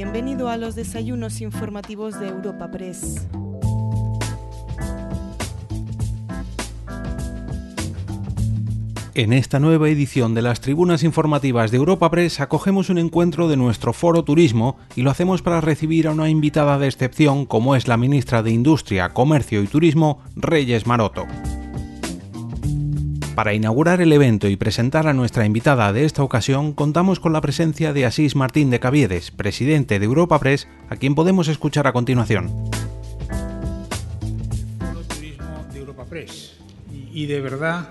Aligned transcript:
Bienvenido 0.00 0.48
a 0.48 0.56
los 0.56 0.76
desayunos 0.76 1.40
informativos 1.40 2.20
de 2.20 2.28
Europa 2.28 2.70
Press. 2.70 3.26
En 9.14 9.32
esta 9.32 9.58
nueva 9.58 9.88
edición 9.88 10.34
de 10.34 10.42
las 10.42 10.60
tribunas 10.60 11.02
informativas 11.02 11.72
de 11.72 11.78
Europa 11.78 12.12
Press 12.12 12.38
acogemos 12.38 12.90
un 12.90 12.98
encuentro 12.98 13.48
de 13.48 13.56
nuestro 13.56 13.92
foro 13.92 14.22
turismo 14.22 14.76
y 14.94 15.02
lo 15.02 15.10
hacemos 15.10 15.42
para 15.42 15.60
recibir 15.60 16.06
a 16.06 16.12
una 16.12 16.28
invitada 16.28 16.78
de 16.78 16.86
excepción 16.86 17.44
como 17.44 17.74
es 17.74 17.88
la 17.88 17.96
ministra 17.96 18.44
de 18.44 18.52
Industria, 18.52 19.08
Comercio 19.08 19.64
y 19.64 19.66
Turismo, 19.66 20.20
Reyes 20.36 20.86
Maroto. 20.86 21.26
Para 23.38 23.54
inaugurar 23.54 24.00
el 24.00 24.12
evento 24.12 24.48
y 24.48 24.56
presentar 24.56 25.06
a 25.06 25.12
nuestra 25.12 25.46
invitada 25.46 25.92
de 25.92 26.04
esta 26.04 26.24
ocasión, 26.24 26.72
contamos 26.72 27.20
con 27.20 27.32
la 27.32 27.40
presencia 27.40 27.92
de 27.92 28.04
Asís 28.04 28.34
Martín 28.34 28.68
de 28.68 28.80
Caviedes, 28.80 29.30
presidente 29.30 30.00
de 30.00 30.04
Europa 30.04 30.40
Press, 30.40 30.66
a 30.88 30.96
quien 30.96 31.14
podemos 31.14 31.46
escuchar 31.46 31.86
a 31.86 31.92
continuación. 31.92 32.50
Turismo 35.14 35.66
de 35.72 35.78
Europa 35.78 36.04
Press. 36.06 36.56
Y 37.12 37.26
de 37.26 37.40
verdad 37.40 37.90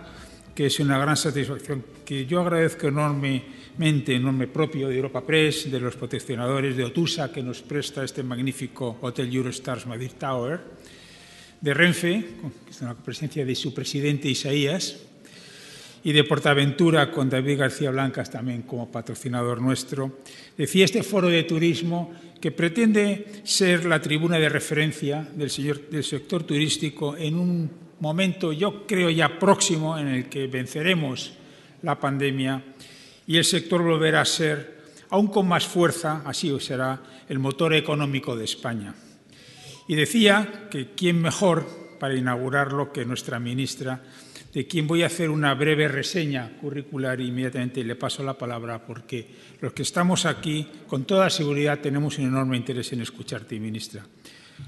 que 0.53 0.65
es 0.65 0.81
una 0.81 0.99
gran 0.99 1.15
satisfacción 1.15 1.81
que 2.03 2.25
yo 2.25 2.41
agradezco 2.41 2.89
enormemente 2.89 4.15
en 4.15 4.23
nombre 4.23 4.49
propio 4.49 4.89
de 4.89 4.97
Europa 4.97 5.25
Press, 5.25 5.71
de 5.71 5.79
los 5.79 5.95
proteccionadores 5.95 6.75
de 6.75 6.83
Otusa, 6.83 7.31
que 7.31 7.41
nos 7.41 7.61
presta 7.61 8.03
este 8.03 8.21
magnífico 8.21 8.97
Hotel 8.99 9.33
Eurostars 9.33 9.87
Madrid 9.87 10.11
Tower, 10.19 10.59
de 11.61 11.73
Renfe, 11.73 12.25
con 12.41 12.51
la 12.85 12.95
presencia 12.95 13.45
de 13.45 13.55
su 13.55 13.73
presidente 13.73 14.27
Isaías, 14.27 15.06
y 16.07 16.13
de 16.13 16.23
Portaventura, 16.23 17.11
con 17.11 17.29
David 17.29 17.59
García 17.59 17.91
Blancas 17.91 18.31
también 18.31 18.61
como 18.61 18.89
patrocinador 18.89 19.61
nuestro. 19.61 20.19
Decía 20.57 20.85
este 20.85 21.03
foro 21.03 21.27
de 21.27 21.43
turismo 21.43 22.13
que 22.39 22.53
pretende 22.53 23.25
ser 23.43 23.83
la 23.83 24.01
tribuna 24.01 24.39
de 24.39 24.47
referencia 24.47 25.27
del, 25.35 25.51
del 25.91 26.03
sector 26.05 26.43
turístico 26.43 27.17
en 27.17 27.37
un 27.37 27.69
momento, 27.99 28.53
yo 28.53 28.87
creo 28.87 29.09
ya 29.09 29.37
próximo, 29.37 29.97
en 29.97 30.07
el 30.07 30.29
que 30.29 30.47
venceremos 30.47 31.33
la 31.81 31.99
pandemia 31.99 32.63
y 33.27 33.35
el 33.35 33.43
sector 33.43 33.83
volverá 33.83 34.21
a 34.21 34.25
ser, 34.25 34.83
aún 35.09 35.27
con 35.27 35.45
más 35.45 35.67
fuerza, 35.67 36.21
así 36.23 36.57
será, 36.61 37.01
el 37.27 37.39
motor 37.39 37.73
económico 37.73 38.33
de 38.37 38.45
España. 38.45 38.95
Y 39.89 39.95
decía 39.95 40.69
que 40.71 40.91
quién 40.95 41.21
mejor 41.21 41.67
para 41.99 42.15
inaugurarlo 42.15 42.93
que 42.93 43.03
nuestra 43.03 43.39
ministra, 43.39 44.01
de 44.53 44.67
quien 44.67 44.87
voy 44.87 45.03
a 45.03 45.07
hacer 45.07 45.29
una 45.29 45.53
breve 45.53 45.87
reseña 45.87 46.57
curricular 46.59 47.19
e 47.19 47.25
inmediatamente 47.25 47.83
le 47.83 47.95
paso 47.95 48.23
la 48.23 48.37
palabra 48.37 48.85
porque 48.85 49.27
los 49.61 49.73
que 49.73 49.83
estamos 49.83 50.25
aquí, 50.25 50.67
con 50.87 51.05
toda 51.05 51.29
seguridad, 51.29 51.79
tenemos 51.79 52.17
un 52.17 52.25
enorme 52.25 52.57
interés 52.57 52.93
en 52.93 53.01
escucharte, 53.01 53.59
ministra. 53.59 54.05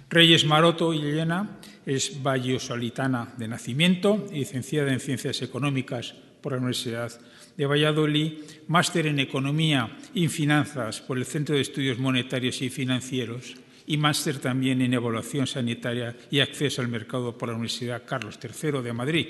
Reyes 0.09 0.45
Maroto 0.45 0.93
y 0.93 0.99
Elena 0.99 1.57
es 1.85 2.21
vallisoletana 2.21 3.33
de 3.37 3.47
nacimiento, 3.47 4.27
licenciada 4.31 4.93
en 4.93 4.99
Ciencias 4.99 5.41
Económicas 5.41 6.13
por 6.41 6.53
la 6.53 6.59
Universidad 6.59 7.11
de 7.57 7.65
Valladolid, 7.65 8.33
máster 8.67 9.07
en 9.07 9.19
Economía 9.19 9.97
y 10.13 10.27
Finanzas 10.27 11.01
por 11.01 11.17
el 11.17 11.25
Centro 11.25 11.55
de 11.55 11.61
Estudios 11.61 11.97
Monetarios 11.99 12.61
y 12.61 12.69
Financieros 12.69 13.55
y 13.85 13.97
máster 13.97 14.37
también 14.37 14.81
en 14.81 14.93
Evaluación 14.93 15.47
Sanitaria 15.47 16.15
y 16.29 16.39
Acceso 16.39 16.81
al 16.81 16.87
Mercado 16.87 17.37
por 17.37 17.49
la 17.49 17.55
Universidad 17.55 18.03
Carlos 18.05 18.37
III 18.41 18.83
de 18.83 18.93
Madrid. 18.93 19.27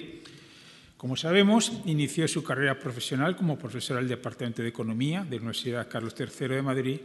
Como 1.00 1.16
sabemos, 1.16 1.72
inició 1.86 2.28
su 2.28 2.44
carrera 2.44 2.78
profesional 2.78 3.38
como 3.38 3.58
profesora 3.58 4.02
del 4.02 4.10
Departamento 4.10 4.62
de 4.62 4.68
Economía 4.68 5.24
de 5.24 5.38
la 5.38 5.44
Universidad 5.44 5.88
Carlos 5.88 6.14
III 6.20 6.56
de 6.56 6.62
Madrid 6.62 7.00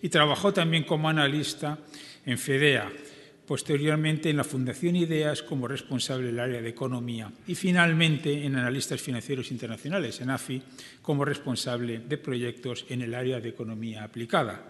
y 0.00 0.08
trabajó 0.08 0.52
también 0.52 0.84
como 0.84 1.08
analista 1.08 1.76
en 2.24 2.38
FEDEA, 2.38 2.88
posteriormente 3.44 4.30
en 4.30 4.36
la 4.36 4.44
Fundación 4.44 4.94
Ideas 4.94 5.42
como 5.42 5.66
responsable 5.66 6.28
del 6.28 6.38
área 6.38 6.62
de 6.62 6.68
Economía 6.68 7.32
y 7.48 7.56
finalmente 7.56 8.46
en 8.46 8.54
Analistas 8.54 9.02
Financieros 9.02 9.50
Internacionales, 9.50 10.20
en 10.20 10.30
AFI, 10.30 10.62
como 11.02 11.24
responsable 11.24 11.98
de 11.98 12.18
proyectos 12.18 12.86
en 12.88 13.02
el 13.02 13.16
área 13.16 13.40
de 13.40 13.48
Economía 13.48 14.04
Aplicada. 14.04 14.69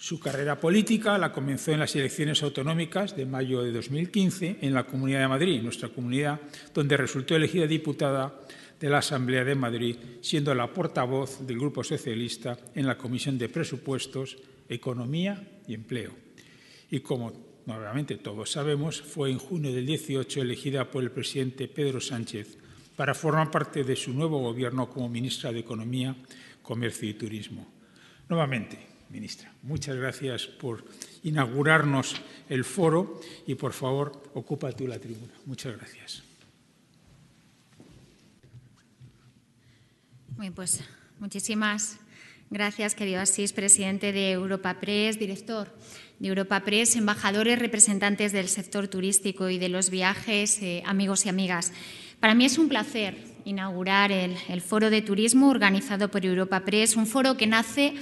Su 0.00 0.18
carrera 0.18 0.58
política 0.58 1.18
la 1.18 1.30
comenzó 1.30 1.72
en 1.72 1.80
las 1.80 1.94
elecciones 1.94 2.42
autonómicas 2.42 3.14
de 3.14 3.26
mayo 3.26 3.62
de 3.62 3.70
2015 3.70 4.56
en 4.62 4.72
la 4.72 4.86
Comunidad 4.86 5.20
de 5.20 5.28
Madrid, 5.28 5.60
nuestra 5.60 5.90
comunidad, 5.90 6.40
donde 6.72 6.96
resultó 6.96 7.36
elegida 7.36 7.66
diputada 7.66 8.40
de 8.80 8.88
la 8.88 8.98
Asamblea 8.98 9.44
de 9.44 9.54
Madrid, 9.54 9.96
siendo 10.22 10.54
la 10.54 10.72
portavoz 10.72 11.46
del 11.46 11.58
Grupo 11.58 11.84
Socialista 11.84 12.56
en 12.74 12.86
la 12.86 12.96
Comisión 12.96 13.36
de 13.36 13.50
Presupuestos, 13.50 14.38
Economía 14.70 15.60
y 15.68 15.74
Empleo. 15.74 16.12
Y 16.90 17.00
como 17.00 17.60
nuevamente 17.66 18.16
todos 18.16 18.50
sabemos, 18.50 19.02
fue 19.02 19.30
en 19.30 19.38
junio 19.38 19.70
del 19.70 19.84
18 19.84 20.40
elegida 20.40 20.90
por 20.90 21.02
el 21.02 21.10
presidente 21.10 21.68
Pedro 21.68 22.00
Sánchez 22.00 22.56
para 22.96 23.12
formar 23.12 23.50
parte 23.50 23.84
de 23.84 23.96
su 23.96 24.14
nuevo 24.14 24.38
gobierno 24.38 24.88
como 24.88 25.10
ministra 25.10 25.52
de 25.52 25.58
Economía, 25.58 26.16
Comercio 26.62 27.06
y 27.06 27.14
Turismo. 27.14 27.70
Nuevamente, 28.30 28.89
ministra, 29.10 29.52
muchas 29.62 29.96
gracias 29.96 30.46
por 30.46 30.84
inaugurarnos 31.22 32.14
el 32.48 32.64
foro 32.64 33.20
y, 33.46 33.54
por 33.54 33.72
favor, 33.72 34.22
ocupa 34.34 34.72
tú 34.72 34.86
la 34.86 34.98
tribuna. 34.98 35.32
Muchas 35.46 35.76
gracias. 35.76 36.22
Muy 40.36 40.50
pues 40.50 40.80
muchísimas 41.18 41.98
gracias, 42.48 42.94
querido 42.94 43.20
Asís, 43.20 43.52
presidente 43.52 44.12
de 44.12 44.30
Europa 44.30 44.80
Press, 44.80 45.18
director 45.18 45.68
de 46.18 46.28
Europa 46.28 46.60
Press, 46.64 46.96
embajadores, 46.96 47.58
representantes 47.58 48.32
del 48.32 48.48
sector 48.48 48.88
turístico 48.88 49.50
y 49.50 49.58
de 49.58 49.68
los 49.68 49.90
viajes, 49.90 50.62
eh, 50.62 50.82
amigos 50.86 51.26
y 51.26 51.28
amigas. 51.28 51.72
Para 52.20 52.34
mí 52.34 52.46
es 52.46 52.56
un 52.56 52.68
placer 52.68 53.18
inaugurar 53.44 54.12
el, 54.12 54.36
el 54.48 54.60
Foro 54.60 54.88
de 54.88 55.02
Turismo 55.02 55.50
organizado 55.50 56.10
por 56.10 56.24
Europa 56.24 56.60
Press, 56.64 56.96
un 56.96 57.06
foro 57.06 57.36
que 57.36 57.46
nace 57.46 57.94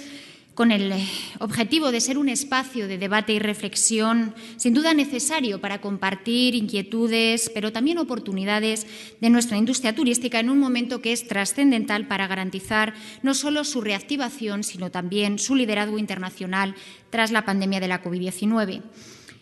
con 0.59 0.73
el 0.73 0.91
eh, 0.91 1.07
objetivo 1.39 1.93
de 1.93 2.01
ser 2.01 2.19
un 2.19 2.29
espacio 2.29 2.89
de 2.89 2.99
debate 2.99 3.33
y 3.33 3.39
reflexión 3.39 4.35
sin 4.57 4.75
duda 4.75 4.93
necesario 4.93 5.61
para 5.61 5.81
compartir 5.81 6.57
inquietudes, 6.57 7.49
pero 7.55 7.71
también 7.71 7.99
oportunidades 7.99 8.85
de 9.21 9.31
nuestra 9.31 9.57
industria 9.57 9.95
turística 9.95 10.41
en 10.41 10.51
un 10.51 10.59
momento 10.59 11.01
que 11.01 11.13
es 11.13 11.29
trascendental 11.29 12.09
para 12.09 12.27
garantizar 12.27 12.95
no 13.23 13.35
solo 13.35 13.63
su 13.63 13.83
reactivación, 13.83 14.65
sino 14.65 14.91
también 14.91 15.39
su 15.39 15.55
liderazgo 15.55 15.97
internacional 15.97 16.75
tras 17.11 17.31
la 17.31 17.45
pandemia 17.45 17.79
de 17.79 17.87
la 17.87 18.03
COVID-19. 18.03 18.83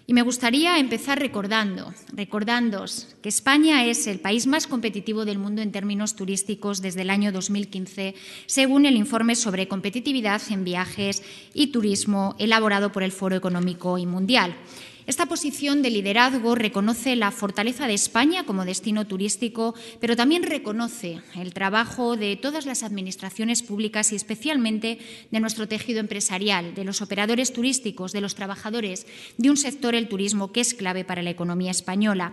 Y 0.08 0.12
me 0.12 0.22
gustaría 0.22 0.78
empezar 0.78 1.18
recordando, 1.18 1.92
recordándos 2.12 3.08
que 3.22 3.28
España 3.28 3.84
es 3.86 4.06
el 4.06 4.20
país 4.20 4.46
más 4.46 4.68
competitivo 4.68 5.24
del 5.24 5.38
mundo 5.38 5.62
en 5.62 5.72
términos 5.72 6.14
turísticos 6.14 6.80
desde 6.80 7.02
el 7.02 7.10
año 7.10 7.32
2015, 7.32 8.14
según 8.46 8.86
el 8.86 8.96
informe 8.96 9.34
sobre 9.34 9.66
competitividad 9.66 10.40
en 10.50 10.62
viajes 10.62 11.24
y 11.54 11.68
turismo 11.68 12.36
elaborado 12.38 12.92
por 12.92 13.02
el 13.02 13.10
Foro 13.10 13.34
Económico 13.34 13.98
y 13.98 14.06
Mundial. 14.06 14.54
Esta 15.06 15.26
posición 15.26 15.82
de 15.82 15.90
liderazgo 15.90 16.56
reconoce 16.56 17.14
la 17.14 17.30
fortaleza 17.30 17.86
de 17.86 17.94
España 17.94 18.44
como 18.44 18.64
destino 18.64 19.06
turístico, 19.06 19.76
pero 20.00 20.16
también 20.16 20.42
reconoce 20.42 21.20
el 21.36 21.54
trabajo 21.54 22.16
de 22.16 22.34
todas 22.34 22.66
las 22.66 22.82
administraciones 22.82 23.62
públicas 23.62 24.10
y 24.10 24.16
especialmente 24.16 24.98
de 25.30 25.40
nuestro 25.40 25.68
tejido 25.68 26.00
empresarial, 26.00 26.74
de 26.74 26.82
los 26.82 27.02
operadores 27.02 27.52
turísticos, 27.52 28.10
de 28.10 28.20
los 28.20 28.34
trabajadores 28.34 29.06
de 29.38 29.48
un 29.48 29.56
sector, 29.56 29.94
el 29.94 30.08
turismo, 30.08 30.50
que 30.50 30.60
es 30.60 30.74
clave 30.74 31.04
para 31.04 31.22
la 31.22 31.30
economía 31.30 31.70
española. 31.70 32.32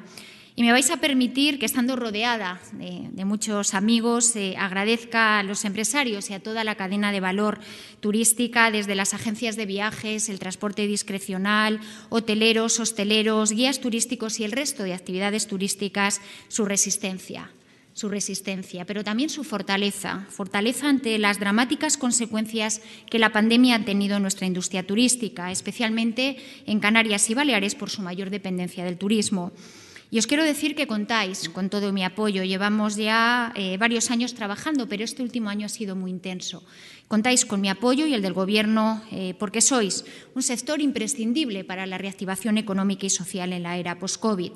Y 0.56 0.62
me 0.62 0.72
vais 0.72 0.92
a 0.92 0.98
permitir 0.98 1.58
que, 1.58 1.66
estando 1.66 1.96
rodeada 1.96 2.62
de, 2.74 3.26
muchos 3.26 3.74
amigos, 3.74 4.36
eh, 4.36 4.56
agradezca 4.56 5.40
a 5.40 5.44
los 5.44 5.66
empresarios 5.66 6.30
y 6.30 6.34
a 6.34 6.40
toda 6.42 6.64
la 6.64 6.76
cadena 6.76 7.12
de 7.12 7.20
valor 7.20 7.60
turística, 8.02 8.70
desde 8.70 8.94
las 8.94 9.16
agencias 9.16 9.56
de 9.56 9.66
viajes, 9.66 10.30
el 10.30 10.38
transporte 10.38 10.86
discrecional, 10.86 11.80
hoteleros, 12.10 12.80
hosteleros, 12.80 13.52
guías 13.52 13.82
turísticos 13.82 14.40
y 14.40 14.44
el 14.44 14.52
resto 14.52 14.84
de 14.84 14.94
actividades 14.94 15.48
turísticas, 15.48 16.22
su 16.50 16.66
resistencia 16.66 17.50
su 17.96 18.10
resistencia, 18.10 18.86
pero 18.86 19.04
también 19.04 19.30
su 19.30 19.44
fortaleza, 19.44 20.26
fortaleza 20.30 20.90
ante 20.90 21.20
las 21.20 21.40
dramáticas 21.40 21.96
consecuencias 21.96 22.82
que 23.08 23.20
la 23.20 23.32
pandemia 23.32 23.76
ha 23.76 23.86
tenido 23.86 24.16
en 24.16 24.24
nuestra 24.24 24.48
industria 24.48 24.82
turística, 24.82 25.52
especialmente 25.52 26.38
en 26.66 26.80
Canarias 26.80 27.30
y 27.30 27.36
Baleares 27.36 27.76
por 27.76 27.92
su 27.92 28.02
mayor 28.02 28.32
dependencia 28.32 28.84
del 28.84 28.98
turismo. 28.98 29.52
Y 30.14 30.20
os 30.20 30.28
quiero 30.28 30.44
decir 30.44 30.76
que 30.76 30.86
contáis 30.86 31.50
con 31.50 31.74
todo 31.74 31.92
mi 31.92 32.06
apoyo. 32.06 32.44
Llevamos 32.44 32.98
ya 32.98 33.52
eh, 33.56 33.78
varios 33.80 34.12
años 34.12 34.36
trabajando, 34.36 34.86
pero 34.86 35.04
este 35.04 35.24
último 35.24 35.50
año 35.50 35.66
ha 35.66 35.70
sido 35.70 35.96
muy 35.96 36.12
intenso. 36.12 36.62
Contáis 37.08 37.46
con 37.50 37.62
mi 37.62 37.68
apoyo 37.68 38.06
y 38.06 38.14
el 38.14 38.22
del 38.22 38.38
Gobierno 38.38 39.02
eh, 39.10 39.34
porque 39.40 39.60
sois 39.60 40.06
un 40.36 40.44
sector 40.44 40.86
imprescindible 40.86 41.64
para 41.64 41.88
la 41.88 41.98
reactivación 41.98 42.60
económica 42.60 43.08
y 43.08 43.10
social 43.10 43.54
en 43.54 43.64
la 43.64 43.78
era 43.78 43.98
post-COVID. 43.98 44.52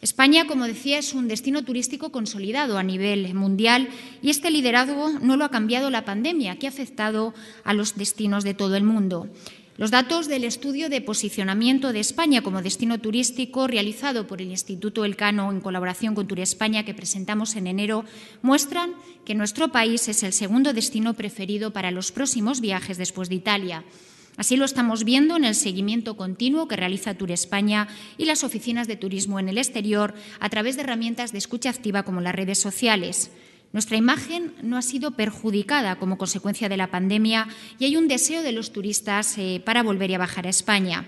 España, 0.00 0.46
como 0.48 0.66
decía, 0.66 0.98
es 0.98 1.14
un 1.14 1.28
destino 1.28 1.62
turístico 1.62 2.10
consolidado 2.10 2.76
a 2.76 2.82
nivel 2.82 3.34
mundial 3.34 3.90
y 4.20 4.30
este 4.30 4.50
liderazgo 4.50 5.10
no 5.22 5.36
lo 5.36 5.44
ha 5.44 5.50
cambiado 5.50 5.90
la 5.90 6.04
pandemia, 6.04 6.56
que 6.56 6.66
ha 6.66 6.70
afectado 6.70 7.34
a 7.62 7.72
los 7.72 7.96
destinos 7.96 8.42
de 8.42 8.54
todo 8.54 8.74
el 8.74 8.82
mundo. 8.82 9.28
Los 9.78 9.92
datos 9.92 10.26
del 10.26 10.42
estudio 10.42 10.88
de 10.88 11.00
posicionamiento 11.00 11.92
de 11.92 12.00
España 12.00 12.42
como 12.42 12.62
destino 12.62 12.98
turístico 12.98 13.68
realizado 13.68 14.26
por 14.26 14.42
el 14.42 14.50
Instituto 14.50 15.04
Elcano 15.04 15.52
en 15.52 15.60
colaboración 15.60 16.16
con 16.16 16.26
Tour 16.26 16.40
España 16.40 16.84
que 16.84 16.94
presentamos 16.94 17.54
en 17.54 17.68
enero 17.68 18.04
muestran 18.42 18.94
que 19.24 19.36
nuestro 19.36 19.68
país 19.68 20.08
es 20.08 20.24
el 20.24 20.32
segundo 20.32 20.72
destino 20.72 21.14
preferido 21.14 21.72
para 21.72 21.92
los 21.92 22.10
próximos 22.10 22.60
viajes 22.60 22.98
después 22.98 23.28
de 23.28 23.36
Italia. 23.36 23.84
Así 24.36 24.56
lo 24.56 24.64
estamos 24.64 25.04
viendo 25.04 25.36
en 25.36 25.44
el 25.44 25.54
seguimiento 25.54 26.16
continuo 26.16 26.66
que 26.66 26.74
realiza 26.74 27.14
Tour 27.14 27.30
España 27.30 27.86
y 28.16 28.24
las 28.24 28.42
oficinas 28.42 28.88
de 28.88 28.96
turismo 28.96 29.38
en 29.38 29.48
el 29.48 29.58
exterior 29.58 30.12
a 30.40 30.48
través 30.48 30.74
de 30.74 30.82
herramientas 30.82 31.30
de 31.30 31.38
escucha 31.38 31.70
activa 31.70 32.02
como 32.02 32.20
las 32.20 32.34
redes 32.34 32.58
sociales. 32.58 33.30
Nuestra 33.72 33.98
imagen 33.98 34.54
no 34.62 34.78
ha 34.78 34.82
sido 34.82 35.10
perjudicada 35.10 35.96
como 35.96 36.16
consecuencia 36.16 36.68
de 36.68 36.78
la 36.78 36.90
pandemia 36.90 37.48
y 37.78 37.84
hay 37.84 37.96
un 37.96 38.08
deseo 38.08 38.42
de 38.42 38.52
los 38.52 38.72
turistas 38.72 39.36
eh, 39.36 39.60
para 39.64 39.82
volver 39.82 40.14
a 40.14 40.18
bajar 40.18 40.46
a 40.46 40.50
España. 40.50 41.06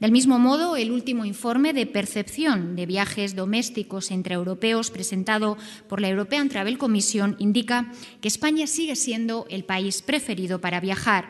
Del 0.00 0.12
mismo 0.12 0.38
modo, 0.38 0.76
el 0.76 0.92
último 0.92 1.26
informe 1.26 1.74
de 1.74 1.84
percepción 1.84 2.74
de 2.74 2.86
viajes 2.86 3.36
domésticos 3.36 4.10
entre 4.10 4.34
europeos 4.34 4.90
presentado 4.90 5.58
por 5.88 6.00
la 6.00 6.08
European 6.08 6.48
Travel 6.48 6.78
Commission 6.78 7.36
indica 7.38 7.92
que 8.22 8.28
España 8.28 8.66
sigue 8.66 8.96
siendo 8.96 9.46
el 9.50 9.64
país 9.64 10.00
preferido 10.00 10.58
para 10.58 10.80
viajar. 10.80 11.28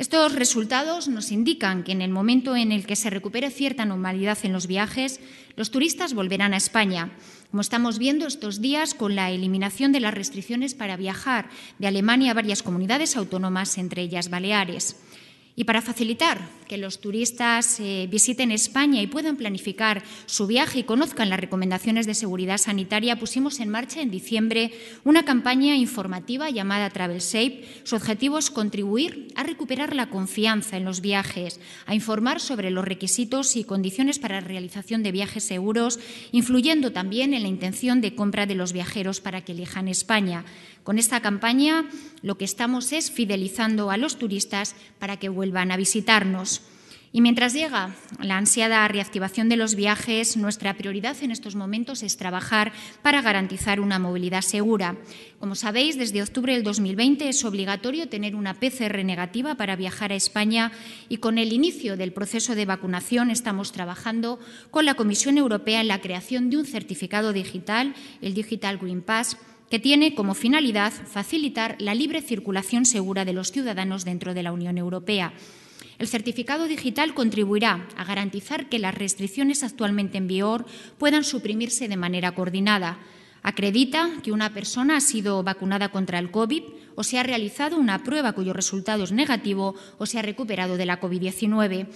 Estos 0.00 0.34
resultados 0.34 1.08
nos 1.08 1.30
indican 1.30 1.84
que 1.84 1.92
en 1.92 2.00
el 2.00 2.10
momento 2.10 2.56
en 2.56 2.72
el 2.72 2.86
que 2.86 2.96
se 2.96 3.10
recupere 3.10 3.50
cierta 3.50 3.84
normalidad 3.84 4.38
en 4.44 4.54
los 4.54 4.66
viajes, 4.66 5.20
los 5.56 5.70
turistas 5.70 6.14
volverán 6.14 6.54
a 6.54 6.56
España 6.56 7.12
como 7.50 7.60
estamos 7.60 7.98
viendo 7.98 8.26
estos 8.26 8.62
días 8.62 8.94
con 8.94 9.14
la 9.14 9.30
eliminación 9.30 9.92
de 9.92 10.00
las 10.00 10.14
restricciones 10.14 10.74
para 10.74 10.96
viajar 10.96 11.50
de 11.78 11.88
Alemania 11.88 12.30
a 12.30 12.34
varias 12.34 12.62
comunidades 12.62 13.14
autónomas, 13.14 13.76
entre 13.76 14.00
ellas 14.00 14.30
Baleares. 14.30 14.96
Y 15.56 15.64
para 15.64 15.82
facilitar 15.82 16.40
que 16.68 16.78
los 16.78 17.00
turistas 17.00 17.80
eh, 17.80 18.06
visiten 18.08 18.52
España 18.52 19.02
y 19.02 19.08
puedan 19.08 19.36
planificar 19.36 20.04
su 20.26 20.46
viaje 20.46 20.78
y 20.78 20.84
conozcan 20.84 21.28
las 21.28 21.40
recomendaciones 21.40 22.06
de 22.06 22.14
seguridad 22.14 22.58
sanitaria, 22.58 23.18
pusimos 23.18 23.58
en 23.58 23.68
marcha 23.68 24.00
en 24.00 24.10
diciembre 24.10 24.70
una 25.02 25.24
campaña 25.24 25.74
informativa 25.74 26.48
llamada 26.48 26.90
Travel 26.90 27.20
Safe. 27.20 27.64
Su 27.82 27.96
objetivo 27.96 28.38
es 28.38 28.50
contribuir 28.50 29.28
a 29.34 29.42
recuperar 29.42 29.96
la 29.96 30.10
confianza 30.10 30.76
en 30.76 30.84
los 30.84 31.00
viajes, 31.00 31.58
a 31.86 31.94
informar 31.96 32.40
sobre 32.40 32.70
los 32.70 32.84
requisitos 32.84 33.56
y 33.56 33.64
condiciones 33.64 34.20
para 34.20 34.40
la 34.40 34.46
realización 34.46 35.02
de 35.02 35.10
viajes 35.10 35.42
seguros, 35.42 35.98
influyendo 36.30 36.92
también 36.92 37.34
en 37.34 37.42
la 37.42 37.48
intención 37.48 38.00
de 38.00 38.14
compra 38.14 38.46
de 38.46 38.54
los 38.54 38.72
viajeros 38.72 39.20
para 39.20 39.42
que 39.44 39.52
elijan 39.52 39.88
España. 39.88 40.44
Con 40.90 40.98
esta 40.98 41.20
campaña 41.20 41.84
lo 42.20 42.36
que 42.36 42.44
estamos 42.44 42.90
es 42.90 43.12
fidelizando 43.12 43.92
a 43.92 43.96
los 43.96 44.18
turistas 44.18 44.74
para 44.98 45.18
que 45.18 45.28
vuelvan 45.28 45.70
a 45.70 45.76
visitarnos. 45.76 46.62
Y 47.12 47.20
mientras 47.20 47.52
llega 47.52 47.94
la 48.20 48.36
ansiada 48.36 48.88
reactivación 48.88 49.48
de 49.48 49.56
los 49.56 49.76
viajes, 49.76 50.36
nuestra 50.36 50.76
prioridad 50.76 51.16
en 51.22 51.30
estos 51.30 51.54
momentos 51.54 52.02
es 52.02 52.16
trabajar 52.16 52.72
para 53.02 53.22
garantizar 53.22 53.78
una 53.78 54.00
movilidad 54.00 54.42
segura. 54.42 54.96
Como 55.38 55.54
sabéis, 55.54 55.96
desde 55.96 56.22
octubre 56.22 56.54
del 56.54 56.64
2020 56.64 57.28
es 57.28 57.44
obligatorio 57.44 58.08
tener 58.08 58.34
una 58.34 58.54
PCR 58.54 59.04
negativa 59.04 59.54
para 59.54 59.76
viajar 59.76 60.10
a 60.10 60.16
España 60.16 60.72
y 61.08 61.18
con 61.18 61.38
el 61.38 61.52
inicio 61.52 61.96
del 61.96 62.12
proceso 62.12 62.56
de 62.56 62.66
vacunación 62.66 63.30
estamos 63.30 63.70
trabajando 63.70 64.40
con 64.72 64.86
la 64.86 64.94
Comisión 64.94 65.38
Europea 65.38 65.82
en 65.82 65.88
la 65.88 66.00
creación 66.00 66.50
de 66.50 66.56
un 66.56 66.66
certificado 66.66 67.32
digital, 67.32 67.94
el 68.22 68.34
Digital 68.34 68.78
Green 68.78 69.02
Pass, 69.02 69.36
que 69.70 69.78
tiene 69.78 70.14
como 70.14 70.34
finalidad 70.34 70.92
facilitar 70.92 71.76
la 71.78 71.94
libre 71.94 72.20
circulación 72.20 72.84
segura 72.84 73.24
de 73.24 73.32
los 73.32 73.52
ciudadanos 73.52 74.04
dentro 74.04 74.34
de 74.34 74.42
la 74.42 74.52
Unión 74.52 74.76
Europea. 74.76 75.32
El 75.98 76.08
certificado 76.08 76.66
digital 76.66 77.14
contribuirá 77.14 77.86
a 77.96 78.04
garantizar 78.04 78.68
que 78.68 78.78
las 78.78 78.94
restricciones 78.94 79.62
actualmente 79.62 80.18
en 80.18 80.26
vigor 80.26 80.66
puedan 80.98 81.24
suprimirse 81.24 81.88
de 81.88 81.96
manera 81.96 82.34
coordinada. 82.34 82.98
Acredita 83.42 84.10
que 84.22 84.32
una 84.32 84.52
persona 84.52 84.96
ha 84.96 85.00
sido 85.00 85.42
vacunada 85.42 85.90
contra 85.90 86.18
el 86.18 86.30
COVID 86.30 86.62
o 86.94 87.04
se 87.04 87.18
ha 87.18 87.22
realizado 87.22 87.78
una 87.78 88.02
prueba 88.02 88.32
cuyo 88.32 88.52
resultado 88.52 89.04
es 89.04 89.12
negativo 89.12 89.74
o 89.98 90.06
se 90.06 90.18
ha 90.18 90.22
recuperado 90.22 90.76
de 90.76 90.86
la 90.86 91.00
COVID-19. 91.00 91.86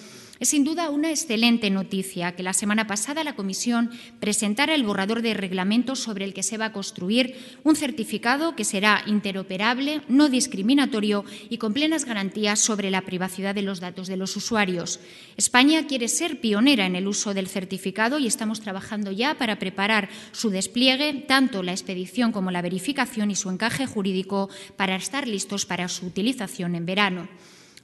Es 0.41 0.49
sin 0.49 0.65
duda 0.65 0.91
una 0.91 1.11
excelente 1.11 1.71
noticia 1.71 2.35
que 2.35 2.43
la 2.43 2.55
semana 2.55 2.89
pasada 2.89 3.23
la 3.23 3.37
Comisión 3.37 3.91
presentara 4.19 4.75
el 4.75 4.83
borrador 4.83 5.23
de 5.23 5.33
reglamento 5.33 5.95
sobre 5.95 6.25
el 6.25 6.35
que 6.35 6.43
se 6.43 6.59
va 6.59 6.67
a 6.67 6.73
construir 6.73 7.37
un 7.63 7.77
certificado 7.77 8.57
que 8.57 8.65
será 8.65 9.05
interoperable, 9.07 10.03
no 10.09 10.29
discriminatorio 10.29 11.25
y 11.49 11.59
con 11.59 11.73
plenas 11.73 12.05
garantías 12.05 12.59
sobre 12.59 12.91
la 12.91 13.03
privacidad 13.03 13.55
de 13.55 13.63
los 13.63 13.79
datos 13.79 14.09
de 14.09 14.17
los 14.17 14.37
usuarios. 14.37 14.99
España 15.37 15.87
quiere 15.87 16.09
ser 16.09 16.41
pionera 16.41 16.85
en 16.87 16.97
el 16.97 17.07
uso 17.07 17.33
del 17.33 17.47
certificado 17.47 18.19
y 18.19 18.27
estamos 18.27 18.61
trabajando 18.61 19.13
ya 19.13 19.39
para 19.39 19.61
preparar 19.61 20.09
su 20.33 20.51
despliegue, 20.51 21.25
tanto 21.29 21.63
la 21.63 21.73
expedición 21.73 22.33
como 22.33 22.51
la 22.51 22.63
verificación 22.63 23.31
y 23.31 23.37
su 23.37 23.51
encaje 23.51 23.87
jurídico 23.87 24.51
para 24.77 24.97
estar 24.97 25.29
listos 25.29 25.65
para 25.65 25.89
su 25.89 26.07
utilización 26.07 26.75
en 26.75 26.87
verano. 26.87 27.29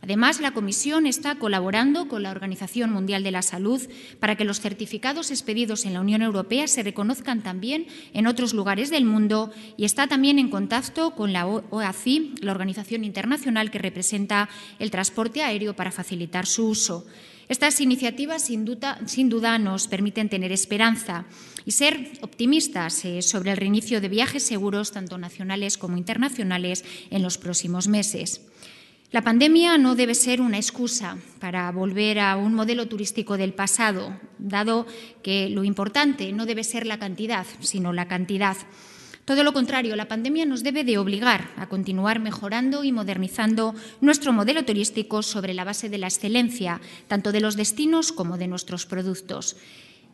Además, 0.02 0.40
la 0.40 0.52
Comisión 0.52 1.06
está 1.06 1.34
colaborando 1.34 2.08
con 2.08 2.22
la 2.22 2.30
Organización 2.30 2.90
Mundial 2.90 3.22
de 3.22 3.30
la 3.30 3.42
Salud 3.42 3.82
para 4.18 4.36
que 4.36 4.46
los 4.46 4.60
certificados 4.60 5.30
expedidos 5.30 5.84
en 5.84 5.92
la 5.92 6.00
Unión 6.00 6.22
Europea 6.22 6.66
se 6.68 6.82
reconozcan 6.82 7.42
también 7.42 7.86
en 8.14 8.26
otros 8.26 8.54
lugares 8.54 8.90
del 8.90 9.04
mundo 9.04 9.52
y 9.76 9.84
está 9.84 10.06
también 10.06 10.38
en 10.38 10.48
contacto 10.48 11.14
con 11.14 11.32
la 11.32 11.46
OACI, 11.46 12.34
la 12.40 12.52
organización 12.52 13.04
internacional 13.04 13.70
que 13.70 13.78
representa 13.78 14.48
el 14.78 14.90
transporte 14.90 15.42
aéreo 15.42 15.76
para 15.76 15.92
facilitar 15.92 16.46
su 16.46 16.68
uso. 16.68 17.06
Estas 17.50 17.80
iniciativas 17.80 18.44
sin 18.44 18.64
duda, 18.64 19.58
nos 19.58 19.88
permiten 19.88 20.28
tener 20.28 20.52
esperanza 20.52 21.26
y 21.64 21.72
ser 21.72 22.12
optimistas 22.22 23.04
eh, 23.04 23.22
sobre 23.22 23.50
el 23.50 23.56
reinicio 23.56 24.00
de 24.00 24.08
viajes 24.08 24.44
seguros, 24.44 24.92
tanto 24.92 25.18
nacionales 25.18 25.76
como 25.76 25.98
internacionales, 25.98 26.84
en 27.10 27.22
los 27.22 27.38
próximos 27.38 27.88
meses. 27.88 28.42
La 29.12 29.22
pandemia 29.22 29.76
no 29.76 29.96
debe 29.96 30.14
ser 30.14 30.40
una 30.40 30.56
excusa 30.56 31.18
para 31.40 31.68
volver 31.72 32.20
a 32.20 32.36
un 32.36 32.54
modelo 32.54 32.86
turístico 32.86 33.36
del 33.36 33.52
pasado, 33.52 34.16
dado 34.38 34.86
que 35.24 35.50
lo 35.50 35.64
importante 35.64 36.30
no 36.30 36.46
debe 36.46 36.62
ser 36.62 36.86
la 36.86 37.00
cantidad, 37.00 37.44
sino 37.58 37.92
la 37.92 38.06
cantidad. 38.06 38.56
Todo 39.24 39.42
lo 39.42 39.52
contrario, 39.52 39.96
la 39.96 40.06
pandemia 40.06 40.46
nos 40.46 40.62
debe 40.62 40.84
de 40.84 40.96
obligar 40.96 41.50
a 41.56 41.68
continuar 41.68 42.20
mejorando 42.20 42.84
y 42.84 42.92
modernizando 42.92 43.74
nuestro 44.00 44.32
modelo 44.32 44.64
turístico 44.64 45.24
sobre 45.24 45.54
la 45.54 45.64
base 45.64 45.88
de 45.88 45.98
la 45.98 46.06
excelencia, 46.06 46.80
tanto 47.08 47.32
de 47.32 47.40
los 47.40 47.56
destinos 47.56 48.12
como 48.12 48.38
de 48.38 48.46
nuestros 48.46 48.86
productos. 48.86 49.56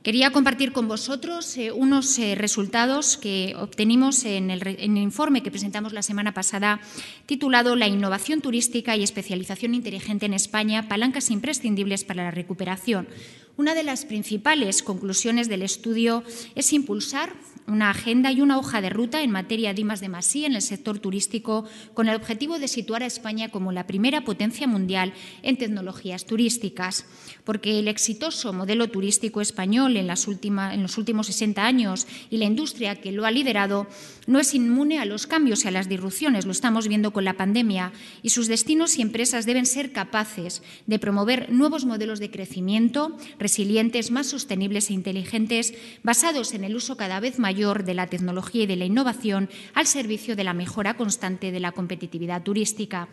Quería 0.03 0.31
compartir 0.31 0.73
con 0.73 0.87
vosotros 0.87 1.57
eh, 1.57 1.73
unos 1.73 2.17
eh, 2.19 2.37
resultados 2.37 3.17
que 3.17 3.55
obtenimos 3.59 4.25
en 4.25 4.51
el, 4.51 4.97
informe 4.97 5.43
que 5.43 5.51
presentamos 5.51 5.93
la 5.93 6.03
semana 6.03 6.33
pasada, 6.33 6.81
titulado 7.27 7.75
La 7.75 7.89
innovación 7.89 8.41
turística 8.41 8.97
y 8.97 9.03
especialización 9.03 9.75
inteligente 9.75 10.27
en 10.27 10.35
España, 10.35 10.89
palancas 10.89 11.31
imprescindibles 11.31 12.05
para 12.05 12.23
la 12.23 12.31
recuperación. 12.31 13.09
Una 13.57 13.75
de 13.75 13.83
las 13.83 14.05
principales 14.05 14.83
conclusiones 14.83 15.49
del 15.49 15.63
estudio 15.63 16.23
es 16.55 16.73
impulsar 16.73 17.33
una 17.67 17.91
agenda 17.91 18.31
y 18.31 18.41
una 18.41 18.59
hoja 18.59 18.81
de 18.81 18.91
ruta 18.91 19.23
en 19.23 19.31
materia 19.31 19.75
de 19.75 19.81
I+D+, 19.81 20.07
I 20.35 20.45
en 20.45 20.55
el 20.55 20.63
sector 20.63 20.99
turístico 20.99 21.65
con 21.95 22.09
el 22.09 22.17
objetivo 22.17 22.59
de 22.59 22.69
situar 22.69 23.03
a 23.03 23.07
España 23.07 23.49
como 23.49 23.73
la 23.73 23.87
primera 23.87 24.23
potencia 24.25 24.67
mundial 24.67 25.13
en 25.43 25.57
tecnologías 25.57 26.27
turísticas, 26.27 27.07
porque 27.47 27.79
el 27.79 27.87
exitoso 27.87 28.53
modelo 28.53 28.89
turístico 28.89 29.41
español 29.41 29.97
en, 29.97 30.09
los 30.09 30.27
últimos 30.27 31.27
60 31.27 31.65
años 31.65 32.07
y 32.29 32.39
la 32.39 32.45
industria 32.45 32.97
que 32.97 33.13
lo 33.13 33.25
ha 33.25 33.31
liderado 33.31 33.87
no 34.27 34.41
es 34.41 34.53
inmune 34.53 34.99
a 34.99 35.05
los 35.05 35.29
cambios 35.29 35.65
y 35.65 35.69
a 35.69 35.71
las 35.71 35.89
disrupciones, 35.89 36.45
lo 36.45 36.51
estamos 36.51 36.89
viendo 36.89 37.13
con 37.13 37.25
la 37.25 37.35
pandemia, 37.35 37.93
y 38.23 38.31
sus 38.31 38.49
destinos 38.49 38.99
y 38.99 39.03
empresas 39.03 39.47
deben 39.47 39.65
ser 39.65 39.93
capaces 39.93 40.61
de 40.87 40.99
promover 40.99 41.53
nuevos 41.53 41.85
modelos 41.85 42.19
de 42.19 42.33
crecimiento 42.33 43.17
resilientes, 43.39 44.11
más 44.11 44.27
sostenibles 44.27 44.91
e 44.91 44.95
inteligentes, 44.95 45.73
basados 46.03 46.53
en 46.53 46.65
el 46.65 46.75
uso 46.75 46.97
cada 46.97 47.21
vez 47.21 47.39
mayor 47.39 47.85
de 47.85 47.95
la 47.95 48.09
tecnología 48.09 48.65
y 48.65 48.67
de 48.67 48.77
la 48.77 48.87
innovación 48.87 49.49
al 49.73 49.87
servicio 49.87 50.35
de 50.35 50.43
la 50.43 50.53
mejora 50.53 50.97
constante 50.97 51.53
de 51.53 51.61
la 51.61 51.71
competitividad 51.71 52.43
turística. 52.43 53.09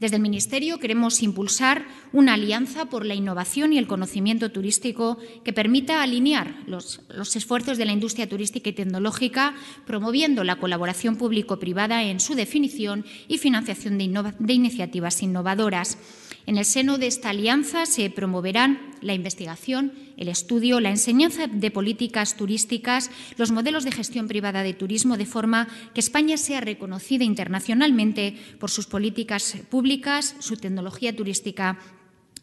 Desde 0.00 0.14
el 0.14 0.22
Ministerio 0.22 0.78
queremos 0.78 1.24
impulsar 1.24 1.84
una 2.12 2.34
alianza 2.34 2.84
por 2.84 3.04
la 3.04 3.16
innovación 3.16 3.72
y 3.72 3.78
el 3.78 3.88
conocimiento 3.88 4.52
turístico 4.52 5.18
que 5.44 5.52
permita 5.52 6.02
alinear 6.02 6.54
los, 6.66 7.00
esfuerzos 7.34 7.78
de 7.78 7.84
la 7.84 7.92
industria 7.92 8.28
turística 8.28 8.70
y 8.70 8.74
tecnológica, 8.74 9.56
promoviendo 9.86 10.44
la 10.44 10.60
colaboración 10.60 11.16
público-privada 11.16 12.04
en 12.04 12.20
su 12.20 12.36
definición 12.36 13.04
y 13.26 13.38
financiación 13.38 13.98
de, 13.98 14.32
de 14.38 14.52
iniciativas 14.52 15.20
innovadoras. 15.20 15.98
En 16.46 16.58
el 16.58 16.64
seno 16.64 16.96
de 16.96 17.08
esta 17.08 17.30
alianza 17.30 17.84
se 17.84 18.08
promoverán 18.08 18.78
la 19.00 19.14
investigación, 19.14 19.92
el 20.16 20.28
estudio, 20.28 20.80
la 20.80 20.90
enseñanza 20.90 21.46
de 21.46 21.70
políticas 21.70 22.36
turísticas, 22.36 23.10
los 23.36 23.50
modelos 23.50 23.84
de 23.84 23.92
gestión 23.92 24.28
privada 24.28 24.62
de 24.62 24.74
turismo, 24.74 25.16
de 25.16 25.26
forma 25.26 25.68
que 25.94 26.00
España 26.00 26.36
sea 26.36 26.60
reconocida 26.60 27.24
internacionalmente 27.24 28.36
por 28.58 28.70
sus 28.70 28.86
políticas 28.86 29.56
públicas, 29.70 30.36
su 30.40 30.56
tecnología 30.56 31.14
turística 31.14 31.78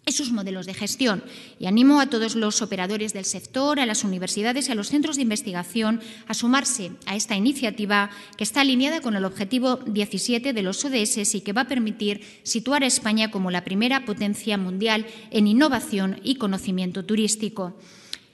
y 0.05 0.11
sus 0.11 0.31
modelos 0.31 0.65
de 0.65 0.73
gestión. 0.73 1.23
Y 1.59 1.65
animo 1.65 1.99
a 1.99 2.07
todos 2.07 2.35
los 2.35 2.61
operadores 2.61 3.13
del 3.13 3.25
sector, 3.25 3.79
a 3.79 3.85
las 3.85 4.03
universidades 4.03 4.69
y 4.69 4.71
a 4.71 4.75
los 4.75 4.89
centros 4.89 5.15
de 5.15 5.23
investigación 5.23 6.01
a 6.27 6.33
sumarse 6.33 6.91
a 7.05 7.15
esta 7.15 7.35
iniciativa 7.35 8.11
que 8.37 8.43
está 8.43 8.61
alineada 8.61 9.01
con 9.01 9.15
el 9.15 9.25
objetivo 9.25 9.77
17 9.77 10.53
de 10.53 10.61
los 10.61 10.83
ODS 10.85 11.35
y 11.35 11.41
que 11.41 11.53
va 11.53 11.61
a 11.61 11.67
permitir 11.67 12.21
situar 12.43 12.83
a 12.83 12.87
España 12.87 13.31
como 13.31 13.51
la 13.51 13.63
primera 13.63 14.05
potencia 14.05 14.57
mundial 14.57 15.07
en 15.31 15.47
innovación 15.47 16.19
y 16.23 16.35
conocimiento 16.35 17.03
turístico. 17.03 17.77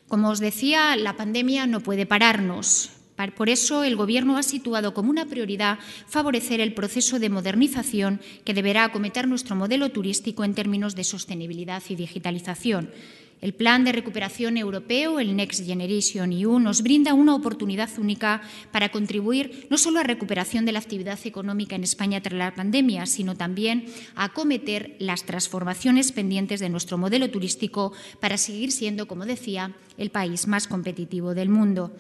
Como 0.07 0.29
os 0.29 0.39
decía, 0.39 0.97
la 0.97 1.15
pandemia 1.15 1.67
no 1.67 1.79
puede 1.79 2.05
pararnos. 2.05 3.00
Por 3.29 3.49
eso, 3.49 3.83
el 3.83 3.95
Gobierno 3.95 4.37
ha 4.37 4.43
situado 4.43 4.93
como 4.93 5.11
una 5.11 5.25
prioridad 5.25 5.79
favorecer 6.07 6.59
el 6.59 6.73
proceso 6.73 7.19
de 7.19 7.29
modernización 7.29 8.19
que 8.43 8.53
deberá 8.53 8.85
acometer 8.85 9.27
nuestro 9.27 9.55
modelo 9.55 9.89
turístico 9.89 10.43
en 10.43 10.55
términos 10.55 10.95
de 10.95 11.03
sostenibilidad 11.03 11.83
y 11.89 11.95
digitalización. 11.95 12.89
El 13.41 13.55
Plan 13.55 13.83
de 13.83 13.91
Recuperación 13.91 14.55
Europeo, 14.55 15.19
el 15.19 15.35
Next 15.35 15.65
Generation 15.65 16.31
EU, 16.31 16.59
nos 16.59 16.83
brinda 16.83 17.15
una 17.15 17.33
oportunidad 17.33 17.89
única 17.97 18.43
para 18.71 18.89
contribuir 18.89 19.65
no 19.71 19.79
solo 19.79 19.97
a 19.97 20.03
la 20.03 20.07
recuperación 20.07 20.63
de 20.63 20.73
la 20.73 20.79
actividad 20.79 21.17
económica 21.25 21.75
en 21.75 21.83
España 21.83 22.21
tras 22.21 22.37
la 22.37 22.53
pandemia, 22.53 23.07
sino 23.07 23.35
también 23.35 23.85
a 24.13 24.25
acometer 24.25 24.95
las 24.99 25.23
transformaciones 25.25 26.11
pendientes 26.11 26.59
de 26.59 26.69
nuestro 26.69 26.99
modelo 26.99 27.31
turístico 27.31 27.93
para 28.19 28.37
seguir 28.37 28.71
siendo, 28.71 29.07
como 29.07 29.25
decía, 29.25 29.73
el 29.97 30.11
país 30.11 30.45
más 30.47 30.67
competitivo 30.67 31.33
del 31.33 31.49
mundo. 31.49 31.91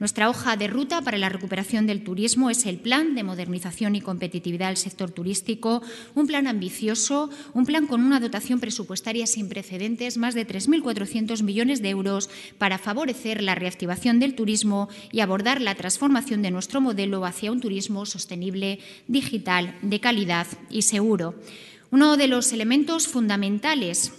Nuestra 0.00 0.28
hoja 0.28 0.56
de 0.56 0.66
ruta 0.66 1.02
para 1.02 1.18
la 1.18 1.28
recuperación 1.28 1.86
del 1.86 2.02
turismo 2.02 2.50
es 2.50 2.66
el 2.66 2.78
Plan 2.78 3.14
de 3.14 3.22
Modernización 3.22 3.94
y 3.94 4.00
Competitividad 4.00 4.66
del 4.66 4.76
Sector 4.76 5.12
Turístico, 5.12 5.82
un 6.16 6.26
plan 6.26 6.48
ambicioso, 6.48 7.30
un 7.52 7.64
plan 7.64 7.86
con 7.86 8.02
una 8.02 8.18
dotación 8.18 8.58
presupuestaria 8.58 9.28
sin 9.28 9.48
precedentes, 9.48 10.16
más 10.16 10.34
de 10.34 10.48
3.400 10.48 11.44
millones 11.44 11.80
de 11.80 11.90
euros, 11.90 12.28
para 12.58 12.78
favorecer 12.78 13.40
la 13.40 13.54
reactivación 13.54 14.18
del 14.18 14.34
turismo 14.34 14.88
y 15.12 15.20
abordar 15.20 15.60
la 15.60 15.76
transformación 15.76 16.42
de 16.42 16.50
nuestro 16.50 16.80
modelo 16.80 17.24
hacia 17.24 17.52
un 17.52 17.60
turismo 17.60 18.04
sostenible, 18.04 18.80
digital, 19.06 19.76
de 19.80 20.00
calidad 20.00 20.48
y 20.70 20.82
seguro. 20.82 21.36
Uno 21.92 22.16
de 22.16 22.26
los 22.26 22.52
elementos 22.52 23.06
fundamentales 23.06 24.12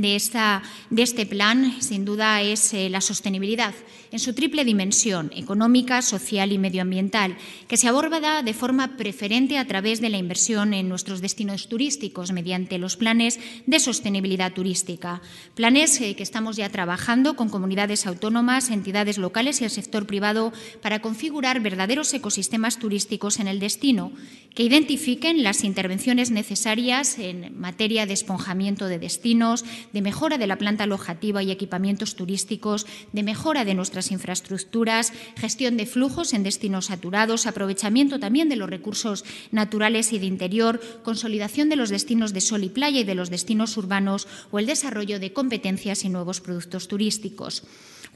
de, 0.00 0.16
este 0.16 1.26
plan, 1.26 1.82
sin 1.82 2.04
duda, 2.04 2.40
es 2.40 2.72
eh, 2.72 2.88
la 2.88 3.00
sostenibilidad 3.00 3.74
en 4.12 4.18
su 4.18 4.34
triple 4.34 4.64
dimensión, 4.64 5.30
económica, 5.34 6.02
social 6.02 6.52
y 6.52 6.58
medioambiental, 6.58 7.36
que 7.66 7.78
se 7.78 7.88
aborda 7.88 8.42
de 8.42 8.54
forma 8.54 8.96
preferente 8.98 9.56
a 9.56 9.66
través 9.66 10.00
de 10.00 10.10
la 10.10 10.18
inversión 10.18 10.74
en 10.74 10.88
nuestros 10.88 11.22
destinos 11.22 11.68
turísticos 11.68 12.30
mediante 12.30 12.78
los 12.78 12.96
planes 12.96 13.40
de 13.66 13.80
sostenibilidad 13.80 14.52
turística. 14.52 15.22
Planes 15.54 15.98
eh, 16.00 16.14
que 16.14 16.22
estamos 16.22 16.56
ya 16.56 16.68
trabajando 16.68 17.36
con 17.36 17.48
comunidades 17.48 18.06
autónomas, 18.06 18.70
entidades 18.70 19.16
locales 19.16 19.60
y 19.60 19.64
el 19.64 19.70
sector 19.70 20.06
privado 20.06 20.52
para 20.82 21.00
configurar 21.00 21.60
verdaderos 21.60 22.12
ecosistemas 22.12 22.78
turísticos 22.78 23.40
en 23.40 23.48
el 23.48 23.60
destino, 23.60 24.12
que 24.54 24.62
identifiquen 24.62 25.42
las 25.42 25.64
intervenciones 25.64 26.30
necesarias 26.30 27.18
en 27.18 27.58
materia 27.58 28.04
de 28.04 28.12
esponjamiento 28.12 28.86
de 28.86 28.98
destinos, 28.98 29.64
de 29.92 30.02
mejora 30.02 30.38
de 30.38 30.46
la 30.46 30.58
planta 30.58 30.84
alojativa 30.84 31.42
y 31.42 31.50
equipamientos 31.50 32.14
turísticos, 32.14 32.86
de 33.12 33.22
mejora 33.22 33.64
de 33.64 33.74
nuestras 33.74 34.10
infraestructuras, 34.10 35.12
gestión 35.36 35.76
de 35.76 35.86
flujos 35.86 36.34
en 36.34 36.42
destinos 36.42 36.86
saturados, 36.86 37.46
aprovechamiento 37.46 38.18
también 38.20 38.48
de 38.48 38.56
los 38.56 38.70
recursos 38.70 39.24
naturales 39.50 40.12
y 40.12 40.18
de 40.18 40.26
interior, 40.26 40.80
consolidación 41.02 41.68
de 41.68 41.76
los 41.76 41.90
destinos 41.90 42.32
de 42.32 42.40
sol 42.40 42.64
y 42.64 42.68
playa 42.68 43.00
y 43.00 43.04
de 43.04 43.14
los 43.14 43.30
destinos 43.30 43.76
urbanos 43.76 44.28
o 44.50 44.58
el 44.58 44.66
desarrollo 44.66 45.18
de 45.18 45.32
competencias 45.32 46.04
y 46.04 46.08
nuevos 46.08 46.40
productos 46.40 46.88
turísticos. 46.88 47.64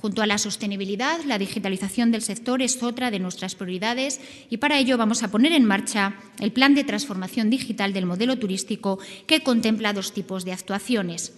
Junto 0.00 0.22
a 0.22 0.26
la 0.26 0.38
sostenibilidad, 0.38 1.24
la 1.24 1.38
digitalización 1.38 2.10
del 2.12 2.20
sector 2.20 2.60
es 2.60 2.82
otra 2.82 3.10
de 3.10 3.18
nuestras 3.18 3.54
prioridades 3.54 4.20
y 4.50 4.58
para 4.58 4.78
ello 4.78 4.98
vamos 4.98 5.22
a 5.22 5.30
poner 5.30 5.52
en 5.52 5.64
marcha 5.64 6.16
el 6.38 6.52
Plan 6.52 6.74
de 6.74 6.84
Transformación 6.84 7.48
Digital 7.48 7.92
del 7.92 8.04
Modelo 8.04 8.38
Turístico 8.38 8.98
que 9.26 9.42
contempla 9.42 9.94
dos 9.94 10.12
tipos 10.12 10.44
de 10.44 10.52
actuaciones. 10.52 11.32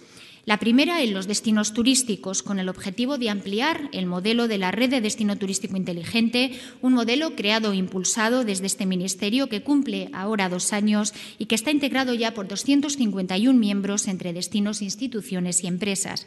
La 0.49 0.57
primera 0.57 1.03
en 1.03 1.13
los 1.13 1.27
destinos 1.27 1.73
turísticos, 1.73 2.41
con 2.41 2.57
el 2.57 2.69
objetivo 2.69 3.19
de 3.19 3.29
ampliar 3.29 3.87
el 3.93 4.07
modelo 4.07 4.47
de 4.47 4.57
la 4.57 4.71
red 4.71 4.89
de 4.89 4.99
destino 4.99 5.37
turístico 5.37 5.77
inteligente, 5.77 6.59
un 6.81 6.93
modelo 6.93 7.35
creado 7.35 7.71
e 7.71 7.75
impulsado 7.75 8.43
desde 8.43 8.65
este 8.65 8.87
Ministerio 8.87 9.47
que 9.47 9.61
cumple 9.61 10.09
ahora 10.11 10.49
dos 10.49 10.73
años 10.73 11.13
y 11.37 11.45
que 11.45 11.53
está 11.53 11.69
integrado 11.69 12.15
ya 12.15 12.33
por 12.33 12.47
251 12.47 13.59
miembros 13.59 14.07
entre 14.07 14.33
destinos, 14.33 14.81
instituciones 14.81 15.63
y 15.63 15.67
empresas. 15.67 16.25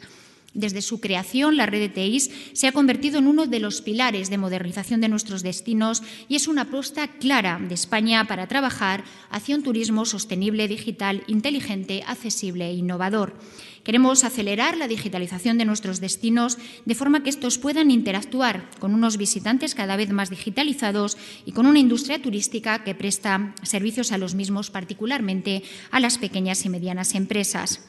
Desde 0.53 0.83
su 0.83 1.01
creación, 1.01 1.57
la 1.57 1.65
red 1.65 1.79
de 1.79 1.89
TIs 1.89 2.29
se 2.53 2.67
ha 2.67 2.71
convertido 2.71 3.17
en 3.17 3.27
uno 3.27 3.47
de 3.47 3.59
los 3.59 3.81
pilares 3.81 4.29
de 4.29 4.37
modernización 4.37 5.01
de 5.01 5.09
nuestros 5.09 5.41
destinos 5.41 6.03
y 6.29 6.35
es 6.35 6.47
una 6.47 6.61
apuesta 6.61 7.07
clara 7.07 7.59
de 7.59 7.73
España 7.73 8.25
para 8.27 8.47
trabajar 8.47 9.03
hacia 9.31 9.55
un 9.55 9.63
turismo 9.63 10.05
sostenible, 10.05 10.67
digital, 10.67 11.23
inteligente, 11.27 12.03
accesible 12.05 12.69
e 12.69 12.73
innovador. 12.73 13.33
Queremos 13.83 14.23
acelerar 14.23 14.77
la 14.77 14.87
digitalización 14.87 15.57
de 15.57 15.65
nuestros 15.65 15.99
destinos 15.99 16.57
de 16.85 16.95
forma 16.95 17.21
que 17.21 17.29
estos 17.29 17.57
puedan 17.57 17.91
interactuar 17.91 18.69
con 18.79 18.93
unos 18.93 19.17
visitantes 19.17 19.75
cada 19.75 19.97
vez 19.97 20.09
más 20.09 20.29
digitalizados 20.29 21.17
y 21.45 21.51
con 21.51 21.65
una 21.65 21.79
industria 21.79 22.21
turística 22.21 22.85
que 22.85 22.95
presta 22.95 23.53
servicios 23.61 24.13
a 24.13 24.17
los 24.17 24.35
mismos, 24.35 24.71
particularmente 24.71 25.63
a 25.91 25.99
las 25.99 26.17
pequeñas 26.17 26.63
y 26.63 26.69
medianas 26.69 27.13
empresas. 27.13 27.81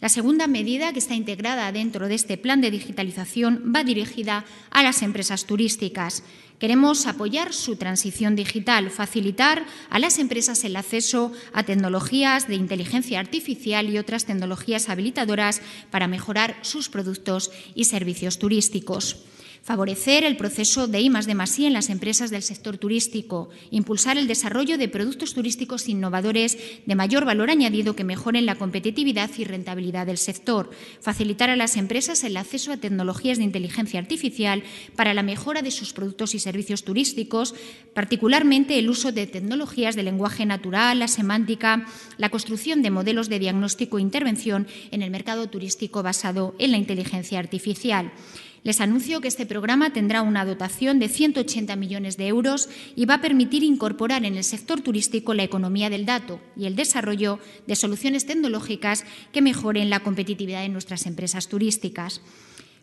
La 0.00 0.08
segunda 0.08 0.46
medida 0.46 0.92
que 0.92 1.00
está 1.00 1.14
integrada 1.14 1.72
dentro 1.72 2.06
de 2.06 2.14
este 2.14 2.36
plan 2.36 2.60
de 2.60 2.70
digitalización 2.70 3.72
va 3.74 3.82
dirigida 3.82 4.44
a 4.70 4.84
las 4.84 5.02
empresas 5.02 5.44
turísticas. 5.44 6.22
Queremos 6.58 7.06
apoyar 7.06 7.52
su 7.52 7.76
transición 7.76 8.34
digital, 8.34 8.90
facilitar 8.90 9.64
a 9.90 9.98
las 10.00 10.18
empresas 10.18 10.64
el 10.64 10.74
acceso 10.74 11.32
a 11.52 11.62
tecnologías 11.62 12.48
de 12.48 12.56
inteligencia 12.56 13.20
artificial 13.20 13.88
y 13.88 13.98
otras 13.98 14.24
tecnologías 14.24 14.88
habilitadoras 14.88 15.60
para 15.92 16.08
mejorar 16.08 16.56
sus 16.62 16.88
productos 16.88 17.52
y 17.76 17.84
servicios 17.84 18.40
turísticos 18.40 19.24
favorecer 19.68 20.24
el 20.24 20.38
proceso 20.38 20.88
de 20.88 20.98
I 20.98 21.10
Masí 21.10 21.66
en 21.66 21.74
las 21.74 21.90
empresas 21.90 22.30
del 22.30 22.42
sector 22.42 22.78
turístico, 22.78 23.50
impulsar 23.70 24.16
el 24.16 24.26
desarrollo 24.26 24.78
de 24.78 24.88
productos 24.88 25.34
turísticos 25.34 25.90
innovadores 25.90 26.56
de 26.86 26.94
mayor 26.94 27.26
valor 27.26 27.50
añadido 27.50 27.94
que 27.94 28.02
mejoren 28.02 28.46
la 28.46 28.54
competitividad 28.54 29.28
y 29.36 29.44
rentabilidad 29.44 30.06
del 30.06 30.16
sector, 30.16 30.70
facilitar 31.02 31.50
a 31.50 31.56
las 31.56 31.76
empresas 31.76 32.24
el 32.24 32.38
acceso 32.38 32.72
a 32.72 32.78
tecnologías 32.78 33.36
de 33.36 33.44
inteligencia 33.44 34.00
artificial 34.00 34.62
para 34.96 35.12
la 35.12 35.22
mejora 35.22 35.60
de 35.60 35.70
sus 35.70 35.92
productos 35.92 36.34
y 36.34 36.38
servicios 36.38 36.82
turísticos, 36.82 37.54
particularmente 37.92 38.78
el 38.78 38.88
uso 38.88 39.12
de 39.12 39.26
tecnologías 39.26 39.96
de 39.96 40.02
lenguaje 40.02 40.46
natural, 40.46 40.98
la 40.98 41.08
semántica, 41.08 41.84
la 42.16 42.30
construcción 42.30 42.80
de 42.80 42.90
modelos 42.90 43.28
de 43.28 43.38
diagnóstico 43.38 43.98
e 43.98 44.00
intervención 44.00 44.66
en 44.92 45.02
el 45.02 45.10
mercado 45.10 45.50
turístico 45.50 46.02
basado 46.02 46.54
en 46.58 46.70
la 46.70 46.78
inteligencia 46.78 47.38
artificial. 47.38 48.12
Les 48.68 48.82
anuncio 48.82 49.22
que 49.22 49.28
este 49.28 49.46
programa 49.46 49.94
tendrá 49.94 50.20
una 50.20 50.44
dotación 50.44 50.98
de 50.98 51.08
180 51.08 51.74
millones 51.76 52.18
de 52.18 52.26
euros 52.26 52.68
y 52.94 53.06
va 53.06 53.14
a 53.14 53.20
permitir 53.22 53.62
incorporar 53.62 54.26
en 54.26 54.36
el 54.36 54.44
sector 54.44 54.82
turístico 54.82 55.32
la 55.32 55.42
economía 55.42 55.88
del 55.88 56.04
dato 56.04 56.38
y 56.54 56.66
el 56.66 56.76
desarrollo 56.76 57.38
de 57.66 57.76
soluciones 57.76 58.26
tecnológicas 58.26 59.06
que 59.32 59.40
mejoren 59.40 59.88
la 59.88 60.00
competitividad 60.00 60.60
de 60.60 60.68
nuestras 60.68 61.06
empresas 61.06 61.48
turísticas. 61.48 62.20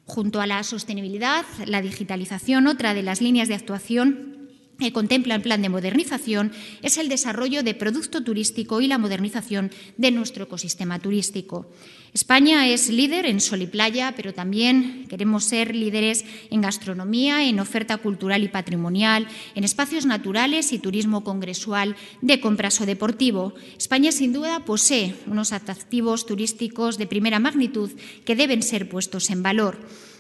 Junto 0.08 0.42
a 0.42 0.48
la 0.48 0.64
sostenibilidad, 0.64 1.46
la 1.68 1.84
digitalización, 1.84 2.66
otra 2.66 2.96
de 2.96 3.04
las 3.04 3.22
líneas 3.22 3.48
de 3.48 3.54
actuación 3.54 4.36
que 4.80 4.92
contempla 4.92 5.36
el 5.36 5.42
plan 5.42 5.62
de 5.62 5.70
modernización 5.70 6.52
es 6.82 6.98
el 6.98 7.10
desarrollo 7.10 7.64
de 7.64 7.76
producto 7.76 8.24
turístico 8.24 8.82
y 8.82 8.88
la 8.88 8.98
modernización 8.98 9.72
de 9.98 10.12
nuestro 10.12 10.46
ecosistema 10.46 11.00
turístico. 11.00 11.70
España 12.16 12.66
es 12.70 12.88
líder 12.88 13.26
en 13.26 13.42
sol 13.42 13.62
y 13.62 13.68
playa, 13.68 14.14
pero 14.16 14.34
también 14.34 15.06
queremos 15.10 15.44
ser 15.44 15.76
líderes 15.76 16.24
en 16.50 16.62
gastronomía, 16.62 17.44
en 17.44 17.60
oferta 17.60 17.98
cultural 17.98 18.42
y 18.42 18.48
patrimonial, 18.48 19.28
en 19.54 19.66
espacios 19.66 20.06
naturales 20.06 20.72
y 20.72 20.80
turismo 20.80 21.26
congresual 21.26 21.98
de 22.22 22.40
compras 22.40 22.80
o 22.80 22.86
deportivo. 22.86 23.54
España, 23.78 24.14
sin 24.14 24.32
duda, 24.32 24.64
posee 24.64 25.14
unos 25.28 25.52
atractivos 25.52 26.26
turísticos 26.26 26.98
de 26.98 27.06
primera 27.06 27.40
magnitud 27.40 27.92
que 28.24 28.38
deben 28.38 28.64
ser 28.64 28.88
puestos 28.88 29.30
en 29.30 29.44
valor. 29.44 29.78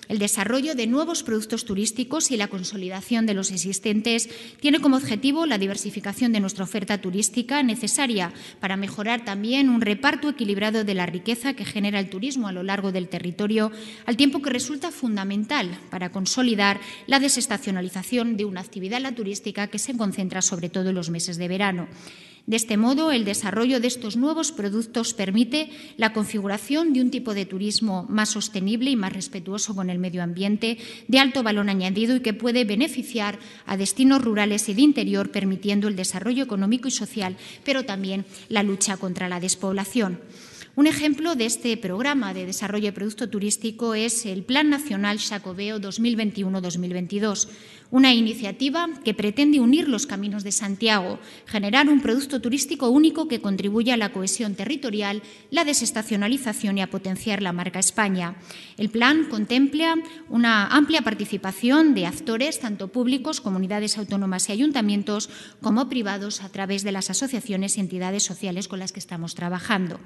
El 0.08 0.20
desarrollo 0.20 0.76
de 0.76 0.88
nuevos 0.88 1.24
productos 1.24 1.66
turísticos 1.66 2.32
y 2.32 2.38
la 2.38 2.48
consolidación 2.48 3.26
de 3.26 3.34
los 3.34 3.52
existentes 3.52 4.30
tiene 4.60 4.80
como 4.80 4.98
objetivo 4.98 5.46
la 5.46 5.58
diversificación 5.58 6.32
de 6.32 6.40
nuestra 6.40 6.64
oferta 6.64 7.00
turística 7.00 7.64
necesaria 7.64 8.34
para 8.60 8.78
mejorar 8.78 9.24
también 9.24 9.70
un 9.70 9.82
reparto 9.82 10.30
equilibrado 10.30 10.84
de 10.84 10.94
la 10.94 11.06
riqueza 11.06 11.54
que 11.54 11.66
genera 11.66 12.00
el 12.00 12.10
turismo 12.10 12.48
a 12.48 12.52
lo 12.52 12.64
largo 12.64 12.92
del 12.92 13.08
territorio, 13.08 13.72
al 14.06 14.18
tiempo 14.18 14.42
que 14.42 14.50
resulta 14.50 14.92
fundamental 14.92 15.78
para 15.90 16.12
consolidar 16.12 16.80
la 17.08 17.20
desestacionalización 17.20 18.36
de 18.38 18.46
una 18.46 18.62
actividad 18.62 18.96
la 19.00 19.16
turística 19.16 19.68
que 19.68 19.80
se 19.80 19.98
concentra 19.98 20.42
sobre 20.42 20.70
todo 20.70 20.90
en 20.90 20.96
los 20.96 21.10
meses 21.10 21.38
de 21.38 21.48
verano. 21.48 21.88
De 22.48 22.58
este 22.58 22.78
modo, 22.78 23.12
el 23.12 23.25
desarrollo 23.25 23.80
de 23.80 23.88
estos 23.88 24.18
nuevos 24.18 24.52
productos 24.52 25.16
permite 25.16 25.72
la 25.98 26.14
configuración 26.14 26.94
de 26.94 27.02
un 27.02 27.10
tipo 27.10 27.34
de 27.34 27.48
turismo 27.48 28.06
más 28.08 28.30
sostenible 28.30 28.92
y 28.92 28.96
más 28.96 29.14
respetuoso 29.14 29.74
con 29.74 29.90
el 29.90 29.98
medio 29.98 30.22
ambiente, 30.22 30.78
de 31.08 31.20
alto 31.20 31.42
valor 31.42 31.68
añadido 31.68 32.16
y 32.16 32.20
que 32.20 32.36
puede 32.36 32.64
beneficiar 32.64 33.40
a 33.66 33.78
destinos 33.78 34.24
rurales 34.24 34.70
y 34.70 34.75
de 34.75 34.82
interior, 34.84 35.32
permitiendo 35.32 35.88
el 35.88 35.96
desarrollo 35.96 36.44
económico 36.44 36.88
y 36.88 36.92
social, 36.92 37.36
pero 37.64 37.84
también 37.84 38.25
la 38.48 38.62
lucha 38.62 38.98
contra 38.98 39.28
la 39.28 39.40
despoblación. 39.40 40.20
Un 40.78 40.88
ejemplo 40.88 41.36
de 41.36 41.46
este 41.46 41.78
programa 41.78 42.34
de 42.34 42.46
desarrollo 42.46 42.88
de 42.88 42.92
producto 42.92 43.30
turístico 43.30 43.96
es 43.96 44.25
el 44.25 44.44
Plan 44.44 44.70
Nacional 44.70 45.20
Xacobeo 45.20 45.80
2021-2022, 45.80 47.48
una 47.92 48.13
iniciativa 48.13 48.89
que 49.04 49.13
pretende 49.13 49.60
unir 49.60 49.88
los 49.88 50.06
caminos 50.08 50.44
de 50.44 50.51
Santiago, 50.51 51.20
generar 51.46 51.88
un 51.89 52.01
producto 52.01 52.42
turístico 52.42 52.89
único 52.89 53.27
que 53.27 53.42
contribuya 53.42 53.94
a 53.94 53.98
la 53.98 54.12
cohesión 54.12 54.56
territorial, 54.56 55.22
la 55.51 55.65
desestacionalización 55.65 56.77
y 56.77 56.82
a 56.82 56.89
potenciar 56.89 57.42
la 57.42 57.54
marca 57.54 57.80
España. 57.80 58.36
El 58.77 58.89
plan 58.89 59.25
contempla 59.30 59.96
una 60.30 60.68
amplia 60.68 61.01
participación 61.01 61.94
de 61.94 62.06
actores, 62.06 62.60
tanto 62.60 62.89
públicos, 62.89 63.42
comunidades 63.42 63.98
autónomas 63.98 64.50
y 64.50 64.51
ayuntamientos, 64.51 65.30
como 65.62 65.89
privados, 65.89 66.42
a 66.42 66.50
través 66.50 66.84
de 66.84 66.92
las 66.92 67.10
asociaciones 67.10 67.77
y 67.77 67.82
entidades 67.82 68.24
sociales 68.24 68.68
con 68.68 68.80
las 68.80 68.92
que 68.92 69.00
estamos 69.00 69.36
trabajando. 69.36 70.00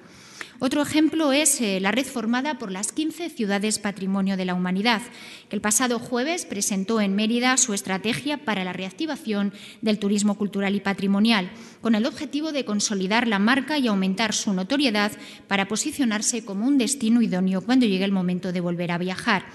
Otro 0.62 0.82
ejemplo 0.82 1.32
es 1.32 1.62
eh, 1.62 1.80
la 1.80 1.92
red 1.92 2.06
formada 2.06 2.60
por 2.60 2.70
las 2.70 2.92
15 2.92 3.30
ciudades 3.30 3.80
Patrimonio 3.80 4.36
de 4.36 4.44
la 4.44 4.54
Humanidad, 4.54 5.02
que 5.48 5.56
el 5.56 5.62
pasado 5.62 6.00
jueves 6.00 6.46
presentó 6.46 7.00
en 7.00 7.16
Mérida 7.16 7.56
su 7.56 7.69
estrategia 7.74 8.46
para 8.46 8.64
la 8.64 8.74
reactivación 8.74 9.54
del 9.82 10.00
turismo 10.00 10.36
cultural 10.36 10.76
y 10.76 10.80
patrimonial, 10.80 11.50
con 11.82 11.96
el 11.96 12.06
objetivo 12.06 12.52
de 12.52 12.66
consolidar 12.66 13.28
la 13.28 13.40
marca 13.40 13.78
y 13.78 13.88
aumentar 13.88 14.34
su 14.34 14.54
notoriedad 14.54 15.12
para 15.48 15.68
posicionarse 15.68 16.46
como 16.46 16.68
un 16.68 16.78
destino 16.78 17.22
idóneo 17.22 17.62
cuando 17.62 17.86
llegue 17.86 18.06
el 18.06 18.12
momento 18.12 18.52
de 18.52 18.62
volver 18.62 18.92
a 18.92 18.98
viajar. 18.98 19.46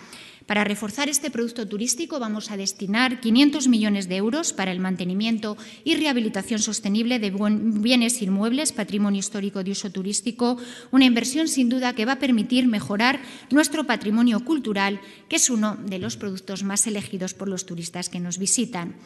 Para 0.47 0.65
reforzar 0.65 1.09
este 1.09 1.31
producto 1.31 1.67
turístico 1.67 2.21
vamos 2.21 2.51
a 2.51 2.59
destinar 2.59 3.21
500 3.21 3.67
millones 3.69 4.09
de 4.09 4.17
euros 4.17 4.53
para 4.53 4.73
el 4.73 4.81
mantenimiento 4.81 5.57
y 5.85 5.97
rehabilitación 5.97 6.61
sostenible 6.61 7.19
de 7.19 7.33
bienes 7.33 8.21
inmuebles, 8.21 8.73
patrimonio 8.73 9.21
histórico 9.21 9.65
de 9.65 9.71
uso 9.71 9.91
turístico, 9.91 10.59
una 10.91 11.07
inversión 11.07 11.49
sin 11.49 11.71
duda 11.71 11.95
que 11.95 12.05
va 12.05 12.13
a 12.13 12.19
permitir 12.19 12.67
mejorar 12.67 13.21
nuestro 13.51 13.85
patrimonio 13.85 14.45
cultural, 14.45 15.01
que 15.31 15.37
es 15.37 15.49
uno 15.49 15.77
de 15.77 15.99
los 15.99 16.19
productos 16.19 16.63
más 16.63 16.87
elegidos 16.87 17.33
por 17.33 17.49
los 17.49 17.65
turistas 17.65 18.11
que 18.11 18.21
nos 18.21 18.37
visitan. 18.37 18.97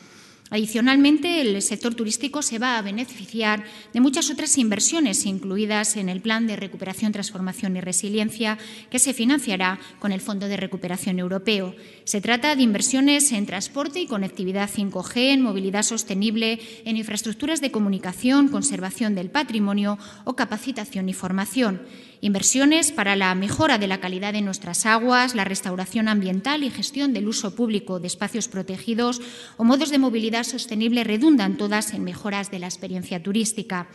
Adicionalmente, 0.51 1.41
el 1.41 1.61
sector 1.61 1.95
turístico 1.95 2.43
se 2.43 2.59
va 2.59 2.79
a 2.79 2.83
beneficiar 2.83 3.65
de 3.93 4.01
muchas 4.01 4.31
otras 4.31 4.57
inversiones 4.57 5.27
incluidas 5.27 5.97
en 5.97 6.09
el 6.09 6.21
Plan 6.21 6.47
de 6.47 6.57
Recuperación, 6.57 7.13
Transformación 7.13 7.77
y 7.77 7.81
Resiliencia 7.81 8.59
que 8.91 8.99
se 8.99 9.13
financiará 9.13 9.79
con 9.99 10.13
el 10.13 10.21
Fondo 10.21 10.49
de 10.49 10.57
Recuperación 10.57 11.19
Europeo. 11.19 11.75
Se 12.05 12.21
trata 12.21 12.57
de 12.57 12.63
inversiones 12.63 13.31
en 13.33 13.47
transporte 13.47 14.01
y 14.01 14.07
conectividad 14.07 14.71
5G, 14.71 15.33
en 15.33 15.43
movilidad 15.43 15.83
sostenible, 15.83 16.61
en 16.85 16.97
infraestructuras 16.97 17.61
de 17.61 17.71
comunicación, 17.71 18.49
conservación 18.49 19.15
del 19.15 19.31
patrimonio 19.31 19.99
o 20.25 20.35
capacitación 20.35 21.09
y 21.09 21.15
formación 21.15 21.83
inversiones 22.21 22.93
para 22.93 23.17
la 23.17 23.35
mejora 23.35 23.79
de 23.79 23.87
la 23.87 24.01
calidad 24.01 24.33
de 24.33 24.43
nuestras 24.43 24.87
aguas, 24.87 25.35
la 25.35 25.45
restauración 25.45 26.09
ambiental 26.09 26.65
y 26.65 26.71
gestión 26.71 27.13
del 27.13 27.29
uso 27.29 27.55
público 27.55 28.01
de 28.01 28.07
espacios 28.07 28.49
protegidos 28.49 29.21
o 29.57 29.65
modos 29.65 29.91
de 29.91 29.99
movilidad 29.99 30.45
sostenible 30.45 31.05
redundan 31.05 31.57
todas 31.57 31.95
en 31.95 32.05
mejoras 32.05 32.51
de 32.51 32.59
la 32.59 32.67
experiencia 32.67 33.23
turística. 33.23 33.89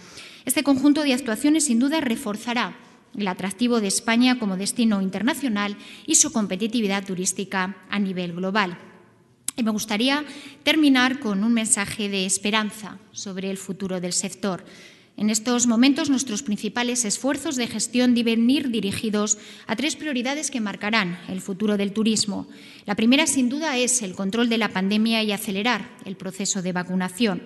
Este 0.46 0.64
conjunto 0.64 1.04
de 1.04 1.14
actuaciones 1.14 1.66
sin 1.66 1.80
duda 1.80 2.02
reforzará 2.02 2.78
el 3.18 3.28
atractivo 3.28 3.80
de 3.80 3.88
España 3.88 4.40
como 4.40 4.58
destino 4.58 5.02
internacional 5.02 5.78
y 6.06 6.16
su 6.16 6.32
competitividad 6.32 7.06
turística 7.06 7.78
a 7.90 8.00
nivel 8.00 8.34
global. 8.34 8.78
Y 9.56 9.64
me 9.64 9.72
gustaría 9.72 10.26
terminar 10.64 11.20
con 11.20 11.44
un 11.44 11.54
mensaje 11.54 12.10
de 12.10 12.26
esperanza 12.26 12.98
sobre 13.12 13.52
el 13.52 13.58
futuro 13.58 14.02
del 14.02 14.14
sector. 14.14 14.66
En 15.16 15.30
estos 15.30 15.68
momentos 15.68 16.10
nuestros 16.10 16.42
principales 16.42 17.06
esfuerzos 17.06 17.56
de 17.56 17.68
gestión 17.68 18.16
deben 18.16 18.50
ir 18.50 18.70
dirigidos 18.70 19.38
a 19.68 19.76
tres 19.76 19.96
prioridades 19.96 20.50
que 20.50 20.60
marcarán 20.60 21.20
el 21.30 21.40
futuro 21.40 21.78
del 21.78 21.94
turismo. 21.94 22.48
La 22.86 22.96
primera, 22.96 23.28
sin 23.28 23.48
duda, 23.48 23.78
es 23.78 24.02
el 24.02 24.16
control 24.16 24.50
de 24.50 24.58
la 24.58 24.70
pandemia 24.70 25.22
y 25.22 25.32
acelerar 25.32 25.98
el 26.06 26.16
proceso 26.16 26.64
de 26.64 26.72
vacunación. 26.72 27.44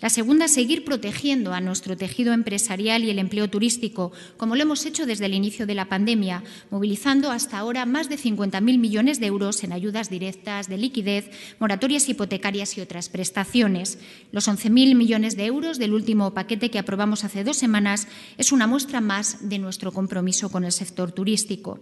La 0.00 0.10
segunda, 0.10 0.46
seguir 0.48 0.84
protegiendo 0.84 1.54
a 1.54 1.60
nuestro 1.60 1.96
tejido 1.96 2.32
empresarial 2.32 3.04
y 3.04 3.10
el 3.10 3.18
empleo 3.18 3.48
turístico, 3.48 4.12
como 4.36 4.54
lo 4.54 4.62
hemos 4.62 4.84
hecho 4.84 5.06
desde 5.06 5.26
el 5.26 5.34
inicio 5.34 5.66
de 5.66 5.74
la 5.74 5.88
pandemia, 5.88 6.42
movilizando 6.70 7.30
hasta 7.30 7.58
ahora 7.58 7.86
más 7.86 8.08
de 8.08 8.18
50.000 8.18 8.60
millones 8.78 9.20
de 9.20 9.26
euros 9.26 9.64
en 9.64 9.72
ayudas 9.72 10.10
directas, 10.10 10.68
de 10.68 10.76
liquidez, 10.76 11.30
moratorias 11.58 12.08
hipotecarias 12.08 12.76
y 12.76 12.82
otras 12.82 13.08
prestaciones. 13.08 13.98
Los 14.32 14.48
11.000 14.48 14.94
millones 14.94 15.36
de 15.36 15.46
euros 15.46 15.78
del 15.78 15.94
último 15.94 16.34
paquete 16.34 16.70
que 16.70 16.78
aprobamos 16.78 17.24
hace 17.24 17.44
dos 17.44 17.56
semanas 17.56 18.08
es 18.36 18.52
una 18.52 18.66
muestra 18.66 19.00
más 19.00 19.48
de 19.48 19.58
nuestro 19.58 19.92
compromiso 19.92 20.50
con 20.50 20.64
el 20.64 20.72
sector 20.72 21.12
turístico. 21.12 21.80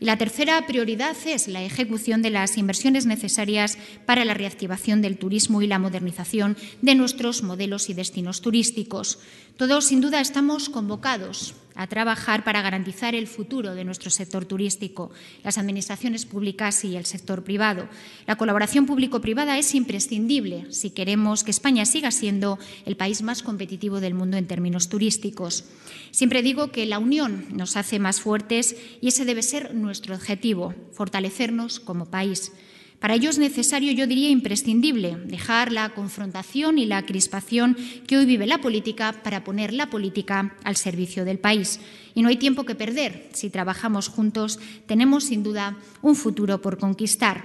Y 0.00 0.04
la 0.04 0.18
tercera 0.18 0.66
prioridad 0.66 1.16
es 1.26 1.48
la 1.48 1.62
ejecución 1.62 2.22
de 2.22 2.30
las 2.30 2.58
inversiones 2.58 3.06
necesarias 3.06 3.78
para 4.04 4.24
la 4.24 4.34
reactivación 4.34 5.02
del 5.02 5.18
turismo 5.18 5.62
y 5.62 5.66
la 5.66 5.78
modernización 5.78 6.56
de 6.82 6.94
nuestros 6.94 7.42
modelos 7.42 7.88
y 7.90 7.94
destinos 7.94 8.40
turísticos. 8.40 9.18
Todos, 9.56 9.86
sin 9.86 10.02
duda, 10.02 10.20
estamos 10.20 10.68
convocados 10.68 11.54
a 11.76 11.86
trabajar 11.86 12.44
para 12.44 12.60
garantizar 12.60 13.14
el 13.14 13.26
futuro 13.26 13.74
de 13.74 13.84
nuestro 13.84 14.10
sector 14.10 14.44
turístico, 14.44 15.10
las 15.42 15.56
administraciones 15.56 16.26
públicas 16.26 16.84
y 16.84 16.94
el 16.94 17.06
sector 17.06 17.42
privado. 17.42 17.88
La 18.26 18.36
colaboración 18.36 18.84
público-privada 18.84 19.56
es 19.56 19.74
imprescindible 19.74 20.66
si 20.70 20.90
queremos 20.90 21.42
que 21.42 21.52
España 21.52 21.86
siga 21.86 22.10
siendo 22.10 22.58
el 22.84 22.98
país 22.98 23.22
más 23.22 23.42
competitivo 23.42 24.00
del 24.00 24.12
mundo 24.12 24.36
en 24.36 24.46
términos 24.46 24.90
turísticos. 24.90 25.64
Siempre 26.10 26.42
digo 26.42 26.70
que 26.70 26.84
la 26.84 26.98
unión 26.98 27.46
nos 27.50 27.78
hace 27.78 27.98
más 27.98 28.20
fuertes 28.20 28.76
y 29.00 29.08
ese 29.08 29.24
debe 29.24 29.42
ser 29.42 29.74
nuestro 29.74 30.14
objetivo, 30.14 30.74
fortalecernos 30.92 31.80
como 31.80 32.10
país. 32.10 32.52
Para 33.00 33.14
ello 33.14 33.28
es 33.28 33.38
necesario, 33.38 33.92
yo 33.92 34.06
diría 34.06 34.30
imprescindible, 34.30 35.16
dejar 35.24 35.70
la 35.70 35.90
confrontación 35.90 36.78
y 36.78 36.86
la 36.86 37.04
crispación 37.04 37.76
que 38.06 38.16
hoy 38.16 38.24
vive 38.24 38.46
la 38.46 38.58
política 38.58 39.12
para 39.22 39.44
poner 39.44 39.72
la 39.72 39.90
política 39.90 40.56
al 40.64 40.76
servicio 40.76 41.24
del 41.24 41.38
país. 41.38 41.80
Y 42.14 42.22
no 42.22 42.28
hay 42.28 42.36
tiempo 42.36 42.64
que 42.64 42.74
perder. 42.74 43.28
Si 43.32 43.50
trabajamos 43.50 44.08
juntos, 44.08 44.58
tenemos 44.86 45.24
sin 45.24 45.42
duda 45.42 45.76
un 46.00 46.16
futuro 46.16 46.62
por 46.62 46.78
conquistar. 46.78 47.44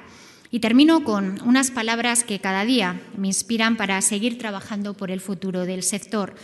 Y 0.51 0.59
termino 0.59 1.03
con 1.03 1.41
unas 1.45 1.71
palabras 1.71 2.23
que 2.23 2.39
cada 2.39 2.65
día 2.65 3.01
me 3.17 3.27
inspiran 3.27 3.77
para 3.77 4.01
seguir 4.01 4.37
trabajando 4.37 4.93
por 4.93 5.11
el 5.11 5.21
futuro 5.21 5.65
del 5.65 5.83
sector. 5.83 6.35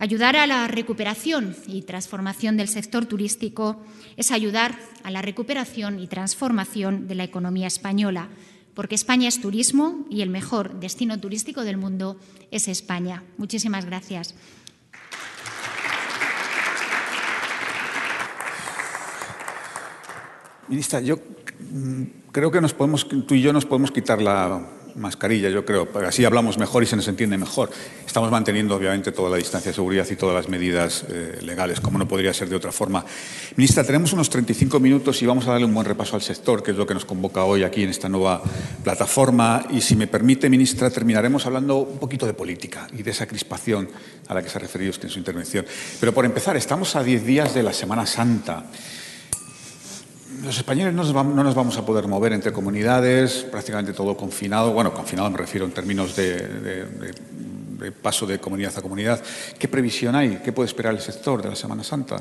Ayudar 0.00 0.36
a 0.36 0.46
la 0.46 0.68
recuperación 0.68 1.56
y 1.66 1.82
transformación 1.82 2.56
del 2.56 2.68
sector 2.68 3.06
turístico 3.06 3.82
es 4.16 4.30
ayudar 4.30 4.78
a 5.02 5.10
la 5.10 5.22
recuperación 5.22 5.98
y 5.98 6.06
transformación 6.06 7.08
de 7.08 7.16
la 7.16 7.24
economía 7.24 7.66
española, 7.66 8.28
porque 8.74 8.94
España 8.94 9.26
es 9.26 9.40
turismo 9.40 10.06
y 10.08 10.22
el 10.22 10.30
mejor 10.30 10.78
destino 10.78 11.18
turístico 11.18 11.64
del 11.64 11.78
mundo 11.78 12.16
es 12.52 12.68
España. 12.68 13.24
Muchísimas 13.38 13.86
gracias. 13.86 14.36
Ministra, 20.68 21.00
yo 21.00 21.16
mm, 21.72 22.02
creo 22.30 22.52
que 22.52 22.60
nos 22.60 22.72
podemos, 22.72 23.08
tú 23.08 23.34
y 23.34 23.42
yo 23.42 23.52
nos 23.52 23.64
podemos 23.64 23.90
quitar 23.90 24.22
la, 24.22 24.77
mascarilla, 24.98 25.48
yo 25.48 25.64
creo, 25.64 25.86
porque 25.86 26.08
así 26.08 26.24
hablamos 26.24 26.58
mejor 26.58 26.82
y 26.82 26.86
se 26.86 26.96
nos 26.96 27.08
entiende 27.08 27.38
mejor. 27.38 27.70
Estamos 28.06 28.30
manteniendo, 28.30 28.74
obviamente, 28.76 29.12
toda 29.12 29.30
la 29.30 29.36
distancia 29.36 29.70
de 29.70 29.74
seguridad 29.74 30.06
y 30.10 30.16
todas 30.16 30.34
las 30.34 30.48
medidas 30.48 31.04
eh, 31.08 31.38
legales, 31.42 31.80
como 31.80 31.98
no 31.98 32.06
podría 32.06 32.34
ser 32.34 32.48
de 32.48 32.56
otra 32.56 32.72
forma. 32.72 33.04
Ministra, 33.56 33.84
tenemos 33.84 34.12
unos 34.12 34.28
35 34.30 34.80
minutos 34.80 35.22
y 35.22 35.26
vamos 35.26 35.46
a 35.46 35.52
darle 35.52 35.66
un 35.66 35.74
buen 35.74 35.86
repaso 35.86 36.16
al 36.16 36.22
sector, 36.22 36.62
que 36.62 36.72
es 36.72 36.76
lo 36.76 36.86
que 36.86 36.94
nos 36.94 37.04
convoca 37.04 37.44
hoy 37.44 37.62
aquí 37.62 37.82
en 37.82 37.90
esta 37.90 38.08
nueva 38.08 38.42
plataforma. 38.82 39.64
Y 39.70 39.80
si 39.80 39.96
me 39.96 40.06
permite, 40.06 40.50
ministra, 40.50 40.90
terminaremos 40.90 41.46
hablando 41.46 41.78
un 41.78 41.98
poquito 41.98 42.26
de 42.26 42.34
política 42.34 42.88
y 42.96 43.02
de 43.02 43.10
esa 43.10 43.26
crispación 43.26 43.88
a 44.28 44.34
la 44.34 44.42
que 44.42 44.48
se 44.48 44.58
ha 44.58 44.60
referido 44.60 44.90
usted 44.90 45.04
en 45.04 45.10
su 45.10 45.18
intervención. 45.18 45.64
Pero 46.00 46.12
por 46.12 46.24
empezar, 46.24 46.56
estamos 46.56 46.96
a 46.96 47.02
10 47.02 47.24
días 47.24 47.54
de 47.54 47.62
la 47.62 47.72
Semana 47.72 48.06
Santa 48.06 48.66
los 50.42 50.56
españoles 50.56 50.94
no 50.94 51.02
nos, 51.42 51.54
vamos, 51.54 51.76
a 51.76 51.84
poder 51.84 52.06
mover 52.06 52.32
entre 52.32 52.52
comunidades, 52.52 53.46
prácticamente 53.50 53.92
todo 53.92 54.16
confinado. 54.16 54.72
Bueno, 54.72 54.92
confinado 54.92 55.30
me 55.30 55.38
refiero 55.38 55.66
en 55.66 55.72
términos 55.72 56.14
de, 56.14 57.12
paso 58.02 58.26
de 58.26 58.38
comunidad 58.38 58.72
a 58.76 58.82
comunidad. 58.82 59.20
¿Qué 59.58 59.68
previsión 59.68 60.14
hay? 60.14 60.40
¿Qué 60.44 60.52
puede 60.52 60.68
esperar 60.68 60.94
el 60.94 61.00
sector 61.00 61.42
de 61.42 61.50
la 61.50 61.56
Semana 61.56 61.82
Santa? 61.84 62.16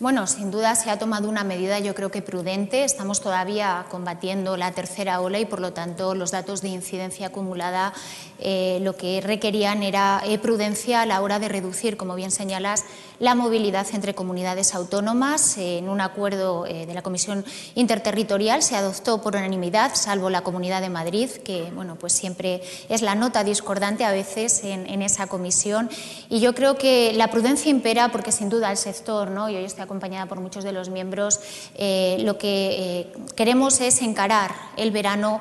Bueno, 0.00 0.26
sin 0.26 0.50
duda 0.50 0.74
se 0.76 0.88
ha 0.88 0.98
tomado 0.98 1.28
una 1.28 1.44
medida 1.44 1.78
yo 1.78 1.94
creo 1.94 2.10
que 2.10 2.22
prudente. 2.22 2.84
Estamos 2.84 3.20
todavía 3.20 3.84
combatiendo 3.90 4.56
la 4.56 4.72
tercera 4.72 5.20
ola 5.20 5.38
y 5.38 5.44
por 5.44 5.60
lo 5.60 5.74
tanto 5.74 6.14
los 6.14 6.30
datos 6.30 6.62
de 6.62 6.68
incidencia 6.68 7.26
acumulada 7.26 7.92
eh, 8.38 8.78
lo 8.80 8.96
que 8.96 9.20
requerían 9.20 9.82
era 9.82 10.22
eh, 10.24 10.38
prudencia 10.38 11.02
a 11.02 11.06
la 11.06 11.20
hora 11.20 11.38
de 11.38 11.50
reducir, 11.50 11.98
como 11.98 12.14
bien 12.14 12.30
señalas, 12.30 12.86
la 13.20 13.34
movilidad 13.34 13.86
entre 13.92 14.14
comunidades 14.14 14.74
autónomas. 14.74 15.58
en 15.58 15.88
un 15.88 16.00
acuerdo 16.00 16.66
eh, 16.66 16.86
de 16.86 16.94
la 16.94 17.02
Comisión 17.02 17.44
Interterritorial 17.74 18.62
se 18.62 18.76
adoptó 18.76 19.20
por 19.20 19.36
unanimidad, 19.36 19.92
salvo 19.94 20.30
la 20.30 20.40
Comunidad 20.40 20.80
de 20.80 20.88
Madrid, 20.88 21.30
que 21.44 21.70
bueno, 21.74 21.96
pues 21.96 22.14
siempre 22.14 22.62
es 22.88 23.02
la 23.02 23.14
nota 23.14 23.44
discordante 23.44 24.04
a 24.04 24.10
veces 24.10 24.64
en, 24.64 25.02
esa 25.02 25.26
comisión. 25.26 25.90
Y 26.28 26.40
yo 26.40 26.54
creo 26.54 26.76
que 26.76 27.12
la 27.14 27.30
prudencia 27.30 27.70
impera 27.70 28.10
porque 28.10 28.32
sin 28.32 28.48
duda 28.48 28.70
el 28.70 28.76
sector, 28.76 29.30
¿no? 29.30 29.48
y 29.48 29.56
hoy 29.56 29.64
estoy 29.64 29.84
acompañada 29.84 30.26
por 30.26 30.40
muchos 30.40 30.64
de 30.64 30.72
los 30.72 30.88
miembros, 30.88 31.40
lo 31.78 32.38
que 32.38 33.12
queremos 33.34 33.80
es 33.80 34.02
encarar 34.02 34.54
el 34.76 34.90
verano 34.90 35.40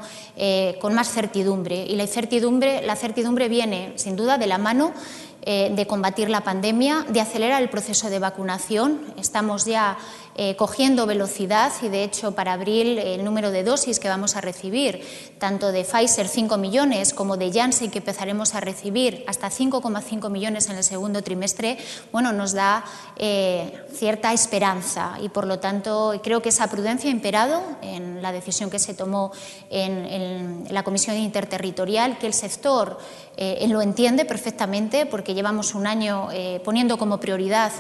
con 0.80 0.94
más 0.94 1.12
certidumbre. 1.12 1.86
Y 1.86 1.96
la 1.96 2.04
incertidumbre 2.04 2.82
la 2.86 2.96
certidumbre 2.96 3.50
viene, 3.50 3.94
sin 3.96 4.16
duda, 4.16 4.38
de 4.38 4.48
la 4.48 4.58
mano 4.58 4.94
eh, 5.42 5.72
de 5.76 5.88
combatir 5.88 6.30
la 6.30 6.42
pandemia, 6.42 7.06
de 7.10 7.22
acelerar 7.22 7.62
el 7.62 7.70
proceso 7.70 8.10
de 8.10 8.20
vacunación. 8.20 9.02
Estamos 9.18 9.66
ya 9.66 9.98
eh, 10.42 10.56
cogiendo 10.56 11.06
velocidad 11.06 11.74
y, 11.82 11.90
de 11.90 12.06
hecho, 12.06 12.32
para 12.32 12.54
abril 12.54 12.98
el 12.98 13.26
número 13.26 13.52
de 13.52 13.66
dosis 13.66 14.00
que 14.00 14.08
vamos 14.08 14.38
a 14.38 14.40
recibir, 14.40 15.06
tanto 15.38 15.74
de 15.74 15.84
Pfizer 15.84 16.30
5 16.30 16.58
millones 16.58 17.14
como 17.14 17.36
de 17.36 17.52
Janssen 17.52 17.92
que 17.92 17.98
empezaremos 17.98 18.56
a 18.56 18.62
recibir 18.62 19.26
hasta 19.28 19.50
5,5 19.50 20.30
millones 20.30 20.70
en 20.70 20.78
el 20.78 20.86
segundo 20.86 21.22
trimestre, 21.24 21.78
bueno, 22.14 22.32
nos 22.32 22.54
da 22.54 22.86
eh, 23.18 23.86
cierta 23.94 24.32
esperanza. 24.32 25.18
Y, 25.22 25.28
por 25.28 25.46
lo 25.46 25.60
tanto, 25.60 26.18
creo 26.24 26.42
que 26.42 26.48
esa 26.48 26.70
prudencia 26.70 27.10
ha 27.10 27.14
imperado 27.14 27.62
en 27.82 28.22
la 28.22 28.32
decisión 28.32 28.70
que 28.70 28.80
se 28.80 28.94
tomó 28.94 29.34
en, 29.70 30.64
la 30.70 30.84
Comisión 30.84 31.18
Interterritorial, 31.18 32.18
que 32.18 32.28
el 32.28 32.34
sector 32.34 32.98
eh, 33.36 33.68
lo 33.68 33.82
entiende 33.82 34.24
perfectamente 34.24 35.06
porque 35.06 35.34
llevamos 35.34 35.76
un 35.76 35.86
año 35.86 36.30
poniendo 36.64 36.98
como 36.98 37.20
prioridad 37.20 37.74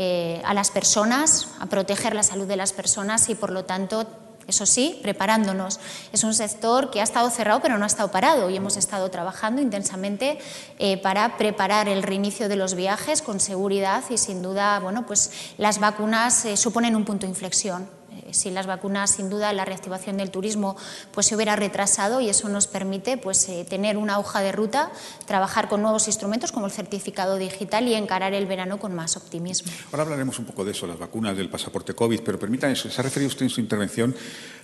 eh, 0.00 0.40
a 0.44 0.54
las 0.54 0.70
personas, 0.70 1.48
a 1.58 1.66
proteger 1.66 2.14
la 2.14 2.22
salud 2.22 2.46
de 2.46 2.54
las 2.54 2.72
personas 2.72 3.28
y, 3.28 3.34
por 3.34 3.50
lo 3.50 3.64
tanto, 3.64 4.06
eso 4.46 4.64
sí, 4.64 5.00
preparándonos. 5.02 5.80
Es 6.12 6.22
un 6.22 6.34
sector 6.34 6.92
que 6.92 7.00
ha 7.00 7.02
estado 7.02 7.28
cerrado 7.30 7.60
pero 7.60 7.78
no 7.78 7.84
ha 7.84 7.88
estado 7.88 8.12
parado 8.12 8.48
y 8.48 8.56
hemos 8.56 8.76
estado 8.76 9.10
trabajando 9.10 9.60
intensamente 9.60 10.38
eh, 10.78 10.98
para 10.98 11.36
preparar 11.36 11.88
el 11.88 12.04
reinicio 12.04 12.48
de 12.48 12.54
los 12.54 12.74
viajes 12.74 13.22
con 13.22 13.40
seguridad 13.40 14.04
y 14.08 14.18
sin 14.18 14.40
duda, 14.40 14.78
bueno, 14.78 15.04
pues 15.04 15.32
las 15.58 15.80
vacunas 15.80 16.44
eh, 16.44 16.56
suponen 16.56 16.94
un 16.94 17.04
punto 17.04 17.26
de 17.26 17.30
inflexión. 17.30 17.97
Eh, 18.26 18.34
sin 18.34 18.54
las 18.54 18.66
vacunas, 18.66 19.10
sin 19.10 19.30
duda, 19.30 19.52
la 19.52 19.64
reactivación 19.64 20.16
del 20.16 20.30
turismo 20.30 20.76
pues, 21.12 21.26
se 21.26 21.34
hubiera 21.34 21.56
retrasado 21.56 22.20
y 22.20 22.28
eso 22.28 22.48
nos 22.48 22.66
permite 22.66 23.16
pues, 23.16 23.48
eh, 23.48 23.66
tener 23.68 23.96
una 23.96 24.18
hoja 24.18 24.40
de 24.40 24.52
ruta, 24.52 24.90
trabajar 25.26 25.68
con 25.68 25.82
nuevos 25.82 26.06
instrumentos 26.06 26.52
como 26.52 26.66
el 26.66 26.72
certificado 26.72 27.36
digital 27.36 27.86
y 27.88 27.94
encarar 27.94 28.34
el 28.34 28.46
verano 28.46 28.78
con 28.78 28.94
más 28.94 29.16
optimismo. 29.16 29.72
Ahora 29.92 30.04
hablaremos 30.04 30.38
un 30.38 30.44
poco 30.44 30.64
de 30.64 30.72
eso, 30.72 30.86
las 30.86 30.98
vacunas 30.98 31.36
del 31.36 31.48
pasaporte 31.48 31.94
COVID, 31.94 32.20
pero 32.24 32.38
permítanme, 32.38 32.76
se 32.76 32.88
ha 32.88 33.02
referido 33.02 33.28
usted 33.28 33.42
en 33.42 33.50
su 33.50 33.60
intervención 33.60 34.14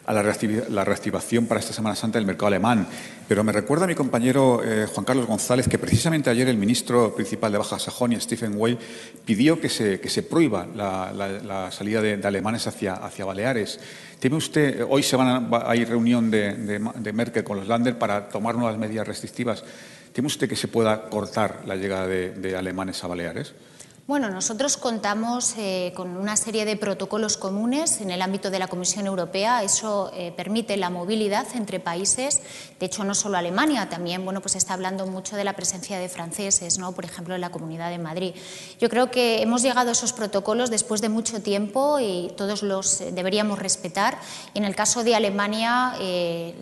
a 0.06 0.12
la, 0.12 0.84
reactivación 0.84 1.46
para 1.46 1.60
esta 1.60 1.72
Semana 1.72 1.96
Santa 1.96 2.18
del 2.18 2.26
mercado 2.26 2.48
alemán. 2.48 2.86
Pero 3.26 3.42
me 3.42 3.52
recuerda 3.52 3.84
a 3.84 3.88
mi 3.88 3.94
compañero 3.94 4.62
eh, 4.62 4.86
Juan 4.92 5.04
Carlos 5.04 5.26
González 5.26 5.66
que 5.68 5.78
precisamente 5.78 6.28
ayer 6.28 6.48
el 6.48 6.58
ministro 6.58 7.14
principal 7.14 7.52
de 7.52 7.58
Baja 7.58 7.78
Sajonia, 7.78 8.20
Stephen 8.20 8.54
Weil, 8.56 8.78
pidió 9.24 9.60
que 9.60 9.68
se, 9.68 10.00
que 10.00 10.10
se 10.10 10.22
prohíba 10.22 10.66
la, 10.74 11.70
salida 11.70 12.02
de, 12.02 12.20
alemanes 12.26 12.66
hacia, 12.66 12.94
hacia 12.94 13.24
Baleares. 13.24 13.80
¿Teme 14.20 14.36
usted, 14.36 14.84
hoy 14.88 15.02
se 15.02 15.16
van 15.16 15.52
a, 15.52 15.62
hay 15.66 15.84
reunión 15.84 16.30
de, 16.30 16.54
de, 16.54 17.12
Merkel 17.12 17.44
con 17.44 17.58
los 17.58 17.68
Länder 17.68 17.98
para 17.98 18.28
tomar 18.28 18.54
nuevas 18.54 18.76
medidas 18.78 19.06
restrictivas. 19.06 19.64
¿Teme 20.12 20.26
usted 20.26 20.48
que 20.48 20.56
se 20.56 20.68
pueda 20.68 21.08
cortar 21.08 21.62
la 21.66 21.76
llegada 21.76 22.06
de 22.06 22.56
alemanes 22.56 23.02
a 23.02 23.08
Baleares? 23.08 23.54
Bueno, 24.06 24.28
nosotros 24.28 24.76
contamos 24.76 25.54
eh, 25.56 25.94
con 25.96 26.18
una 26.18 26.36
serie 26.36 26.66
de 26.66 26.76
protocolos 26.76 27.38
comunes 27.38 28.02
en 28.02 28.10
el 28.10 28.20
ámbito 28.20 28.50
de 28.50 28.58
la 28.58 28.68
Comisión 28.68 29.06
Europea. 29.06 29.62
Eso 29.62 30.10
eh, 30.12 30.30
permite 30.36 30.76
la 30.76 30.90
movilidad 30.90 31.46
entre 31.54 31.80
países. 31.80 32.42
De 32.78 32.84
hecho, 32.84 33.02
no 33.04 33.14
solo 33.14 33.38
Alemania, 33.38 33.88
también 33.88 34.22
bueno, 34.22 34.42
pues 34.42 34.56
está 34.56 34.74
hablando 34.74 35.06
mucho 35.06 35.36
de 35.36 35.44
la 35.44 35.54
presencia 35.54 35.98
de 35.98 36.10
franceses, 36.10 36.76
¿no? 36.76 36.92
por 36.92 37.06
ejemplo, 37.06 37.34
en 37.34 37.40
la 37.40 37.48
Comunidad 37.48 37.88
de 37.88 37.96
Madrid. 37.96 38.34
Yo 38.78 38.90
creo 38.90 39.10
que 39.10 39.40
hemos 39.40 39.62
llegado 39.62 39.88
a 39.88 39.92
esos 39.92 40.12
protocolos 40.12 40.68
después 40.68 41.00
de 41.00 41.08
mucho 41.08 41.40
tiempo 41.40 41.98
y 41.98 42.30
todos 42.36 42.62
los 42.62 43.00
eh, 43.00 43.10
deberíamos 43.10 43.58
respetar. 43.58 44.18
En 44.52 44.64
el 44.66 44.76
caso 44.76 45.02
de 45.02 45.14
Alemania, 45.14 45.94
el 45.98 46.54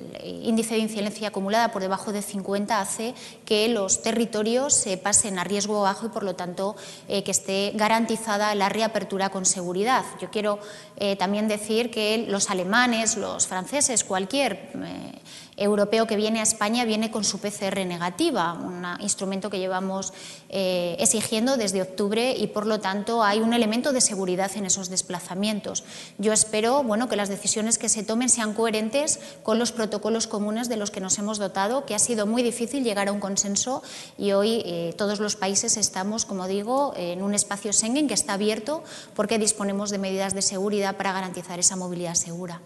índice 0.44 0.74
de 0.74 0.80
incidencia 0.80 1.26
acumulada 1.26 1.72
por 1.72 1.82
debajo 1.82 2.12
de 2.12 2.22
50 2.22 2.80
hace 2.80 3.14
que 3.44 3.68
los 3.68 4.00
territorios 4.00 4.74
se 4.74 4.96
pasen 4.96 5.40
a 5.40 5.44
riesgo 5.44 5.82
bajo 5.82 6.06
y, 6.06 6.10
por 6.10 6.22
lo 6.22 6.36
tanto, 6.36 6.76
que 7.08 7.31
esté 7.32 7.72
garantizada 7.74 8.54
la 8.54 8.68
reapertura 8.68 9.30
con 9.30 9.44
seguridad. 9.44 10.04
Yo 10.20 10.30
quiero 10.30 10.60
eh, 10.96 11.16
también 11.16 11.48
decir 11.48 11.90
que 11.90 12.26
los 12.28 12.50
alemanes, 12.50 13.16
los 13.16 13.48
franceses, 13.48 14.04
cualquier 14.04 14.70
eh, 14.76 15.18
europeo 15.62 16.06
que 16.06 16.16
viene 16.16 16.40
a 16.40 16.42
España 16.42 16.84
viene 16.84 17.10
con 17.10 17.24
su 17.24 17.38
PCR 17.38 17.86
negativa, 17.86 18.54
un 18.54 18.84
instrumento 19.00 19.50
que 19.50 19.58
llevamos 19.58 20.12
eh, 20.48 20.96
exigiendo 20.98 21.56
desde 21.56 21.82
octubre 21.82 22.34
y 22.36 22.48
por 22.48 22.66
lo 22.66 22.80
tanto 22.80 23.22
hay 23.22 23.40
un 23.40 23.54
elemento 23.54 23.92
de 23.92 24.00
seguridad 24.00 24.50
en 24.56 24.66
esos 24.66 24.90
desplazamientos. 24.90 25.84
Yo 26.18 26.32
espero 26.32 26.82
bueno, 26.82 27.08
que 27.08 27.16
las 27.16 27.28
decisiones 27.28 27.78
que 27.78 27.88
se 27.88 28.02
tomen 28.02 28.28
sean 28.28 28.54
coherentes 28.54 29.20
con 29.42 29.58
los 29.58 29.72
protocolos 29.72 30.26
comunes 30.26 30.68
de 30.68 30.76
los 30.76 30.90
que 30.90 31.00
nos 31.00 31.18
hemos 31.18 31.38
dotado, 31.38 31.86
que 31.86 31.94
ha 31.94 31.98
sido 31.98 32.26
muy 32.26 32.42
difícil 32.42 32.84
llegar 32.84 33.08
a 33.08 33.12
un 33.12 33.20
consenso 33.20 33.82
y 34.18 34.32
hoy 34.32 34.62
eh, 34.64 34.94
todos 34.98 35.20
los 35.20 35.36
países 35.36 35.76
estamos, 35.76 36.24
como 36.24 36.48
digo, 36.48 36.92
en 36.96 37.22
un 37.22 37.34
espacio 37.34 37.72
Schengen 37.72 38.08
que 38.08 38.14
está 38.14 38.34
abierto 38.34 38.82
porque 39.14 39.38
disponemos 39.38 39.90
de 39.90 39.98
medidas 39.98 40.34
de 40.34 40.42
seguridad 40.42 40.96
para 40.96 41.12
garantizar 41.12 41.58
esa 41.58 41.76
movilidad 41.76 42.14
segura. 42.14 42.60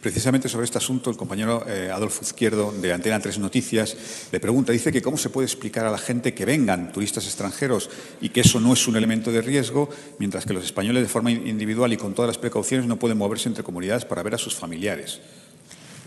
Precisamente 0.00 0.48
sobre 0.48 0.64
este 0.64 0.78
asunto, 0.78 1.10
el 1.10 1.16
compañero 1.16 1.64
eh, 1.66 1.90
Adolfo 1.92 2.22
Izquierdo 2.28 2.72
de 2.72 2.92
Antena 2.92 3.20
3 3.20 3.38
Noticias 3.38 3.96
le 4.30 4.40
pregunta, 4.40 4.72
dice 4.72 4.92
que 4.92 5.02
cómo 5.02 5.16
se 5.16 5.30
puede 5.30 5.46
explicar 5.46 5.86
a 5.86 5.90
la 5.90 5.98
gente 5.98 6.34
que 6.34 6.44
vengan 6.44 6.92
turistas 6.92 7.24
extranjeros 7.26 7.90
y 8.20 8.28
que 8.28 8.40
eso 8.40 8.60
no 8.60 8.72
es 8.72 8.86
un 8.86 8.96
elemento 8.96 9.32
de 9.32 9.42
riesgo, 9.42 9.88
mientras 10.18 10.44
que 10.44 10.54
los 10.54 10.64
españoles 10.64 11.02
de 11.02 11.08
forma 11.08 11.30
individual 11.30 11.92
y 11.92 11.96
con 11.96 12.14
todas 12.14 12.28
las 12.28 12.38
precauciones 12.38 12.86
no 12.86 12.98
pueden 12.98 13.18
moverse 13.18 13.48
entre 13.48 13.64
comunidades 13.64 14.04
para 14.04 14.22
ver 14.22 14.34
a 14.34 14.38
sus 14.38 14.54
familiares. 14.54 15.20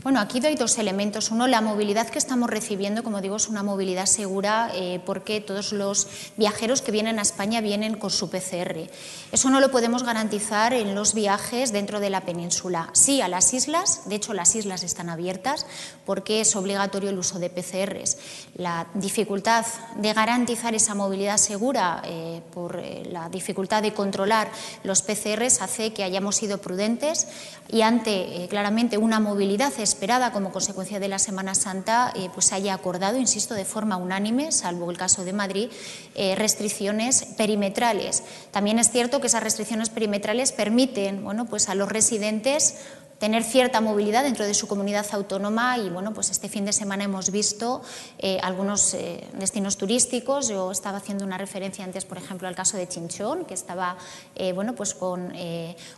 Bueno, 0.04 0.20
aquí 0.20 0.44
hay 0.44 0.56
dos 0.56 0.80
elementos. 0.80 1.30
Uno, 1.30 1.46
la 1.46 1.62
movilidad 1.62 2.10
que 2.10 2.18
estamos 2.18 2.50
recibiendo, 2.50 3.04
como 3.04 3.22
digo, 3.22 3.36
es 3.36 3.48
una 3.48 3.62
movilidad 3.62 4.08
segura 4.08 4.72
eh, 4.74 5.00
porque 5.06 5.42
todos 5.42 5.74
los 5.74 6.08
viajeros 6.38 6.82
que 6.82 6.92
vienen 6.92 7.20
a 7.20 7.22
España 7.22 7.62
vienen 7.62 8.00
con 8.00 8.10
su 8.10 8.32
PCR. 8.32 8.90
Eso 9.32 9.52
no 9.52 9.60
lo 9.60 9.70
podemos 9.70 10.02
garantizar 10.02 10.74
en 10.74 10.96
los 10.96 11.14
viajes 11.14 11.72
dentro 11.72 12.00
de 12.00 12.10
la 12.10 12.22
península. 12.22 12.90
Sí, 12.94 13.22
a 13.22 13.28
las 13.28 13.54
islas, 13.54 14.10
de 14.10 14.16
hecho 14.16 14.34
las 14.34 14.56
islas 14.56 14.82
están 14.82 15.08
abiertas 15.08 15.68
porque 16.04 16.42
es 16.42 16.56
obligatorio 16.56 17.12
el 17.12 17.20
uso 17.20 17.38
de 17.38 17.52
PCRs. 17.52 18.18
La 18.56 18.88
dificultad 18.96 19.68
de 19.98 20.14
garantizar 20.14 20.74
esa 20.74 20.96
movilidad 20.96 21.38
segura 21.38 22.02
eh, 22.06 22.42
por 22.52 22.80
eh, 22.80 23.04
la 23.12 23.30
dificultad 23.30 23.84
de 23.84 23.94
controlar 23.94 24.50
los 24.84 25.04
PCRs 25.04 25.62
hace 25.62 25.94
que 25.94 26.04
hayamos 26.04 26.38
sido 26.38 26.58
prudentes 26.58 27.28
y 27.70 27.84
ante 27.84 28.48
claramente 28.50 28.98
una 28.98 29.20
movilidad 29.20 29.72
esperada 29.92 30.32
como 30.32 30.54
consecuencia 30.54 31.02
de 31.02 31.10
la 31.10 31.20
Semana 31.20 31.54
Santa, 31.54 32.14
eh, 32.16 32.30
pues 32.34 32.54
haya 32.54 32.74
acordado, 32.74 33.18
insisto, 33.18 33.56
de 33.56 33.66
forma 33.66 33.98
unánime, 33.98 34.54
salvo 34.54 34.90
el 34.90 34.98
caso 34.98 35.26
de 35.26 35.34
Madrid, 35.34 35.70
eh, 36.16 36.36
restricciones 36.36 37.26
perimetrales. 37.38 38.24
También 38.52 38.80
es 38.80 38.90
cierto 38.90 39.20
que 39.20 39.28
esas 39.28 39.44
restricciones 39.44 39.90
perimetrales 39.90 40.54
permiten 40.54 41.26
bueno, 41.26 41.46
pues 41.46 41.68
a 41.68 41.76
los 41.76 41.90
residentes 41.90 42.76
tener 43.22 43.44
cierta 43.44 43.82
movilidad 43.82 44.24
dentro 44.24 44.48
de 44.48 44.56
su 44.56 44.68
comunidad 44.68 45.06
autónoma 45.12 45.78
y 45.78 45.92
bueno, 45.92 46.12
pues 46.12 46.32
este 46.32 46.50
fin 46.50 46.66
de 46.66 46.74
semana 46.74 47.04
hemos 47.04 47.30
visto 47.30 47.84
eh, 48.18 48.40
algunos 48.42 48.96
eh, 48.96 49.24
destinos 49.38 49.78
turísticos. 49.78 50.48
Yo 50.48 50.72
estaba 50.72 50.98
haciendo 50.98 51.24
una 51.24 51.38
referencia 51.38 51.86
antes, 51.86 52.04
por 52.04 52.18
ejemplo, 52.18 52.48
al 52.48 52.56
caso 52.56 52.78
de 52.78 52.88
Chinchón, 52.88 53.46
que 53.46 53.54
estaba 53.54 53.96
eh, 54.34 54.54
bueno, 54.54 54.74
pues 54.74 54.96
con 54.96 55.32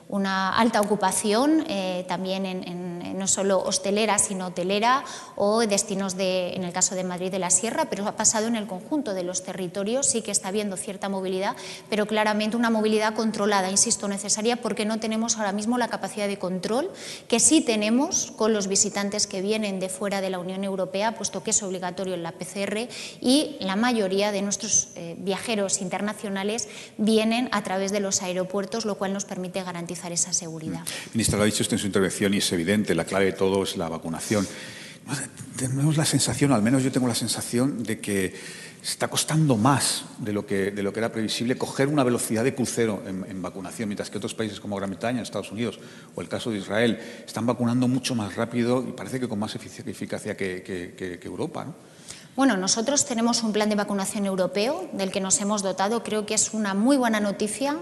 una 0.09 0.57
alta 0.57 0.81
ocupación, 0.81 1.65
también 2.07 2.45
en, 2.45 3.17
no 3.17 3.27
solo 3.27 3.63
hostelera, 3.63 4.19
sino 4.19 4.47
hotelera, 4.47 5.05
o 5.37 5.61
destinos 5.61 6.17
de, 6.17 6.53
en 6.55 6.65
el 6.65 6.73
caso 6.73 6.93
de 6.93 7.05
Madrid 7.05 7.31
de 7.31 7.39
la 7.39 7.49
Sierra, 7.49 7.85
pero 7.89 8.05
ha 8.05 8.17
pasado 8.17 8.47
en 8.47 8.57
el 8.57 8.67
conjunto 8.67 9.13
de 9.13 9.23
los 9.23 9.43
territorios, 9.43 10.07
sí 10.07 10.21
que 10.21 10.31
está 10.31 10.49
habiendo 10.49 10.75
cierta 10.75 11.07
movilidad, 11.07 11.55
pero 11.89 12.05
claramente 12.05 12.57
una 12.57 12.69
movilidad 12.69 13.15
controlada, 13.15 13.69
insisto, 13.69 14.09
necesaria 14.09 14.57
porque 14.57 14.83
no 14.83 14.99
tenemos 14.99 15.37
ahora 15.37 15.53
mismo 15.53 15.77
la 15.77 15.87
capacidad 15.87 16.27
de 16.27 16.37
control 16.37 16.91
que 17.27 17.39
sí 17.39 17.61
tenemos 17.61 18.31
con 18.35 18.53
los 18.53 18.67
visitantes 18.67 19.27
que 19.27 19.41
vienen 19.41 19.79
de 19.79 19.89
fuera 19.89 20.21
de 20.21 20.29
la 20.29 20.39
Unión 20.39 20.63
Europea, 20.63 21.15
puesto 21.15 21.43
que 21.43 21.51
es 21.51 21.63
obligatorio 21.63 22.13
en 22.13 22.23
la 22.23 22.31
PCR 22.31 22.87
y 23.21 23.57
la 23.59 23.75
mayoría 23.75 24.31
de 24.31 24.41
nuestros 24.41 24.89
eh, 24.95 25.15
viajeros 25.17 25.81
internacionales 25.81 26.67
vienen 26.97 27.49
a 27.51 27.63
través 27.63 27.91
de 27.91 27.99
los 27.99 28.21
aeropuertos, 28.21 28.85
lo 28.85 28.95
cual 28.95 29.13
nos 29.13 29.25
permite 29.25 29.63
garantizar 29.63 30.11
esa 30.11 30.33
seguridad. 30.33 30.81
Ministra, 31.13 31.37
lo 31.37 31.43
ha 31.43 31.45
dicho 31.45 31.63
usted 31.63 31.75
en 31.75 31.79
su 31.79 31.87
intervención 31.87 32.33
y 32.33 32.37
es 32.37 32.51
evidente, 32.51 32.95
la 32.95 33.05
clave 33.05 33.25
de 33.25 33.33
todo 33.33 33.63
es 33.63 33.77
la 33.77 33.89
vacunación. 33.89 34.47
Tenemos 35.57 35.97
la 35.97 36.05
sensación, 36.05 36.53
al 36.53 36.61
menos 36.61 36.83
yo 36.83 36.91
tengo 36.91 37.07
la 37.07 37.15
sensación, 37.15 37.83
de 37.83 37.99
que 37.99 38.33
está 38.83 39.07
costando 39.07 39.55
más 39.55 40.03
de 40.17 40.33
lo 40.33 40.45
que, 40.45 40.71
de 40.71 40.83
lo 40.83 40.91
que 40.91 40.99
era 40.99 41.11
previsible 41.11 41.57
coger 41.57 41.87
una 41.87 42.03
velocidad 42.03 42.43
de 42.43 42.53
crucero 42.53 43.01
en, 43.05 43.41
vacunación, 43.41 43.87
mientras 43.87 44.09
que 44.09 44.17
otros 44.17 44.33
países 44.33 44.59
como 44.59 44.75
Gran 44.75 44.89
Bretaña, 44.89 45.21
Estados 45.21 45.51
Unidos 45.51 45.79
o 46.15 46.21
el 46.21 46.27
caso 46.27 46.51
de 46.51 46.57
Israel 46.57 46.99
están 47.25 47.45
vacunando 47.45 47.87
mucho 47.87 48.13
más 48.13 48.35
rápido 48.35 48.83
y 48.87 48.91
parece 48.91 49.19
que 49.19 49.27
con 49.29 49.39
más 49.39 49.55
eficacia 49.55 50.35
que, 50.35 50.63
que, 50.63 51.19
Europa. 51.23 51.63
¿no? 51.65 51.75
Bueno, 52.35 52.57
nosotros 52.57 53.05
tenemos 53.05 53.41
un 53.43 53.53
plan 53.53 53.69
de 53.69 53.75
vacunación 53.75 54.25
europeo 54.25 54.89
del 54.91 55.11
que 55.11 55.21
nos 55.21 55.39
hemos 55.39 55.63
dotado. 55.63 56.03
Creo 56.03 56.25
que 56.25 56.33
es 56.33 56.53
una 56.53 56.73
muy 56.73 56.97
buena 56.97 57.19
noticia 57.21 57.77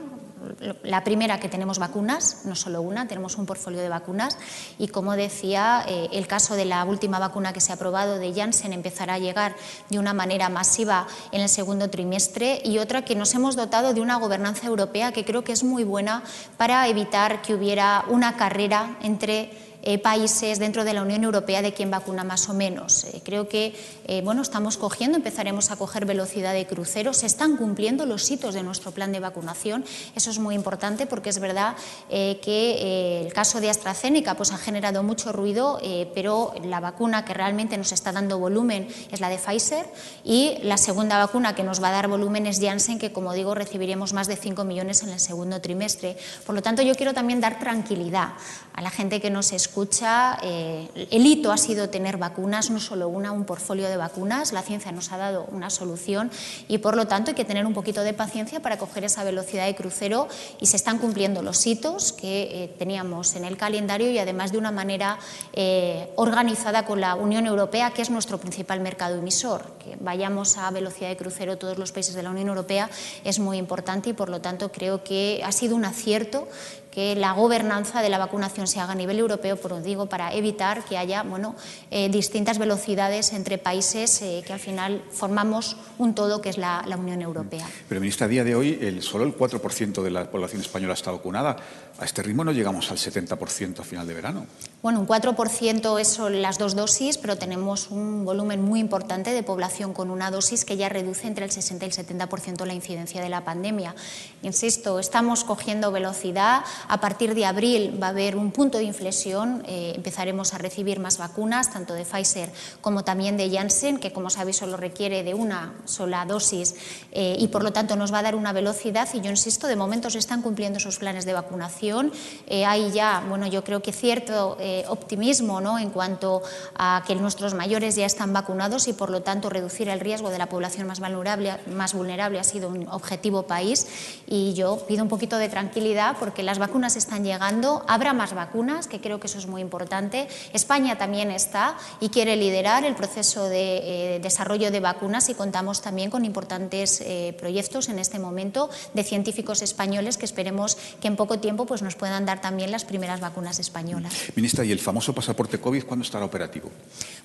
la 0.84 1.04
primera 1.04 1.40
que 1.40 1.50
tenemos 1.50 1.80
vacunas, 1.80 2.42
no 2.46 2.56
solo 2.56 2.82
una, 2.82 3.08
tenemos 3.08 3.38
un 3.38 3.46
portfolio 3.46 3.82
de 3.82 3.90
vacunas 3.90 4.38
y 4.78 4.88
como 4.88 5.16
decía, 5.16 5.84
eh, 5.88 6.10
el 6.14 6.28
caso 6.28 6.56
de 6.56 6.66
la 6.66 6.84
última 6.86 7.20
vacuna 7.20 7.54
que 7.54 7.62
se 7.62 7.72
ha 7.72 7.76
aprobado 7.76 8.18
de 8.18 8.34
Janssen 8.34 8.74
empezará 8.74 9.16
a 9.16 9.20
llegar 9.20 9.56
de 9.90 10.00
una 10.00 10.14
manera 10.14 10.50
masiva 10.50 11.08
en 11.32 11.42
el 11.42 11.50
segundo 11.50 11.90
trimestre 11.90 12.62
y 12.64 12.80
otra 12.80 13.04
que 13.04 13.16
nos 13.16 13.34
hemos 13.36 13.56
dotado 13.56 13.94
de 13.94 14.02
una 14.02 14.18
gobernanza 14.18 14.68
europea 14.68 15.12
que 15.12 15.26
creo 15.26 15.44
que 15.44 15.52
es 15.52 15.64
muy 15.64 15.84
buena 15.84 16.24
para 16.58 16.88
evitar 16.88 17.42
que 17.42 17.54
hubiera 17.54 18.06
una 18.08 18.36
carrera 18.36 18.98
entre 19.02 19.71
eh, 19.84 19.98
países 19.98 20.60
dentro 20.60 20.84
de 20.84 20.94
la 20.94 21.02
Unión 21.02 21.24
Europea 21.24 21.64
de 21.64 21.74
quién 21.74 21.90
vacuna 21.90 22.24
más 22.24 22.50
o 22.50 22.54
menos. 22.54 23.04
Eh, 23.06 23.22
creo 23.26 23.50
que 23.50 23.74
eh, 24.06 24.22
bueno, 24.24 24.44
estamos 24.44 24.78
cogiendo, 24.78 25.18
empezaremos 25.18 25.72
a 25.72 25.76
coger 25.76 26.06
velocidad 26.06 26.54
de 26.54 26.68
crucero, 26.68 27.14
se 27.14 27.26
están 27.26 27.58
cumpliendo 27.58 28.06
los 28.06 28.30
hitos 28.30 28.54
de 28.54 28.62
nuestro 28.62 28.92
plan 28.92 29.12
de 29.12 29.20
vacunación, 29.20 29.84
eso 30.16 30.30
es 30.30 30.38
muy 30.38 30.54
importante 30.54 31.08
porque 31.08 31.30
es 31.30 31.40
verdad 31.40 31.76
que 32.10 33.22
el 33.26 33.34
caso 33.34 33.62
de 33.62 33.70
AstraZeneca 33.70 34.36
pues, 34.36 34.52
ha 34.52 34.58
generado 34.58 35.02
mucho 35.04 35.32
ruido, 35.32 35.80
pero 36.14 36.54
la 36.64 36.80
vacuna 36.80 37.26
que 37.26 37.34
realmente 37.34 37.78
nos 37.78 37.92
está 37.92 38.12
dando 38.12 38.38
volumen 38.38 38.88
es 39.12 39.20
la 39.20 39.30
de 39.30 39.38
Pfizer 39.38 39.86
y 40.24 40.58
la 40.64 40.78
segunda 40.78 41.18
vacuna 41.18 41.56
que 41.56 41.64
nos 41.64 41.82
va 41.82 41.90
a 41.90 41.92
dar 41.92 42.08
volumen 42.08 42.46
es 42.48 42.60
Janssen, 42.60 43.00
que 43.00 43.12
como 43.12 43.34
digo 43.34 43.56
recibiremos 43.56 44.14
más 44.14 44.28
de 44.28 44.36
5 44.36 44.64
millones 44.64 45.04
en 45.04 45.10
el 45.10 45.20
segundo 45.20 45.62
trimestre. 45.62 46.18
Por 46.46 46.56
lo 46.56 46.62
tanto, 46.62 46.82
yo 46.82 46.96
quiero 46.96 47.14
también 47.14 47.40
dar 47.40 47.60
tranquilidad 47.60 48.34
a 48.74 48.82
la 48.82 48.90
gente 48.90 49.22
que 49.22 49.30
nos 49.30 49.52
escucha 49.52 49.71
escucha, 49.72 50.38
eh, 50.44 50.90
el 51.12 51.26
hito 51.26 51.50
ha 51.50 51.58
sido 51.58 51.88
tener 51.88 52.18
vacunas, 52.18 52.70
no 52.70 52.82
solo 52.82 53.08
una, 53.08 53.32
un 53.32 53.46
portfolio 53.46 53.88
de 53.88 53.96
vacunas. 53.96 54.52
La 54.52 54.64
ciencia 54.64 54.92
nos 54.92 55.14
ha 55.14 55.18
dado 55.18 55.46
una 55.50 55.70
solución 55.70 56.30
y, 56.68 56.80
por 56.80 56.98
lo 56.98 57.08
tanto, 57.08 57.32
hay 57.32 57.36
que 57.36 57.46
tener 57.46 57.66
un 57.66 57.74
poquito 57.74 58.04
de 58.04 58.12
paciencia 58.12 58.62
para 58.62 58.78
coger 58.78 59.06
esa 59.06 59.24
velocidad 59.24 59.66
de 59.68 59.74
crucero 59.74 60.28
y 60.60 60.66
se 60.66 60.76
están 60.76 60.98
cumpliendo 60.98 61.42
los 61.42 61.66
hitos 61.66 62.12
que 62.12 62.66
eh, 62.66 62.76
teníamos 62.78 63.34
en 63.38 63.46
el 63.46 63.56
calendario 63.56 64.12
y, 64.12 64.20
además, 64.20 64.52
de 64.52 64.58
una 64.58 64.72
manera 64.72 65.20
eh, 65.54 66.12
organizada 66.18 66.84
con 66.86 67.00
la 67.00 67.16
Unión 67.16 67.46
Europea, 67.46 67.92
que 67.92 68.02
es 68.02 68.10
nuestro 68.10 68.40
principal 68.40 68.82
mercado 68.82 69.20
emisor. 69.20 69.78
Que 69.82 69.96
vayamos 70.02 70.58
a 70.58 70.70
velocidad 70.72 71.08
de 71.08 71.16
crucero 71.16 71.58
todos 71.58 71.78
los 71.78 71.94
países 71.94 72.14
de 72.14 72.24
la 72.24 72.32
Unión 72.32 72.50
Europea 72.50 72.90
es 73.24 73.40
muy 73.40 73.58
importante 73.58 74.10
y, 74.10 74.14
por 74.14 74.28
lo 74.28 74.42
tanto, 74.42 74.70
creo 74.70 75.02
que 75.02 75.42
ha 75.46 75.52
sido 75.54 75.78
un 75.78 75.86
acierto 75.86 76.50
que 76.92 77.16
la 77.16 77.32
gobernanza 77.32 78.02
de 78.02 78.10
la 78.10 78.18
vacunación 78.18 78.68
se 78.68 78.80
haga 78.80 78.92
a 78.92 78.96
nivel 78.96 79.18
europeo, 79.18 79.56
por 79.56 79.82
digo, 79.82 80.08
para 80.08 80.34
evitar 80.34 80.84
que 80.84 80.98
haya 80.98 81.24
bueno, 81.24 81.56
eh, 81.90 82.10
distintas 82.10 82.58
velocidades 82.58 83.34
entre 83.34 83.58
países 83.58 84.22
eh, 84.22 84.44
que 84.46 84.54
al 84.54 84.60
final 84.60 85.02
formamos 85.12 85.78
un 85.98 86.14
todo 86.14 86.42
que 86.42 86.50
es 86.50 86.58
la, 86.58 86.86
Unión 87.02 87.22
Europea. 87.22 87.66
Pero, 87.90 88.00
ministra, 88.00 88.26
a 88.26 88.30
día 88.30 88.44
de 88.44 88.54
hoy 88.54 88.78
el, 88.80 89.02
solo 89.02 89.24
el 89.24 89.36
4% 89.36 90.04
de 90.04 90.12
la 90.12 90.30
población 90.30 90.62
española 90.62 90.94
está 90.94 91.10
vacunada. 91.10 91.56
A 91.98 92.06
este 92.06 92.22
ritmo 92.22 92.44
no 92.44 92.52
llegamos 92.52 92.92
al 92.92 92.98
70% 92.98 93.80
a 93.80 93.84
final 93.84 94.08
de 94.08 94.14
verano. 94.14 94.46
Bueno, 94.82 95.00
un 95.00 95.08
4% 95.08 96.04
son 96.04 96.42
las 96.42 96.58
dos 96.58 96.76
dosis, 96.76 97.18
pero 97.18 97.38
tenemos 97.38 97.90
un 97.90 98.26
volumen 98.26 98.62
muy 98.62 98.80
importante 98.80 99.32
de 99.34 99.44
población 99.44 99.94
con 99.94 100.10
una 100.10 100.32
dosis 100.32 100.66
que 100.66 100.78
ya 100.78 100.90
reduce 100.90 101.28
entre 101.28 101.46
el 101.46 101.52
60 101.52 101.86
y 101.86 101.90
el 101.90 101.94
70% 101.94 102.66
la 102.66 102.74
incidencia 102.74 103.22
de 103.22 103.30
la 103.30 103.44
pandemia. 103.44 103.96
Insisto, 104.42 105.00
estamos 105.00 105.44
cogiendo 105.44 105.92
velocidad, 105.92 106.64
a 106.88 107.00
partir 107.00 107.36
de 107.36 107.46
abril 107.46 107.98
va 108.02 108.08
a 108.08 108.10
haber 108.10 108.36
un 108.36 108.52
punto 108.52 108.78
de 108.78 108.84
inflexión, 108.86 109.64
eh, 109.68 109.94
empezaremos 109.96 110.54
a 110.54 110.58
recibir 110.58 111.00
más 111.00 111.18
vacunas, 111.18 111.72
tanto 111.72 111.94
de 111.94 112.06
Pfizer 112.06 112.50
como 112.82 113.04
también 113.04 113.38
de 113.38 113.50
Janssen, 113.50 113.98
que 113.98 114.12
como 114.12 114.30
sabéis 114.30 114.58
solo 114.58 114.78
requiere 114.78 115.24
de 115.24 115.34
una 115.34 115.74
sola 115.86 116.26
dosis 116.26 116.76
eh, 117.12 117.36
y 117.40 117.48
por 117.48 117.64
lo 117.64 117.72
tanto 117.74 117.96
nos 117.96 118.14
va 118.14 118.20
a 118.20 118.24
dar 118.24 118.36
una 118.36 118.54
velocidad 118.54 119.08
y 119.14 119.22
yo 119.22 119.30
insisto, 119.30 119.68
de 119.68 119.76
momento 119.76 120.10
se 120.10 120.20
están 120.20 120.42
cumpliendo 120.42 120.78
esos 120.78 120.98
planes 120.98 121.26
de 121.26 121.34
vacunación. 121.34 122.12
Eh, 122.48 122.66
hay 122.66 122.92
ya, 122.92 123.24
bueno, 123.28 123.48
yo 123.48 123.64
creo 123.64 123.82
que 123.82 123.92
cierto 123.92 124.58
optimismo 124.88 125.62
¿no? 125.62 125.80
en 125.80 125.90
cuanto 125.90 126.42
a 126.76 127.04
que 127.06 127.16
nuestros 127.16 127.54
mayores 127.54 127.96
ya 127.96 128.06
están 128.06 128.34
vacunados 128.34 128.88
y 128.88 128.94
por 128.94 129.10
lo 129.10 129.22
tanto 129.22 129.50
reducir 129.50 129.90
el 129.90 130.00
riesgo 130.00 130.30
de 130.30 130.38
la 130.38 130.48
población 130.48 130.88
más 130.88 131.00
vulnerable, 131.00 131.58
más 131.68 131.94
vulnerable 131.94 132.40
ha 132.40 132.44
sido 132.44 132.70
un 132.70 132.88
objetivo 132.88 133.44
país 133.44 133.88
y 134.28 134.54
yo 134.54 134.86
pido 134.88 135.04
un 135.04 135.10
poquito 135.10 135.38
de 135.38 135.50
tranquilidad 135.50 136.16
porque 136.20 136.44
las 136.44 136.60
vacunas 136.60 136.71
vacunas 136.72 136.96
están 136.96 137.26
llegando, 137.26 137.84
habrá 137.86 138.14
más 138.14 138.34
vacunas, 138.34 138.88
que 138.88 139.02
creo 139.02 139.20
que 139.20 139.28
eso 139.28 139.38
es 139.38 139.46
muy 139.46 139.60
importante. 139.60 140.30
España 140.54 140.98
también 140.98 141.30
está 141.30 141.76
y 142.00 142.08
quiere 142.08 142.38
liderar 142.38 142.86
el 142.86 142.96
proceso 142.96 143.50
de 143.50 144.16
eh, 144.16 144.20
desarrollo 144.22 144.72
de 144.72 144.80
vacunas 144.80 145.28
y 145.28 145.34
contamos 145.34 145.82
también 145.82 146.10
con 146.10 146.24
importantes 146.24 147.02
eh, 147.02 147.36
proyectos 147.38 147.90
en 147.90 148.00
este 148.00 148.20
momento 148.20 148.70
de 148.94 149.04
científicos 149.04 149.62
españoles 149.62 150.18
que 150.18 150.24
esperemos 150.24 150.78
que 151.02 151.10
en 151.10 151.18
poco 151.18 151.40
tiempo 151.40 151.66
pues, 151.66 151.82
nos 151.82 151.96
puedan 151.96 152.26
dar 152.26 152.40
también 152.40 152.72
las 152.72 152.86
primeras 152.86 153.20
vacunas 153.20 153.60
españolas. 153.60 154.14
Ministra, 154.38 154.64
¿y 154.64 154.72
el 154.72 154.80
famoso 154.80 155.14
pasaporte 155.14 155.60
COVID 155.60 155.84
cuándo 155.84 156.06
estará 156.06 156.24
operativo? 156.24 156.72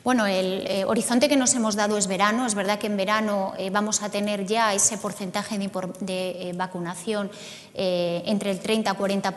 Bueno, 0.03 0.27
el 0.27 0.67
eh, 0.67 0.85
horizonte 0.85 1.29
que 1.29 1.37
nos 1.37 1.55
hemos 1.55 1.77
dado 1.77 1.97
es 1.99 2.09
verano. 2.09 2.47
Es 2.47 2.57
verdad 2.57 2.81
que 2.81 2.89
en 2.89 2.97
verano 2.97 3.53
vamos 3.71 4.03
a 4.03 4.11
tener 4.11 4.45
ya 4.45 4.75
ese 4.75 4.99
porcentaje 4.99 5.57
de, 5.57 5.71
de 6.01 6.53
vacunación 6.57 7.31
entre 7.79 8.51
el 8.51 8.61
30 8.61 8.91
y 8.91 8.95
40 8.95 9.35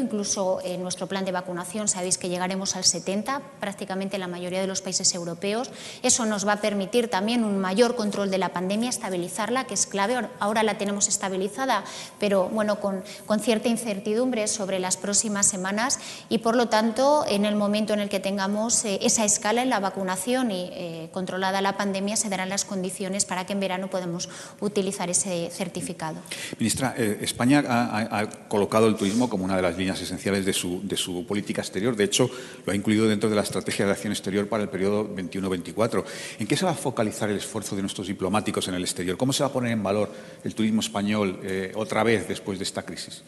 incluso 0.00 0.60
en 0.62 0.82
nuestro 0.82 1.06
plan 1.06 1.24
de 1.24 1.32
vacunación 1.32 1.88
sabéis 1.88 2.18
que 2.18 2.28
llegaremos 2.28 2.76
al 2.76 2.84
70%, 2.84 3.40
prácticamente 3.60 4.16
en 4.16 4.20
la 4.20 4.28
mayoría 4.28 4.60
de 4.60 4.66
los 4.66 4.82
países 4.82 5.14
europeos. 5.14 5.70
Eso 6.02 6.26
nos 6.26 6.46
va 6.46 6.54
a 6.54 6.60
permitir 6.60 7.08
también 7.08 7.44
un 7.44 7.58
mayor 7.58 7.96
control 7.96 8.30
de 8.30 8.38
la 8.38 8.50
pandemia, 8.50 8.90
estabilizarla, 8.90 9.64
que 9.64 9.74
es 9.74 9.86
clave. 9.86 10.28
Ahora 10.38 10.62
la 10.62 10.78
tenemos 10.78 11.08
estabilizada, 11.08 11.84
pero 12.18 12.48
bueno, 12.48 12.80
con, 12.80 13.02
con 13.26 13.40
cierta 13.40 13.68
incertidumbre 13.68 14.46
sobre 14.48 14.78
las 14.78 14.96
próximas 14.96 15.46
semanas 15.46 15.98
y, 16.28 16.38
por 16.38 16.56
lo 16.56 16.68
tanto, 16.68 17.24
en 17.28 17.44
el 17.44 17.56
momento 17.56 17.92
en 17.92 18.00
el 18.00 18.08
que 18.08 18.20
tengamos 18.20 18.84
eh, 18.84 18.98
esa 19.02 19.24
escala 19.24 19.62
en 19.62 19.70
la 19.70 19.80
vacunación 19.80 20.50
y 20.50 20.70
eh, 20.72 21.08
controlada 21.12 21.60
la 21.60 21.76
pandemia, 21.76 22.16
se 22.16 22.28
darán 22.28 22.48
las 22.48 22.64
condiciones 22.64 23.24
para 23.24 23.46
que 23.46 23.52
en 23.52 23.60
verano 23.60 23.88
podamos 23.88 24.28
utilizar 24.60 25.10
ese 25.10 25.50
certificado. 25.50 26.16
Ministra, 26.58 26.94
eh, 26.96 27.18
España 27.22 27.64
ha, 27.66 27.77
ha 27.80 28.30
colocado 28.48 28.86
el 28.86 28.96
turismo 28.96 29.28
como 29.28 29.44
una 29.44 29.56
de 29.56 29.62
las 29.62 29.76
líneas 29.76 30.00
esenciales 30.00 30.44
de 30.44 30.52
su, 30.52 30.80
de 30.82 30.96
su, 30.96 31.26
política 31.26 31.60
exterior. 31.60 31.96
De 31.96 32.04
hecho, 32.04 32.30
lo 32.64 32.72
ha 32.72 32.76
incluido 32.76 33.06
dentro 33.06 33.28
de 33.30 33.36
la 33.36 33.42
Estrategia 33.42 33.86
de 33.86 33.92
Acción 33.92 34.12
Exterior 34.12 34.48
para 34.48 34.62
el 34.62 34.68
periodo 34.68 35.08
21-24. 35.14 36.04
¿En 36.38 36.46
qué 36.46 36.56
se 36.56 36.64
va 36.64 36.72
a 36.72 36.74
focalizar 36.74 37.30
el 37.30 37.36
esfuerzo 37.36 37.76
de 37.76 37.82
nuestros 37.82 38.06
diplomáticos 38.06 38.68
en 38.68 38.74
el 38.74 38.82
exterior? 38.82 39.16
¿Cómo 39.16 39.32
se 39.32 39.42
va 39.42 39.48
a 39.48 39.52
poner 39.52 39.72
en 39.72 39.82
valor 39.82 40.10
el 40.44 40.54
turismo 40.54 40.80
español 40.80 41.40
eh, 41.42 41.72
otra 41.74 42.02
vez 42.02 42.28
después 42.28 42.58
de 42.58 42.64
esta 42.64 42.82
crisis? 42.82 43.22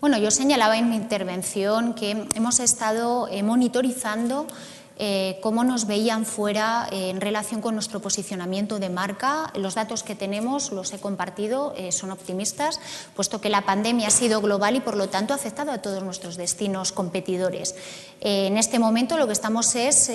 Bueno, 0.00 0.16
yo 0.18 0.30
señalaba 0.30 0.78
en 0.78 0.88
mi 0.88 0.96
intervención 0.96 1.92
que 1.94 2.28
hemos 2.36 2.60
estado 2.60 3.26
eh, 3.32 3.42
monitorizando 3.42 4.46
eh, 4.98 5.38
cómo 5.40 5.62
nos 5.62 5.86
veían 5.86 6.26
fuera 6.26 6.88
eh, 6.90 7.10
en 7.10 7.20
relación 7.20 7.60
con 7.60 7.74
nuestro 7.74 8.00
posicionamiento 8.00 8.80
de 8.80 8.88
marca. 8.88 9.52
Los 9.54 9.76
datos 9.76 10.02
que 10.02 10.16
tenemos, 10.16 10.72
los 10.72 10.92
he 10.92 10.98
compartido, 10.98 11.72
eh, 11.76 11.92
son 11.92 12.10
optimistas, 12.10 12.80
puesto 13.14 13.40
que 13.40 13.48
la 13.48 13.62
pandemia 13.62 14.08
ha 14.08 14.10
sido 14.10 14.40
global 14.40 14.74
y 14.74 14.80
por 14.80 14.96
lo 14.96 15.08
tanto 15.08 15.32
ha 15.32 15.36
afectado 15.36 15.70
a 15.70 15.78
todos 15.78 16.02
nuestros 16.02 16.36
destinos 16.36 16.90
competidores. 16.90 17.76
En 18.20 18.56
este 18.56 18.78
momento 18.78 19.16
lo 19.16 19.26
que 19.26 19.32
estamos 19.32 19.74
es, 19.74 20.10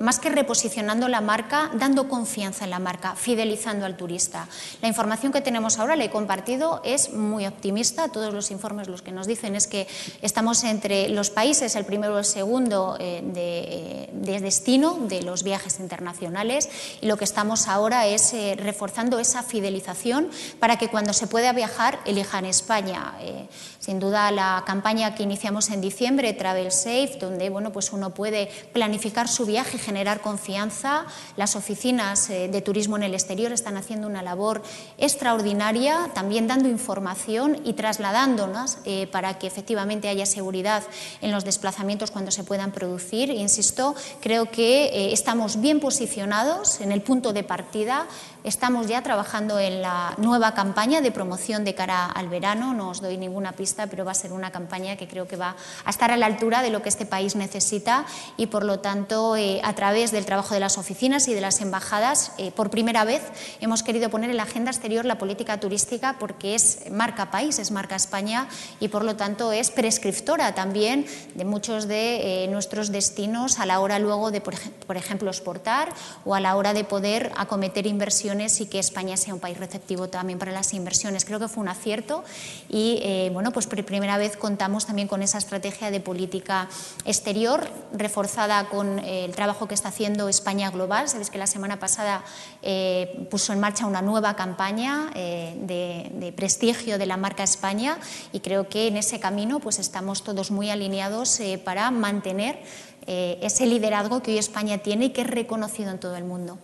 más 0.00 0.18
que 0.18 0.30
reposicionando 0.30 1.08
la 1.08 1.20
marca, 1.20 1.70
dando 1.74 2.08
confianza 2.08 2.64
en 2.64 2.70
la 2.70 2.78
marca, 2.78 3.14
fidelizando 3.14 3.86
al 3.86 3.96
turista. 3.96 4.48
La 4.80 4.88
información 4.88 5.32
que 5.32 5.40
tenemos 5.40 5.78
ahora, 5.78 5.96
la 5.96 6.04
he 6.04 6.10
compartido, 6.10 6.80
es 6.84 7.12
muy 7.12 7.46
optimista. 7.46 8.08
Todos 8.08 8.32
los 8.32 8.50
informes 8.50 8.88
los 8.88 9.02
que 9.02 9.12
nos 9.12 9.26
dicen 9.26 9.56
es 9.56 9.66
que 9.66 9.86
estamos 10.22 10.64
entre 10.64 11.08
los 11.08 11.30
países, 11.30 11.76
el 11.76 11.84
primero 11.84 12.14
o 12.14 12.18
el 12.18 12.24
segundo, 12.24 12.96
de 12.98 14.08
de 14.22 14.40
destino 14.40 14.98
de 15.08 15.22
los 15.22 15.42
viajes 15.42 15.80
internacionales 15.80 16.68
y 17.00 17.06
lo 17.06 17.16
que 17.16 17.24
estamos 17.24 17.68
ahora 17.68 18.06
es 18.06 18.32
eh, 18.32 18.54
reforzando 18.56 19.18
esa 19.18 19.42
fidelización 19.42 20.30
para 20.60 20.76
que 20.78 20.88
cuando 20.88 21.12
se 21.12 21.26
pueda 21.26 21.52
viajar 21.52 21.98
elijan 22.04 22.44
España. 22.44 23.14
Eh, 23.20 23.48
sin 23.78 23.98
duda 23.98 24.30
la 24.30 24.62
campaña 24.64 25.14
que 25.14 25.24
iniciamos 25.24 25.70
en 25.70 25.80
diciembre, 25.80 26.32
Travel 26.32 26.70
Safe, 26.70 27.18
donde 27.20 27.41
bueno, 27.48 27.72
pues 27.72 27.92
uno 27.92 28.10
puede 28.10 28.50
planificar 28.72 29.28
su 29.28 29.46
viaje 29.46 29.76
y 29.76 29.80
generar 29.80 30.20
confianza. 30.20 31.06
Las 31.36 31.56
oficinas 31.56 32.28
eh, 32.30 32.48
de 32.48 32.60
turismo 32.62 32.96
en 32.96 33.02
el 33.02 33.14
exterior 33.14 33.52
están 33.52 33.76
haciendo 33.76 34.06
una 34.06 34.22
labor 34.22 34.62
extraordinaria, 34.98 36.10
también 36.14 36.46
dando 36.46 36.68
información 36.68 37.60
y 37.64 37.72
trasladándonos 37.74 38.78
para 39.10 39.38
que 39.38 39.46
efectivamente 39.46 40.08
haya 40.08 40.26
seguridad 40.26 40.82
en 41.20 41.30
los 41.32 41.44
desplazamientos 41.44 42.10
cuando 42.10 42.30
se 42.30 42.44
puedan 42.44 42.72
producir. 42.72 43.30
Insisto, 43.30 43.94
creo 44.20 44.50
que 44.50 45.12
estamos 45.12 45.60
bien 45.60 45.80
posicionados 45.80 46.80
en 46.80 46.92
el 46.92 47.02
punto 47.02 47.32
de 47.32 47.42
partida. 47.42 48.06
Estamos 48.44 48.88
ya 48.88 49.02
trabajando 49.02 49.60
en 49.60 49.82
la 49.82 50.14
nueva 50.18 50.52
campaña 50.52 51.00
de 51.00 51.12
promoción 51.12 51.62
de 51.64 51.76
cara 51.76 52.06
al 52.06 52.28
verano. 52.28 52.74
No 52.74 52.88
os 52.88 53.00
doy 53.00 53.16
ninguna 53.16 53.52
pista, 53.52 53.86
pero 53.86 54.04
va 54.04 54.10
a 54.10 54.14
ser 54.14 54.32
una 54.32 54.50
campaña 54.50 54.96
que 54.96 55.06
creo 55.06 55.28
que 55.28 55.36
va 55.36 55.54
a 55.84 55.90
estar 55.90 56.10
a 56.10 56.16
la 56.16 56.26
altura 56.26 56.60
de 56.60 56.70
lo 56.70 56.82
que 56.82 56.88
este 56.88 57.06
país 57.06 57.36
necesita 57.36 58.04
y, 58.36 58.48
por 58.48 58.64
lo 58.64 58.80
tanto, 58.80 59.36
eh, 59.36 59.60
a 59.62 59.74
través 59.74 60.10
del 60.10 60.24
trabajo 60.24 60.54
de 60.54 60.60
las 60.60 60.76
oficinas 60.76 61.28
y 61.28 61.34
de 61.34 61.40
las 61.40 61.60
embajadas, 61.60 62.32
eh, 62.36 62.50
por 62.50 62.68
primera 62.68 63.04
vez 63.04 63.22
hemos 63.60 63.84
querido 63.84 64.10
poner 64.10 64.30
en 64.30 64.36
la 64.36 64.42
agenda 64.42 64.72
exterior 64.72 65.04
la 65.04 65.18
política 65.18 65.60
turística 65.60 66.16
porque 66.18 66.56
es 66.56 66.90
marca 66.90 67.30
país, 67.30 67.60
es 67.60 67.70
marca 67.70 67.94
España 67.94 68.48
y, 68.80 68.88
por 68.88 69.04
lo 69.04 69.14
tanto, 69.14 69.52
es 69.52 69.70
prescriptora 69.70 70.52
también 70.52 71.06
de 71.36 71.44
muchos 71.44 71.86
de 71.86 72.44
eh, 72.44 72.48
nuestros 72.48 72.90
destinos 72.90 73.60
a 73.60 73.66
la 73.66 73.78
hora 73.78 74.00
luego 74.00 74.32
de, 74.32 74.40
por 74.40 74.96
ejemplo, 74.96 75.30
exportar 75.30 75.90
o 76.24 76.34
a 76.34 76.40
la 76.40 76.56
hora 76.56 76.74
de 76.74 76.82
poder 76.82 77.30
acometer 77.36 77.86
inversiones 77.86 78.31
y 78.32 78.66
que 78.66 78.78
España 78.78 79.16
sea 79.18 79.34
un 79.34 79.40
país 79.40 79.58
receptivo 79.58 80.08
también 80.08 80.38
para 80.38 80.52
las 80.52 80.72
inversiones. 80.72 81.26
Creo 81.26 81.38
que 81.38 81.48
fue 81.48 81.62
un 81.62 81.68
acierto 81.68 82.24
y 82.70 82.98
eh, 83.02 83.30
bueno, 83.30 83.52
pues 83.52 83.66
por 83.66 83.84
primera 83.84 84.16
vez 84.16 84.38
contamos 84.38 84.86
también 84.86 85.06
con 85.06 85.22
esa 85.22 85.36
estrategia 85.36 85.90
de 85.90 86.00
política 86.00 86.66
exterior 87.04 87.68
reforzada 87.92 88.70
con 88.70 89.00
eh, 89.00 89.26
el 89.26 89.34
trabajo 89.34 89.68
que 89.68 89.74
está 89.74 89.90
haciendo 89.90 90.30
España 90.30 90.70
Global. 90.70 91.10
Sabéis 91.10 91.28
que 91.28 91.36
la 91.36 91.46
semana 91.46 91.78
pasada 91.78 92.24
eh, 92.62 93.26
puso 93.30 93.52
en 93.52 93.60
marcha 93.60 93.84
una 93.84 94.00
nueva 94.00 94.34
campaña 94.34 95.10
de, 95.14 96.10
de, 96.14 96.32
prestigio 96.32 96.96
de 96.96 97.04
la 97.04 97.18
marca 97.18 97.42
España 97.42 97.98
y 98.32 98.40
creo 98.40 98.68
que 98.68 98.88
en 98.88 98.96
ese 98.96 99.20
camino 99.20 99.60
pues 99.60 99.78
estamos 99.78 100.24
todos 100.24 100.50
muy 100.50 100.70
alineados 100.70 101.40
para 101.64 101.90
mantener 101.90 102.58
eh, 103.06 103.38
ese 103.42 103.66
liderazgo 103.66 104.22
que 104.22 104.30
hoy 104.30 104.38
España 104.38 104.78
tiene 104.78 105.06
y 105.06 105.10
que 105.10 105.22
es 105.22 105.26
reconocido 105.26 105.90
en 105.90 105.98
todo 105.98 106.16
el 106.16 106.24
mundo. 106.24 106.58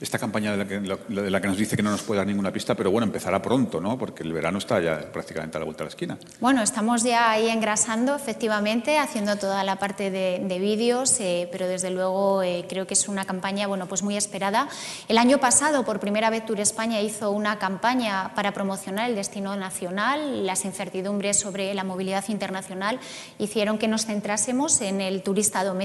Esta 0.00 0.18
campaña 0.18 0.52
de 0.52 0.56
la, 0.56 0.66
que, 0.66 0.80
de 0.80 1.30
la, 1.30 1.40
que, 1.40 1.48
nos 1.48 1.58
dice 1.58 1.76
que 1.76 1.82
no 1.82 1.90
nos 1.90 2.02
puede 2.02 2.18
dar 2.18 2.26
ninguna 2.26 2.50
pista, 2.50 2.74
pero 2.74 2.90
bueno, 2.90 3.06
empezará 3.06 3.42
pronto, 3.42 3.80
¿no? 3.80 3.98
Porque 3.98 4.22
el 4.22 4.32
verano 4.32 4.58
está 4.58 4.80
ya 4.80 5.12
prácticamente 5.12 5.58
a 5.58 5.60
la 5.60 5.64
vuelta 5.66 5.84
de 5.84 5.86
la 5.86 5.90
esquina. 5.90 6.18
Bueno, 6.40 6.62
estamos 6.62 7.02
ya 7.02 7.30
ahí 7.30 7.50
engrasando, 7.50 8.14
efectivamente, 8.16 8.96
haciendo 8.96 9.36
toda 9.36 9.64
la 9.64 9.76
parte 9.76 10.10
de, 10.10 10.42
de 10.42 10.58
vídeos, 10.58 11.20
eh, 11.20 11.48
pero 11.52 11.68
desde 11.68 11.90
luego 11.90 12.42
eh, 12.42 12.64
creo 12.68 12.86
que 12.86 12.94
es 12.94 13.06
una 13.08 13.26
campaña, 13.26 13.66
bueno, 13.66 13.86
pues 13.86 14.02
muy 14.02 14.16
esperada. 14.16 14.68
El 15.08 15.18
año 15.18 15.38
pasado, 15.38 15.84
por 15.84 16.00
primera 16.00 16.30
vez, 16.30 16.46
Tour 16.46 16.60
España 16.60 17.02
hizo 17.02 17.30
una 17.32 17.58
campaña 17.58 18.32
para 18.34 18.52
promocionar 18.52 19.10
el 19.10 19.16
destino 19.16 19.56
nacional. 19.56 20.46
Las 20.46 20.64
incertidumbres 20.64 21.38
sobre 21.38 21.74
la 21.74 21.84
movilidad 21.84 22.24
internacional 22.28 22.98
hicieron 23.38 23.76
que 23.76 23.88
nos 23.88 24.06
centrásemos 24.06 24.80
en 24.80 25.02
el 25.02 25.22
turista 25.22 25.62
doméstico 25.62 25.81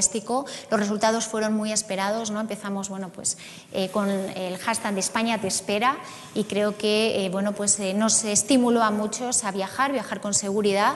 los 0.69 0.79
resultados 0.79 1.25
fueron 1.25 1.53
muy 1.53 1.71
esperados, 1.71 2.31
¿no? 2.31 2.39
Empezamos 2.39 2.89
bueno, 2.89 3.09
pues, 3.09 3.37
eh, 3.73 3.89
con 3.89 4.09
el 4.09 4.57
hashtag 4.57 4.93
de 4.93 4.99
España 4.99 5.39
te 5.39 5.47
espera 5.47 5.97
y 6.33 6.43
creo 6.45 6.77
que 6.77 7.25
eh, 7.25 7.29
bueno, 7.29 7.53
pues, 7.53 7.79
eh, 7.79 7.93
nos 7.93 8.23
estimuló 8.23 8.83
a 8.83 8.91
muchos 8.91 9.43
a 9.43 9.51
viajar, 9.51 9.91
viajar 9.91 10.21
con 10.21 10.33
seguridad. 10.33 10.93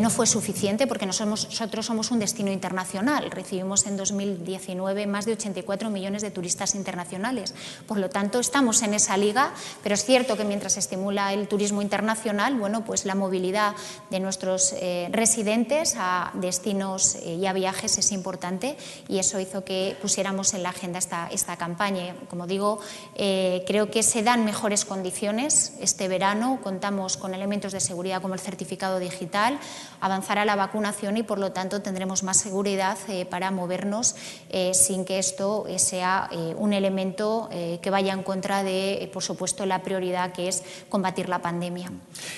no 0.00 0.10
fue 0.10 0.26
suficiente 0.26 0.86
porque 0.86 1.06
nosotros 1.06 1.86
somos 1.86 2.10
un 2.10 2.18
destino 2.18 2.50
internacional. 2.50 3.30
Recibimos 3.30 3.86
en 3.86 3.96
2019 3.96 5.06
más 5.06 5.24
de 5.24 5.32
84 5.32 5.90
millones 5.90 6.22
de 6.22 6.30
turistas 6.30 6.74
internacionales. 6.74 7.54
Por 7.86 7.98
lo 7.98 8.08
tanto, 8.08 8.40
estamos 8.40 8.82
en 8.82 8.94
esa 8.94 9.16
liga, 9.16 9.52
pero 9.82 9.94
es 9.94 10.04
cierto 10.04 10.36
que 10.36 10.44
mientras 10.44 10.74
se 10.74 10.80
estimula 10.80 11.32
el 11.32 11.48
turismo 11.48 11.82
internacional, 11.82 12.54
bueno, 12.54 12.84
pues 12.84 13.04
la 13.04 13.14
movilidad 13.14 13.74
de 14.10 14.20
nuestros 14.20 14.74
residentes 15.10 15.94
a 15.96 16.30
destinos 16.34 17.16
y 17.24 17.46
a 17.46 17.52
viajes 17.52 17.98
es 17.98 18.12
importante 18.32 18.76
y 19.08 19.18
eso 19.18 19.38
hizo 19.38 19.62
que 19.62 19.94
pusiéramos 20.00 20.54
en 20.54 20.62
la 20.62 20.70
agenda 20.70 20.98
esta, 20.98 21.28
esta 21.30 21.58
campaña. 21.58 22.14
Como 22.30 22.46
digo, 22.46 22.80
eh, 23.14 23.62
creo 23.66 23.90
que 23.90 24.02
se 24.02 24.22
dan 24.22 24.46
mejores 24.46 24.86
condiciones 24.86 25.74
este 25.80 26.08
verano, 26.08 26.60
contamos 26.62 27.18
con 27.18 27.34
elementos 27.34 27.72
de 27.72 27.80
seguridad 27.80 28.22
como 28.22 28.32
el 28.32 28.40
certificado 28.40 28.98
digital, 28.98 29.58
avanzará 30.00 30.46
la 30.46 30.56
vacunación 30.56 31.18
y 31.18 31.22
por 31.22 31.38
lo 31.38 31.52
tanto 31.52 31.82
tendremos 31.82 32.22
más 32.22 32.38
seguridad 32.38 32.96
eh, 33.08 33.26
para 33.26 33.50
movernos 33.50 34.16
eh, 34.48 34.72
sin 34.72 35.04
que 35.04 35.18
esto 35.18 35.66
sea 35.76 36.30
un 36.56 36.72
elemento 36.72 37.48
que 37.50 37.90
vaya 37.90 38.12
en 38.12 38.22
contra 38.22 38.62
de, 38.62 39.10
por 39.12 39.22
supuesto, 39.22 39.66
la 39.66 39.82
prioridad 39.82 40.32
que 40.32 40.48
es 40.48 40.62
combatir 40.88 41.28
la 41.28 41.40
pandemia. 41.40 41.90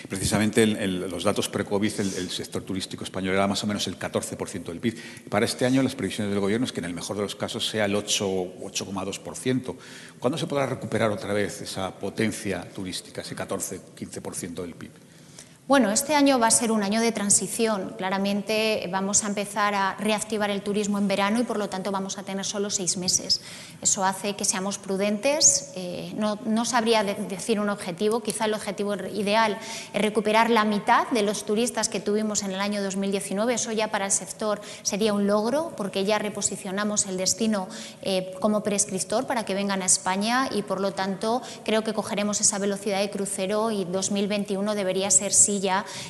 Precisamente 0.09 0.63
en, 0.63 1.09
los 1.09 1.23
datos 1.23 1.49
pre-COVID 1.49 2.01
el, 2.01 2.15
el 2.15 2.31
sector 2.31 2.63
turístico 2.63 3.05
español 3.05 3.35
era 3.35 3.47
más 3.47 3.63
o 3.63 3.67
menos 3.67 3.87
el 3.87 3.99
14% 3.99 4.65
del 4.65 4.81
PIB. 4.81 5.29
Para 5.29 5.45
este 5.45 5.67
año 5.67 5.83
las 5.85 5.95
previsiones 5.95 6.33
del 6.33 6.41
Gobierno 6.41 6.67
es 6.67 6.73
que 6.73 6.81
en 6.81 6.87
el 6.87 6.95
mejor 6.95 7.17
de 7.17 7.23
los 7.23 7.37
casos 7.37 7.67
sea 7.69 7.85
el 7.85 7.95
8,2%. 7.95 9.77
¿Cuándo 10.19 10.39
se 10.39 10.47
podrá 10.47 10.67
recuperar 10.67 11.11
otra 11.11 11.33
vez 11.33 11.61
esa 11.61 11.93
potencia 11.93 12.69
turística, 12.69 13.21
ese 13.21 13.37
14-15% 13.37 14.63
del 14.63 14.75
PIB? 14.75 14.91
Bueno, 15.67 15.91
este 15.91 16.15
año 16.15 16.39
va 16.39 16.49
a 16.49 16.51
ser 16.51 16.71
un 16.71 16.83
año 16.83 17.01
de 17.01 17.11
transición. 17.11 17.95
Claramente 17.97 18.87
vamos 18.93 19.25
a 19.25 19.29
empezar 19.29 19.75
a 19.75 19.97
reactivar 19.99 20.51
el 20.51 20.61
turismo 20.61 20.99
en 20.99 21.09
verano 21.09 21.41
y 21.41 21.45
por 21.45 21.59
lo 21.59 21.71
tanto 21.71 21.91
vamos 21.91 22.19
a 22.19 22.23
tener 22.23 22.45
solo 22.45 22.69
seis 22.69 22.99
meses. 22.99 23.41
Eso 23.81 24.05
hace 24.05 24.37
que 24.37 24.45
seamos 24.45 24.77
prudentes. 24.77 25.73
Eh, 25.75 26.13
no, 26.19 26.65
sabría 26.67 27.03
decir 27.03 27.61
un 27.61 27.71
objetivo. 27.71 28.21
Quizá 28.21 28.45
el 28.45 28.53
objetivo 28.53 28.95
ideal 29.15 29.57
es 29.95 30.03
recuperar 30.03 30.51
la 30.51 30.67
mitad 30.67 31.09
de 31.09 31.23
los 31.23 31.47
turistas 31.47 31.89
que 31.89 31.99
tuvimos 31.99 32.43
en 32.43 32.53
el 32.53 32.61
año 32.61 32.83
2019. 32.83 33.55
Eso 33.55 33.73
ya 33.73 33.91
para 33.91 34.05
el 34.05 34.13
sector 34.13 34.61
sería 34.83 35.15
un 35.15 35.27
logro 35.27 35.73
porque 35.79 36.05
ya 36.05 36.19
reposicionamos 36.19 37.07
el 37.07 37.17
destino 37.17 37.69
eh, 38.03 38.35
como 38.39 38.63
prescriptor 38.63 39.27
para 39.27 39.47
que 39.47 39.55
vengan 39.55 39.81
a 39.81 39.87
España 39.87 40.47
y 40.53 40.61
por 40.61 40.83
lo 40.83 40.93
tanto 40.93 41.41
creo 41.65 41.83
que 41.85 41.95
cogeremos 41.95 42.43
esa 42.43 42.59
velocidad 42.59 43.01
de 43.01 43.09
crucero 43.09 43.71
y 43.71 43.87
2021 43.87 44.75
debería 44.75 45.11
ser 45.11 45.33
sí 45.33 45.54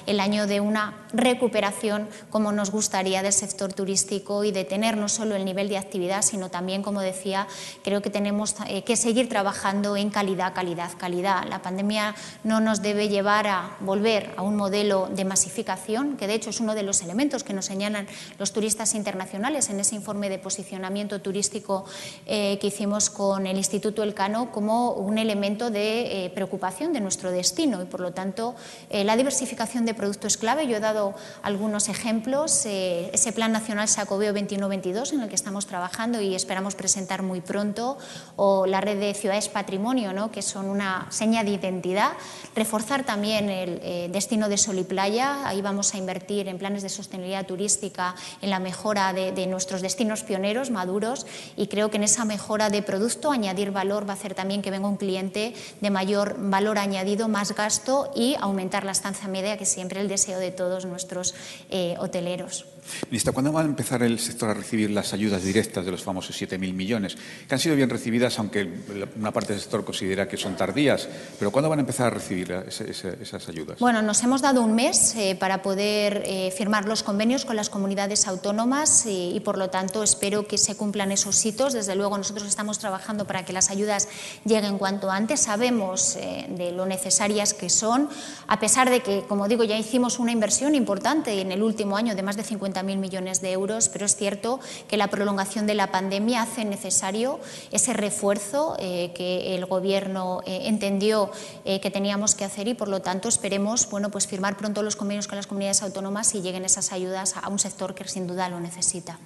el 0.07 0.21
año 0.21 0.47
de 0.47 0.61
una 0.61 0.95
recuperación 1.13 2.09
como 2.31 2.53
nos 2.53 2.71
gustaría 2.71 3.23
del 3.23 3.33
sector 3.33 3.73
turístico 3.73 4.45
y 4.45 4.53
de 4.53 4.65
tener 4.65 4.97
no 4.97 5.09
solo 5.09 5.37
el 5.37 5.45
nivel 5.45 5.69
de 5.69 5.79
actividad, 5.79 6.23
sino 6.23 6.51
también, 6.51 6.83
como 6.83 7.01
decía, 7.01 7.47
creo 7.83 8.03
que 8.03 8.11
tenemos 8.11 8.57
eh, 8.69 8.83
que 8.83 8.97
seguir 8.97 9.29
trabajando 9.29 9.97
en 9.97 10.11
calidad, 10.11 10.55
calidad, 10.55 10.91
calidad. 10.99 11.45
La 11.49 11.63
pandemia 11.63 12.15
no 12.43 12.61
nos 12.61 12.83
debe 12.83 13.09
llevar 13.09 13.47
a 13.47 13.77
volver 13.81 14.33
a 14.37 14.43
un 14.43 14.57
modelo 14.57 15.09
de 15.13 15.25
masificación, 15.25 16.17
que 16.17 16.27
de 16.27 16.35
hecho 16.35 16.51
es 16.51 16.61
uno 16.61 16.75
de 16.75 16.83
los 16.83 17.03
elementos 17.03 17.45
que 17.45 17.53
nos 17.53 17.67
señalan 17.67 18.07
los 18.39 18.53
turistas 18.53 18.95
internacionales 18.95 19.69
en 19.71 19.81
ese 19.81 19.95
informe 19.95 20.29
de 20.29 20.39
posicionamiento 20.39 21.21
turístico 21.21 21.85
eh, 22.27 22.59
que 22.61 22.69
hicimos 22.69 23.11
con 23.11 23.47
el 23.47 23.57
Instituto 23.57 24.03
Elcano 24.03 24.51
como 24.53 24.93
un 24.93 25.19
elemento 25.19 25.71
de 25.71 26.25
eh, 26.25 26.31
preocupación 26.31 26.93
de 26.93 27.01
nuestro 27.01 27.31
destino 27.31 27.83
y 27.83 27.87
por 27.87 28.01
lo 28.01 28.13
tanto 28.13 28.55
la 28.91 29.17
diversificación 29.17 29.34
diversificación 29.35 29.85
de 29.85 29.95
productos 29.95 30.37
clave. 30.37 30.69
Yo 30.69 30.77
he 30.77 30.81
dado 30.81 31.13
algunos 31.43 31.89
ejemplos. 31.89 32.67
Eh, 32.67 33.11
ese 33.13 33.33
Plan 33.33 33.51
Nacional 33.51 33.89
Sacobeo 33.89 34.33
21-22 34.33 35.13
en 35.13 35.23
el 35.23 35.29
que 35.29 35.35
estamos 35.35 35.67
trabajando 35.67 36.21
y 36.21 36.37
esperamos 36.37 36.77
presentar 36.77 37.25
muy 37.25 37.41
pronto, 37.41 37.99
o 38.37 38.67
la 38.67 38.81
red 38.81 39.01
de 39.01 39.13
ciudades 39.13 39.49
patrimonio, 39.49 40.13
¿no? 40.13 40.31
que 40.31 40.41
son 40.41 40.67
una 40.67 41.09
seña 41.11 41.43
de 41.43 41.51
identidad. 41.51 42.13
Reforzar 42.55 43.05
también 43.05 43.51
el 43.51 43.81
eh, 43.83 44.09
destino 44.13 44.49
de 44.49 44.57
sol 44.57 44.79
y 44.79 44.85
playa. 44.85 45.49
Ahí 45.49 45.63
vamos 45.63 45.95
a 45.95 45.99
invertir 45.99 46.47
en 46.47 46.59
planes 46.59 46.85
de 46.85 46.89
sostenibilidad 46.89 47.45
turística, 47.45 48.15
en 48.41 48.51
la 48.51 48.61
mejora 48.61 49.13
de, 49.13 49.33
de 49.33 49.49
nuestros 49.49 49.83
destinos 49.83 50.23
pioneros, 50.23 50.71
maduros, 50.71 51.27
y 51.57 51.67
creo 51.67 51.91
que 51.91 51.97
en 51.97 52.05
esa 52.05 52.25
mejora 52.25 52.71
de 52.71 52.83
producto 52.83 53.33
añadir 53.33 53.73
valor 53.73 54.07
va 54.07 54.13
a 54.13 54.17
hacer 54.17 54.35
también 54.35 54.63
que 54.63 54.71
venga 54.71 54.87
un 54.87 54.97
cliente 54.97 55.55
de 55.81 55.91
mayor 55.91 56.37
valor 56.39 56.79
añadido, 56.79 57.27
más 57.27 57.53
gasto 57.57 58.13
y 58.15 58.37
aumentar 58.41 58.85
la 58.85 58.93
estancia 58.93 59.24
media, 59.29 59.57
que 59.57 59.67
siempre 59.67 60.01
el 60.01 60.09
deseo 60.09 60.39
de 60.39 60.51
todos 60.51 60.87
nuestros 60.87 61.35
eh, 61.71 61.95
hoteleros. 61.99 62.67
Ministra, 63.11 63.33
¿cuándo 63.33 63.53
va 63.53 63.63
a 63.63 63.65
empezar 63.65 64.03
el 64.03 64.19
sector 64.19 64.51
a 64.51 64.55
recibir 64.55 64.91
las 64.91 65.13
ayudas 65.13 65.43
directas 65.43 65.85
de 65.85 65.91
los 65.91 66.03
famosos 66.03 66.41
7.000 66.41 66.73
millones? 66.73 67.17
Que 67.49 67.55
han 67.55 67.59
sido 67.59 67.77
bien 67.77 67.89
recibidas, 67.89 68.39
aunque 68.39 68.69
una 69.17 69.33
parte 69.33 69.53
del 69.53 69.63
sector 69.63 69.85
considera 69.85 70.29
que 70.29 70.37
son 70.37 70.57
tardías. 70.57 71.09
Pero 71.39 71.51
¿cuándo 71.51 71.69
van 71.69 71.79
a 71.79 71.83
empezar 71.83 72.09
a 72.09 72.11
recibir 72.11 72.53
esas 72.53 73.49
ayudas? 73.49 73.79
Bueno, 73.79 74.03
nos 74.03 74.23
hemos 74.23 74.43
dado 74.43 74.63
un 74.63 74.75
mes 74.75 75.15
eh, 75.17 75.37
para 75.39 75.63
poder 75.63 76.23
eh, 76.27 76.53
firmar 76.57 76.87
los 76.87 77.03
convenios 77.03 77.45
con 77.45 77.57
las 77.57 77.71
comunidades 77.71 78.27
autónomas 78.27 79.05
y, 79.07 79.41
por 79.41 79.59
lo 79.59 79.71
tanto, 79.71 80.03
espero 80.03 80.47
que 80.47 80.59
se 80.59 80.77
cumplan 80.77 81.13
esos 81.13 81.45
hitos. 81.45 81.73
Desde 81.73 81.95
luego, 81.95 82.19
nosotros 82.19 82.47
estamos 82.47 82.79
trabajando 82.79 83.27
para 83.27 83.45
que 83.45 83.53
las 83.53 83.71
ayudas 83.71 84.09
lleguen 84.45 84.79
cuanto 84.79 85.11
antes. 85.11 85.41
Sabemos 85.41 86.17
eh, 86.17 86.47
de 86.49 86.73
lo 86.73 86.87
necesarias 86.87 87.55
que 87.55 87.71
son, 87.71 88.09
a 88.47 88.61
pesar 88.61 88.91
de 88.91 89.01
que, 89.01 89.14
como 89.29 89.49
digo, 89.49 89.65
ya 89.65 89.79
hicimos 89.79 90.19
una 90.19 90.33
inversión 90.33 90.75
importante 90.75 91.41
en 91.41 91.53
el 91.53 91.63
último 91.63 91.97
año 91.97 92.15
de 92.15 92.23
más 92.23 92.37
de 92.37 92.43
50 92.43 92.83
mil 92.83 92.99
millones 92.99 93.41
de 93.41 93.53
euros, 93.53 93.89
pero 93.89 94.07
es 94.07 94.17
cierto 94.17 94.61
que 94.89 94.97
la 94.97 95.09
prolongación 95.09 95.67
de 95.67 95.75
la 95.75 95.91
pandemia 95.91 96.43
hace 96.43 96.65
necesario 96.65 97.41
ese 97.71 97.93
refuerzo 97.93 98.77
eh, 98.79 99.13
que 99.15 99.55
el 99.55 99.67
Gobierno 99.67 100.41
eh, 100.47 100.63
entendió 100.65 101.31
eh, 101.65 101.81
que 101.81 101.91
teníamos 101.91 102.35
que 102.35 102.45
hacer 102.45 102.69
y, 102.69 102.75
por 102.75 102.89
lo 102.89 103.01
tanto, 103.01 103.29
esperemos 103.29 103.89
bueno, 103.91 104.11
pues 104.11 104.27
firmar 104.27 104.57
pronto 104.57 104.83
los 104.83 104.97
convenios 104.97 105.29
con 105.29 105.37
las 105.37 105.47
comunidades 105.47 105.83
autónomas 105.83 106.35
y 106.35 106.43
lleguen 106.43 106.65
esas 106.65 106.93
ayudas 106.93 107.37
a 107.37 107.49
un 107.49 107.59
sector 107.59 107.95
que 107.95 108.07
sin 108.09 108.27
duda 108.27 108.49
lo 108.49 108.61
necesita. 108.61 109.19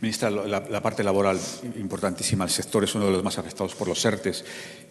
Ministra, 0.00 0.30
la, 0.30 0.82
parte 0.82 1.04
laboral 1.04 1.38
importantísima. 1.76 2.44
El 2.44 2.50
sector 2.50 2.84
es 2.84 2.94
uno 2.94 3.06
de 3.06 3.12
los 3.12 3.22
más 3.22 3.38
afectados 3.38 3.74
por 3.74 3.88
los 3.88 4.04
ERTES, 4.04 4.44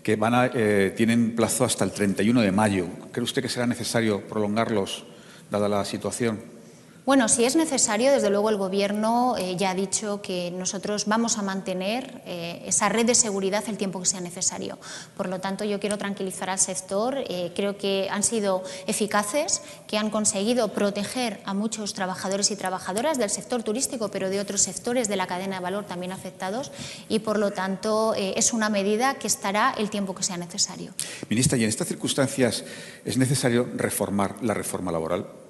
que 0.03 0.15
van 0.15 0.33
a, 0.33 0.51
tienen 0.95 1.35
plazo 1.35 1.65
hasta 1.65 1.83
el 1.83 1.91
31 1.91 2.41
de 2.41 2.51
mayo. 2.51 2.87
¿Cree 3.11 3.23
usted 3.23 3.41
que 3.41 3.49
será 3.49 3.67
necesario 3.67 4.21
prolongarlos, 4.31 5.03
dada 5.51 5.67
la 5.67 5.83
situación? 5.83 6.60
Bueno, 7.03 7.27
si 7.27 7.45
es 7.45 7.55
necesario, 7.55 8.11
desde 8.11 8.29
luego 8.29 8.51
el 8.51 8.57
Gobierno 8.57 9.35
eh, 9.35 9.55
ya 9.57 9.71
ha 9.71 9.73
dicho 9.75 10.21
que 10.21 10.51
nosotros 10.51 11.07
vamos 11.07 11.39
a 11.39 11.41
mantener 11.41 12.21
eh, 12.27 12.61
esa 12.67 12.89
red 12.89 13.07
de 13.07 13.15
seguridad 13.15 13.63
el 13.67 13.77
tiempo 13.77 13.99
que 13.99 14.05
sea 14.05 14.21
necesario. 14.21 14.77
Por 15.17 15.27
lo 15.27 15.41
tanto, 15.41 15.63
yo 15.63 15.79
quiero 15.79 15.97
tranquilizar 15.97 16.51
al 16.51 16.59
sector. 16.59 17.17
Eh, 17.27 17.53
creo 17.55 17.75
que 17.75 18.07
han 18.11 18.21
sido 18.21 18.61
eficaces, 18.85 19.63
que 19.87 19.97
han 19.97 20.11
conseguido 20.11 20.67
proteger 20.73 21.41
a 21.43 21.55
muchos 21.55 21.95
trabajadores 21.95 22.51
y 22.51 22.55
trabajadoras 22.55 23.17
del 23.17 23.31
sector 23.31 23.63
turístico, 23.63 24.11
pero 24.11 24.29
de 24.29 24.39
otros 24.39 24.61
sectores 24.61 25.07
de 25.07 25.15
la 25.15 25.25
cadena 25.25 25.55
de 25.55 25.63
valor 25.63 25.85
también 25.85 26.11
afectados. 26.11 26.71
Y, 27.09 27.19
por 27.19 27.39
lo 27.39 27.49
tanto, 27.49 28.13
es 28.13 28.53
una 28.53 28.69
medida 28.69 29.15
que 29.15 29.25
estará 29.25 29.73
el 29.75 29.89
tiempo 29.89 30.13
que 30.13 30.21
sea 30.21 30.37
necesario. 30.37 30.93
Ministra, 31.29 31.57
¿y 31.57 31.63
en 31.63 31.69
estas 31.69 31.87
circunstancias 31.87 32.63
es 33.03 33.17
necesario 33.17 33.67
reformar 33.75 34.35
la 34.43 34.53
reforma 34.53 34.91
laboral? 34.91 35.40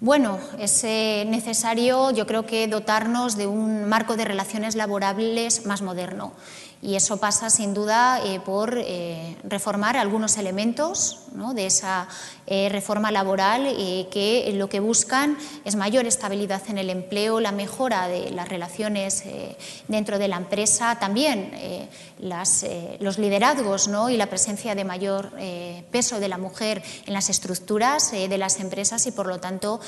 Bueno, 0.00 0.38
es 0.58 0.82
eh, 0.84 1.24
necesario, 1.26 2.10
yo 2.10 2.26
creo 2.26 2.44
que 2.44 2.66
dotarnos 2.66 3.36
de 3.36 3.46
un 3.46 3.88
marco 3.88 4.16
de 4.16 4.24
relaciones 4.24 4.74
laborables 4.74 5.66
más 5.66 5.82
moderno. 5.82 6.32
Y 6.82 6.96
eso 6.96 7.16
pasa 7.16 7.48
sin 7.48 7.72
duda 7.72 8.20
eh, 8.22 8.40
por 8.40 8.76
eh, 8.76 9.38
reformar 9.44 9.96
algunos 9.96 10.36
elementos 10.36 11.20
de 11.54 11.66
esa 11.66 12.08
eh, 12.46 12.68
reforma 12.68 13.10
laboral 13.10 13.64
que 14.10 14.52
lo 14.54 14.68
que 14.68 14.80
buscan 14.80 15.36
es 15.64 15.76
mayor 15.76 16.06
estabilidad 16.06 16.62
en 16.68 16.78
el 16.78 16.90
empleo, 16.90 17.40
la 17.40 17.52
mejora 17.52 18.08
de 18.08 18.30
las 18.30 18.48
relaciones 18.48 19.24
dentro 19.88 20.18
de 20.18 20.28
la 20.28 20.36
empresa, 20.36 20.98
también 20.98 21.52
los 22.18 23.18
liderazgos 23.18 23.90
y 24.10 24.16
la 24.16 24.26
presencia 24.26 24.74
de 24.74 24.84
mayor 24.84 25.30
peso 25.90 26.20
de 26.20 26.28
la 26.28 26.38
mujer 26.38 26.82
en 27.06 27.12
las 27.12 27.30
estructuras 27.30 28.12
de 28.12 28.38
las 28.38 28.60
empresas 28.60 29.06
y 29.06 29.12
por 29.12 29.26
lo 29.26 29.40
tanto 29.40 29.80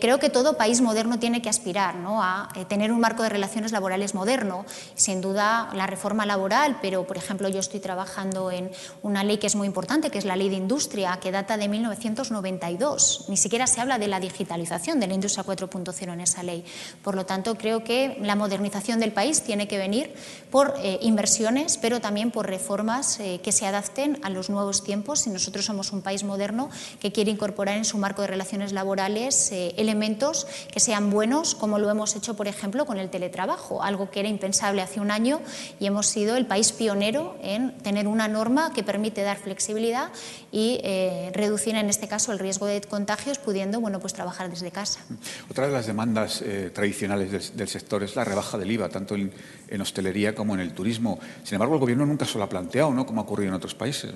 creo 0.00 0.18
que 0.18 0.30
todo 0.30 0.56
país 0.56 0.80
moderno 0.80 1.18
tiene 1.18 1.42
que 1.42 1.48
aspirar 1.48 1.94
a 2.06 2.48
tener 2.68 2.92
un 2.92 3.00
marco 3.00 3.22
de 3.22 3.28
relaciones 3.28 3.72
laborales 3.72 4.14
moderno. 4.14 4.64
Sin 4.94 5.20
duda 5.20 5.70
la 5.74 5.86
reforma 5.86 6.26
laboral 6.26 6.78
pero 6.80 7.06
por 7.06 7.16
ejemplo 7.16 7.48
yo 7.48 7.60
estoy 7.60 7.80
trabajando 7.80 8.50
en 8.50 8.70
una 9.02 9.24
ley 9.24 9.38
que 9.38 9.46
es 9.46 9.54
muy 9.54 9.66
importante, 9.66 10.10
que 10.10 10.18
es 10.18 10.24
la 10.24 10.36
ley 10.36 10.48
de 10.48 10.56
industria, 10.56 11.18
que 11.20 11.30
data 11.30 11.56
de 11.56 11.68
1992. 12.02 13.26
Ni 13.28 13.36
siquiera 13.36 13.66
se 13.66 13.80
habla 13.80 13.98
de 13.98 14.08
la 14.08 14.20
digitalización 14.20 15.00
de 15.00 15.06
la 15.06 15.14
industria 15.14 15.44
4.0 15.44 16.12
en 16.12 16.20
esa 16.20 16.42
ley. 16.42 16.64
Por 17.02 17.14
lo 17.14 17.26
tanto, 17.26 17.56
creo 17.56 17.84
que 17.84 18.16
la 18.20 18.36
modernización 18.36 19.00
del 19.00 19.12
país 19.12 19.42
tiene 19.42 19.68
que 19.68 19.78
venir 19.78 20.14
por 20.50 20.74
eh, 20.78 20.98
inversiones, 21.02 21.78
pero 21.78 22.00
también 22.00 22.30
por 22.30 22.46
reformas 22.46 23.20
eh, 23.20 23.40
que 23.42 23.52
se 23.52 23.66
adapten 23.66 24.18
a 24.22 24.30
los 24.30 24.50
nuevos 24.50 24.84
tiempos. 24.84 25.26
Y 25.26 25.30
nosotros 25.30 25.64
somos 25.64 25.92
un 25.92 26.02
país 26.02 26.24
moderno 26.24 26.70
que 27.00 27.12
quiere 27.12 27.30
incorporar 27.30 27.76
en 27.76 27.84
su 27.84 27.98
marco 27.98 28.22
de 28.22 28.28
relaciones 28.28 28.72
laborales 28.72 29.52
eh, 29.52 29.74
elementos 29.76 30.46
que 30.72 30.80
sean 30.80 31.10
buenos, 31.10 31.54
como 31.54 31.78
lo 31.78 31.90
hemos 31.90 32.16
hecho, 32.16 32.34
por 32.34 32.48
ejemplo, 32.48 32.86
con 32.86 32.98
el 32.98 33.10
teletrabajo, 33.10 33.82
algo 33.82 34.10
que 34.10 34.20
era 34.20 34.28
impensable 34.28 34.82
hace 34.82 35.00
un 35.00 35.10
año 35.10 35.40
y 35.78 35.86
hemos 35.86 36.06
sido 36.06 36.36
el 36.36 36.46
país 36.46 36.72
pionero 36.72 37.36
en 37.42 37.76
tener 37.78 38.06
una 38.06 38.28
norma 38.28 38.72
que 38.72 38.82
permite 38.82 39.22
dar 39.22 39.38
flexibilidad 39.38 40.10
y 40.50 40.80
eh, 40.82 41.30
reducir 41.34 41.74
en 41.74 41.88
este 41.92 42.08
caso 42.08 42.32
el 42.32 42.38
riesgo 42.38 42.66
de 42.66 42.80
contagios 42.80 43.38
pudiendo 43.38 43.80
bueno, 43.80 44.00
pues 44.00 44.12
trabajar 44.12 44.50
desde 44.50 44.70
casa. 44.70 45.00
Otra 45.48 45.66
de 45.66 45.72
las 45.72 45.86
demandas 45.86 46.42
eh, 46.42 46.70
tradicionales 46.74 47.54
del, 47.56 47.68
sector 47.68 48.02
es 48.02 48.16
la 48.16 48.24
rebaja 48.24 48.58
del 48.58 48.70
IVA, 48.70 48.88
tanto 48.88 49.14
en, 49.14 49.32
hostelería 49.80 50.34
como 50.34 50.54
en 50.54 50.60
el 50.60 50.74
turismo. 50.74 51.20
Sin 51.44 51.54
embargo, 51.54 51.74
el 51.74 51.80
Gobierno 51.80 52.06
nunca 52.06 52.24
se 52.24 52.38
lo 52.38 52.44
ha 52.44 52.48
planteado, 52.48 52.92
¿no? 52.92 53.06
como 53.06 53.20
ha 53.20 53.24
ocurrido 53.24 53.50
en 53.50 53.54
otros 53.54 53.74
países. 53.74 54.10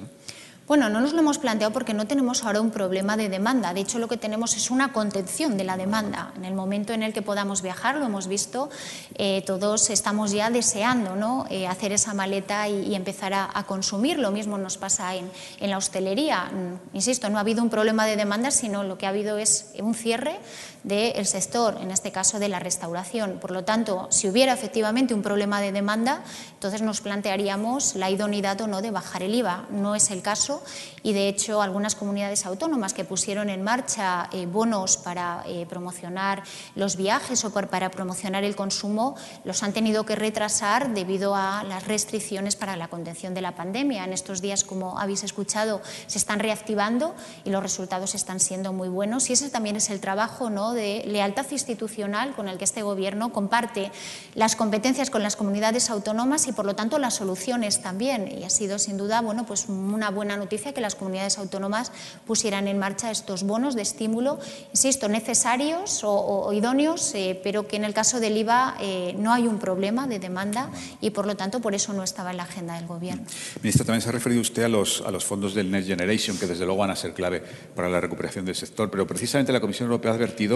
Bueno, 0.67 0.89
no 0.89 1.01
nos 1.01 1.13
lo 1.13 1.21
hemos 1.21 1.39
planteado 1.39 1.73
porque 1.73 1.95
no 1.95 2.09
tenemos 2.09 2.43
ahora 2.43 2.61
un 2.61 2.73
problema 2.73 3.17
de 3.17 3.29
demanda. 3.29 3.73
De 3.73 3.79
hecho, 3.79 4.01
lo 4.01 4.09
que 4.09 4.17
tenemos 4.17 4.57
es 4.57 4.69
una 4.73 4.93
contención 4.93 5.57
de 5.57 5.63
la 5.63 5.77
demanda. 5.77 6.33
En 6.37 6.45
el 6.45 6.55
momento 6.55 6.93
en 6.93 7.05
el 7.05 7.13
que 7.13 7.23
podamos 7.23 7.63
viajar, 7.63 7.99
lo 7.99 8.07
hemos 8.07 8.27
visto, 8.27 8.69
eh, 9.15 9.45
todos 9.47 9.91
estamos 9.91 10.33
ya 10.33 10.51
deseando 10.51 11.15
¿no? 11.15 11.47
Eh, 11.51 11.69
hacer 11.69 11.93
esa 11.93 12.15
maleta 12.15 12.69
y, 12.69 12.97
empezar 12.97 13.33
a, 13.33 13.65
consumir. 13.69 14.19
Lo 14.19 14.33
mismo 14.33 14.59
nos 14.59 14.77
pasa 14.77 15.15
en, 15.15 15.31
en, 15.61 15.71
la 15.71 15.79
hostelería. 15.79 16.47
Mm, 16.47 16.97
insisto, 16.97 17.31
no 17.31 17.39
ha 17.39 17.43
habido 17.43 17.63
un 17.63 17.71
problema 17.71 18.05
de 18.05 18.17
demanda, 18.17 18.51
sino 18.51 18.83
lo 18.83 18.99
que 18.99 19.07
ha 19.07 19.11
habido 19.11 19.39
es 19.39 19.71
un 19.79 19.95
cierre 19.95 20.41
del 20.87 21.27
sector, 21.27 21.79
en 21.81 21.91
este 21.91 22.13
caso 22.13 22.39
de 22.39 22.49
la 22.49 22.61
restauración. 22.61 23.39
Por 23.41 23.51
lo 23.51 23.65
tanto, 23.65 24.07
si 24.11 24.29
hubiera 24.29 24.53
efectivamente 24.53 25.15
un 25.15 25.23
problema 25.23 25.61
de 25.61 25.73
demanda, 25.73 26.23
entonces 26.55 26.81
nos 26.81 27.01
plantearíamos 27.01 27.97
la 27.97 28.09
idoneidad 28.09 28.61
o 28.61 28.69
no 28.69 28.81
de 28.81 28.93
bajar 28.93 29.25
el 29.25 29.35
IVA. 29.35 29.67
No 29.71 29.97
es 29.97 30.13
el 30.13 30.23
caso 30.23 30.63
y, 31.03 31.13
de 31.13 31.27
hecho, 31.27 31.61
algunas 31.61 31.97
comunidades 31.97 32.47
autónomas 32.47 32.95
que 32.95 33.05
pusieron 33.05 33.51
en 33.51 33.65
marcha 33.65 34.29
eh, 34.33 34.47
bonos 34.47 34.97
para 34.97 35.43
eh, 35.47 35.67
promocionar 35.69 36.45
los 36.77 36.97
viajes 36.97 37.45
o 37.45 37.51
para 37.51 37.91
promocionar 37.91 38.45
el 38.45 38.55
consumo 38.55 39.17
los 39.43 39.65
han 39.65 39.73
tenido 39.73 40.07
que 40.07 40.15
retrasar 40.15 40.95
debido 40.95 41.35
a 41.35 41.65
las 41.65 41.85
restricciones 41.85 42.55
para 42.55 42.77
la 42.77 42.87
contención 42.87 43.35
de 43.35 43.41
la 43.41 43.57
pandemia. 43.57 44.05
En 44.05 44.13
estos 44.13 44.41
días, 44.41 44.63
como 44.63 45.01
habéis 45.01 45.25
escuchado, 45.25 45.83
se 46.07 46.19
están 46.19 46.39
reactivando 46.39 47.17
y 47.45 47.51
los 47.51 47.61
resultados 47.61 48.15
están 48.15 48.39
siendo 48.39 48.73
muy 48.73 48.89
buenos 48.89 49.29
y 49.31 49.33
ese 49.33 49.51
también 49.51 49.75
es 49.75 49.91
el 49.91 49.99
trabajo 49.99 50.49
¿no? 50.49 50.76
De 50.77 51.03
lealtad 51.07 51.47
institucional 51.51 52.35
con 52.35 52.49
el 52.49 52.59
que 52.59 52.65
este 52.65 52.83
Gobierno 52.83 53.33
comparte 53.33 53.91
las 54.37 54.55
competencias 54.55 55.11
con 55.11 55.25
las 55.25 55.35
comunidades 55.35 55.91
autónomas 55.91 56.47
y, 56.47 56.53
por 56.53 56.65
lo 56.65 56.77
tanto, 56.77 56.99
las 56.99 57.15
soluciones 57.15 57.83
también. 57.83 58.31
Y 58.39 58.45
ha 58.45 58.51
sido, 58.51 58.79
sin 58.79 58.97
duda, 58.97 59.21
bueno, 59.23 59.45
pues 59.47 59.67
una 59.69 60.11
buena 60.11 60.37
noticia 60.37 60.73
que 60.73 60.81
las 60.81 60.95
comunidades 60.95 61.39
autónomas 61.39 61.91
pusieran 62.27 62.69
en 62.69 62.79
marcha 62.79 63.11
estos 63.11 63.43
bonos 63.43 63.75
de 63.75 63.83
estímulo, 63.83 64.39
insisto, 64.71 65.09
necesarios 65.09 66.03
o, 66.05 66.53
idóneos, 66.53 67.15
eh, 67.15 67.41
pero 67.43 67.67
que 67.67 67.77
en 67.77 67.85
el 67.85 67.95
caso 67.95 68.21
del 68.21 68.37
IVA 68.37 68.77
eh, 68.81 69.15
no 69.19 69.33
hay 69.33 69.47
un 69.49 69.59
problema 69.59 70.07
de 70.07 70.19
demanda 70.19 70.71
y, 71.01 71.11
por 71.11 71.27
lo 71.27 71.37
tanto, 71.37 71.61
por 71.61 71.75
eso 71.75 71.93
no 71.93 72.03
estaba 72.03 72.31
en 72.31 72.37
la 72.37 72.45
agenda 72.45 72.75
del 72.77 72.87
Gobierno. 72.87 73.25
Ministra, 73.63 73.85
también 73.85 74.03
se 74.03 74.11
ha 74.11 74.13
referido 74.13 74.41
usted 74.41 74.65
a 74.65 74.69
los, 74.69 75.03
a 75.03 75.11
los 75.11 75.25
fondos 75.25 75.55
del 75.55 75.71
Next 75.71 75.89
Generation, 75.89 76.39
que 76.39 76.47
desde 76.47 76.65
luego 76.65 76.81
van 76.81 76.91
a 76.91 76.97
ser 76.97 77.15
clave 77.15 77.43
para 77.75 77.89
la 77.89 78.01
recuperación 78.01 78.45
del 78.45 78.55
sector, 78.55 78.91
pero 78.91 79.07
precisamente 79.07 79.53
la 79.53 79.61
Comisión 79.61 79.87
Europea 79.87 80.13
ha 80.13 80.15
advertido 80.15 80.56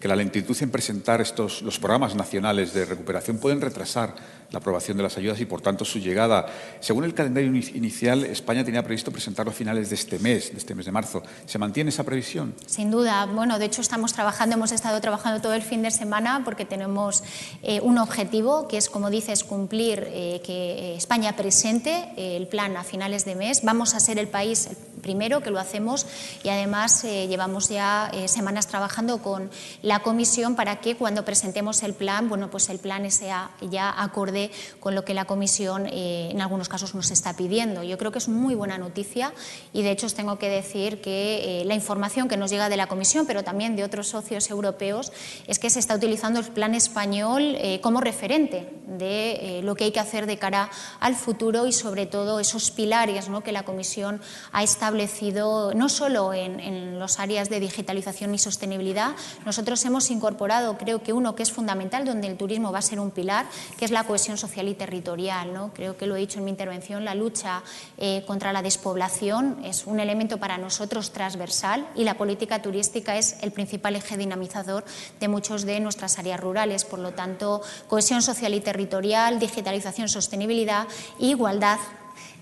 que 0.00 0.08
la 0.08 0.16
lentitud 0.16 0.56
en 0.60 0.70
presentar 0.70 1.20
estos, 1.20 1.62
los 1.62 1.78
programas 1.78 2.14
nacionales 2.14 2.72
de 2.72 2.84
recuperación 2.84 3.38
pueden 3.38 3.60
retrasar 3.60 4.14
la 4.50 4.58
aprobación 4.58 4.96
de 4.96 5.02
las 5.02 5.16
ayudas 5.16 5.40
y, 5.40 5.46
por 5.46 5.60
tanto, 5.60 5.84
su 5.84 5.98
llegada. 5.98 6.46
Según 6.80 7.04
el 7.04 7.14
calendario 7.14 7.50
inicial, 7.50 8.24
España 8.24 8.64
tenía 8.64 8.82
previsto 8.82 9.10
presentarlo 9.10 9.52
a 9.52 9.54
finales 9.54 9.90
de 9.90 9.94
este 9.94 10.18
mes, 10.18 10.52
de 10.52 10.58
este 10.58 10.74
mes 10.74 10.86
de 10.86 10.92
marzo. 10.92 11.22
¿Se 11.46 11.58
mantiene 11.58 11.90
esa 11.90 12.04
previsión? 12.04 12.54
Sin 12.66 12.90
duda. 12.90 13.26
Bueno, 13.26 13.58
de 13.58 13.66
hecho, 13.66 13.80
estamos 13.80 14.12
trabajando, 14.12 14.54
hemos 14.56 14.72
estado 14.72 15.00
trabajando 15.00 15.40
todo 15.40 15.54
el 15.54 15.62
fin 15.62 15.82
de 15.82 15.90
semana 15.90 16.42
porque 16.44 16.64
tenemos 16.64 17.22
eh, 17.62 17.80
un 17.82 17.98
objetivo 17.98 18.68
que 18.68 18.78
es, 18.78 18.88
como 18.88 19.10
dices, 19.10 19.44
cumplir 19.44 20.04
eh, 20.06 20.40
que 20.44 20.96
España 20.96 21.36
presente 21.36 22.08
eh, 22.16 22.36
el 22.36 22.46
plan 22.46 22.76
a 22.76 22.84
finales 22.84 23.24
de 23.24 23.34
mes. 23.34 23.62
Vamos 23.64 23.94
a 23.94 24.00
ser 24.00 24.18
el 24.18 24.28
país, 24.28 24.68
primero 25.02 25.40
que 25.42 25.50
lo 25.50 25.58
hacemos 25.58 26.06
y 26.42 26.48
además 26.48 27.04
eh, 27.04 27.26
llevamos 27.28 27.68
ya 27.68 28.10
eh, 28.12 28.28
semanas 28.28 28.66
trabajando 28.66 29.18
con 29.18 29.50
la 29.82 30.00
comisión 30.00 30.54
para 30.54 30.80
que 30.80 30.96
cuando 30.96 31.24
presentemos 31.24 31.82
el 31.82 31.94
plan, 31.94 32.28
bueno, 32.28 32.50
pues 32.50 32.68
el 32.68 32.78
plan 32.78 33.10
sea 33.10 33.50
ya 33.60 33.90
acorde 34.02 34.37
con 34.80 34.94
lo 34.94 35.04
que 35.04 35.14
la 35.14 35.24
comisión 35.24 35.86
eh, 35.86 36.30
en 36.30 36.40
algunos 36.40 36.68
casos 36.68 36.94
nos 36.94 37.10
está 37.10 37.34
pidiendo. 37.34 37.82
Yo 37.82 37.98
creo 37.98 38.12
que 38.12 38.18
es 38.18 38.28
muy 38.28 38.54
buena 38.54 38.78
noticia 38.78 39.32
y 39.72 39.82
de 39.82 39.90
hecho 39.90 40.06
os 40.06 40.14
tengo 40.14 40.38
que 40.38 40.48
decir 40.48 41.00
que 41.00 41.62
la 41.66 41.74
información 41.74 42.28
que 42.28 42.36
nos 42.36 42.50
llega 42.50 42.68
de 42.68 42.76
la 42.76 42.86
comisión, 42.86 43.26
pero 43.26 43.42
también 43.44 43.76
de 43.76 43.84
otros 43.84 44.08
socios 44.08 44.50
europeos, 44.50 45.12
es 45.46 45.58
que 45.58 45.70
se 45.70 45.78
está 45.78 45.94
utilizando 45.94 46.40
el 46.40 46.46
plan 46.46 46.74
español 46.74 47.56
como 47.82 48.00
referente 48.00 48.68
de 48.86 49.60
lo 49.62 49.74
que 49.74 49.84
hay 49.84 49.92
que 49.92 50.00
hacer 50.00 50.26
de 50.26 50.38
cara 50.38 50.70
al 51.00 51.14
futuro 51.14 51.66
y 51.66 51.72
sobre 51.72 52.06
todo 52.06 52.40
esos 52.40 52.70
pilares 52.70 53.28
¿no? 53.28 53.42
que 53.42 53.52
la 53.52 53.64
comisión 53.64 54.20
ha 54.52 54.62
establecido 54.62 55.72
no 55.74 55.88
solo 55.88 56.32
en, 56.32 56.60
en 56.60 56.98
los 56.98 57.18
áreas 57.18 57.48
de 57.48 57.60
digitalización 57.60 58.34
y 58.34 58.38
sostenibilidad, 58.38 59.14
nosotros 59.44 59.84
hemos 59.84 60.10
incorporado, 60.10 60.76
creo 60.78 61.02
que 61.02 61.12
uno 61.12 61.34
que 61.34 61.42
es 61.42 61.52
fundamental, 61.52 62.04
donde 62.04 62.28
el 62.28 62.36
turismo 62.36 62.72
va 62.72 62.78
a 62.78 62.82
ser 62.82 63.00
un 63.00 63.10
pilar, 63.10 63.46
que 63.78 63.84
es 63.84 63.90
la 63.90 64.04
cohesión 64.04 64.27
social 64.36 64.68
y 64.68 64.74
territorial. 64.74 65.54
¿no? 65.54 65.72
Creo 65.72 65.96
que 65.96 66.06
lo 66.06 66.16
he 66.16 66.20
dicho 66.20 66.38
en 66.38 66.44
mi 66.44 66.50
intervención, 66.50 67.04
la 67.04 67.14
lucha 67.14 67.62
eh, 67.96 68.24
contra 68.26 68.52
la 68.52 68.62
despoblación 68.62 69.64
es 69.64 69.86
un 69.86 70.00
elemento 70.00 70.38
para 70.38 70.58
nosotros 70.58 71.12
transversal 71.12 71.88
y 71.94 72.04
la 72.04 72.14
política 72.14 72.60
turística 72.60 73.16
es 73.16 73.36
el 73.42 73.52
principal 73.52 73.96
eje 73.96 74.16
dinamizador 74.16 74.84
de 75.20 75.28
muchos 75.28 75.64
de 75.64 75.80
nuestras 75.80 76.18
áreas 76.18 76.40
rurales. 76.40 76.84
Por 76.84 76.98
lo 76.98 77.12
tanto, 77.12 77.62
cohesión 77.88 78.22
social 78.22 78.54
y 78.54 78.60
territorial, 78.60 79.38
digitalización, 79.38 80.08
sostenibilidad 80.08 80.86
e 81.20 81.26
igualdad 81.26 81.78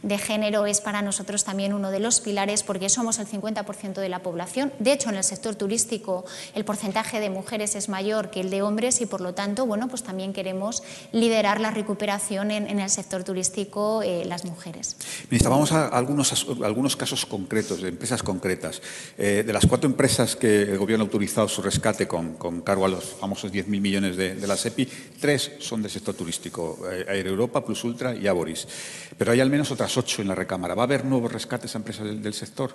de 0.02 0.18
género 0.18 0.66
es 0.66 0.80
para 0.80 1.02
nosotros 1.02 1.44
también 1.44 1.72
uno 1.72 1.90
de 1.90 2.00
los 2.00 2.20
pilares 2.20 2.62
porque 2.62 2.88
somos 2.88 3.18
el 3.18 3.26
50% 3.26 3.94
de 3.94 4.08
la 4.08 4.22
población. 4.22 4.72
De 4.78 4.92
hecho, 4.92 5.10
en 5.10 5.16
el 5.16 5.24
sector 5.24 5.54
turístico 5.54 6.24
el 6.54 6.64
porcentaje 6.64 7.20
de 7.20 7.30
mujeres 7.30 7.74
es 7.74 7.88
mayor 7.88 8.30
que 8.30 8.40
el 8.40 8.50
de 8.50 8.62
hombres 8.62 9.00
y 9.00 9.06
por 9.06 9.20
lo 9.20 9.34
tanto, 9.34 9.66
bueno, 9.66 9.88
pues 9.88 10.02
también 10.02 10.32
queremos 10.32 10.82
liderar 11.12 11.60
la 11.60 11.70
recuperación 11.70 12.50
en, 12.50 12.76
el 12.76 12.90
sector 12.90 13.24
turístico 13.24 14.02
eh, 14.02 14.24
las 14.26 14.44
mujeres. 14.44 14.96
Ministra, 15.30 15.50
vamos 15.50 15.72
a 15.72 15.88
algunos, 15.88 16.46
algunos 16.62 16.96
casos 16.96 17.26
concretos, 17.26 17.80
de 17.80 17.88
empresas 17.88 18.22
concretas. 18.22 18.82
Eh, 19.18 19.42
de 19.46 19.52
las 19.52 19.66
cuatro 19.66 19.88
empresas 19.88 20.36
que 20.36 20.62
el 20.62 20.78
Gobierno 20.78 21.04
ha 21.04 21.06
autorizado 21.06 21.48
su 21.48 21.62
rescate 21.62 22.06
con, 22.06 22.34
con 22.34 22.60
cargo 22.60 22.84
a 22.84 22.88
los 22.88 23.04
famosos 23.04 23.52
10.000 23.52 23.66
millones 23.80 24.16
de, 24.16 24.34
de, 24.34 24.46
la 24.46 24.56
SEPI, 24.56 24.88
tres 25.20 25.52
son 25.58 25.82
del 25.82 25.90
sector 25.90 26.14
turístico, 26.14 26.78
eh, 26.90 27.04
Air 27.08 27.26
Europa, 27.26 27.64
Plus 27.64 27.82
Ultra 27.84 28.14
y 28.14 28.26
Aboris. 28.26 28.66
Pero 29.16 29.32
hay 29.32 29.40
al 29.40 29.50
menos 29.50 29.70
otras 29.70 29.85
ocho 29.94 30.22
en 30.22 30.28
la 30.28 30.34
recámara. 30.34 30.74
¿Va 30.74 30.82
a 30.82 30.86
haber 30.86 31.04
nuevos 31.04 31.30
rescates 31.30 31.74
a 31.74 31.78
empresas 31.78 32.06
del, 32.06 32.34
sector? 32.34 32.74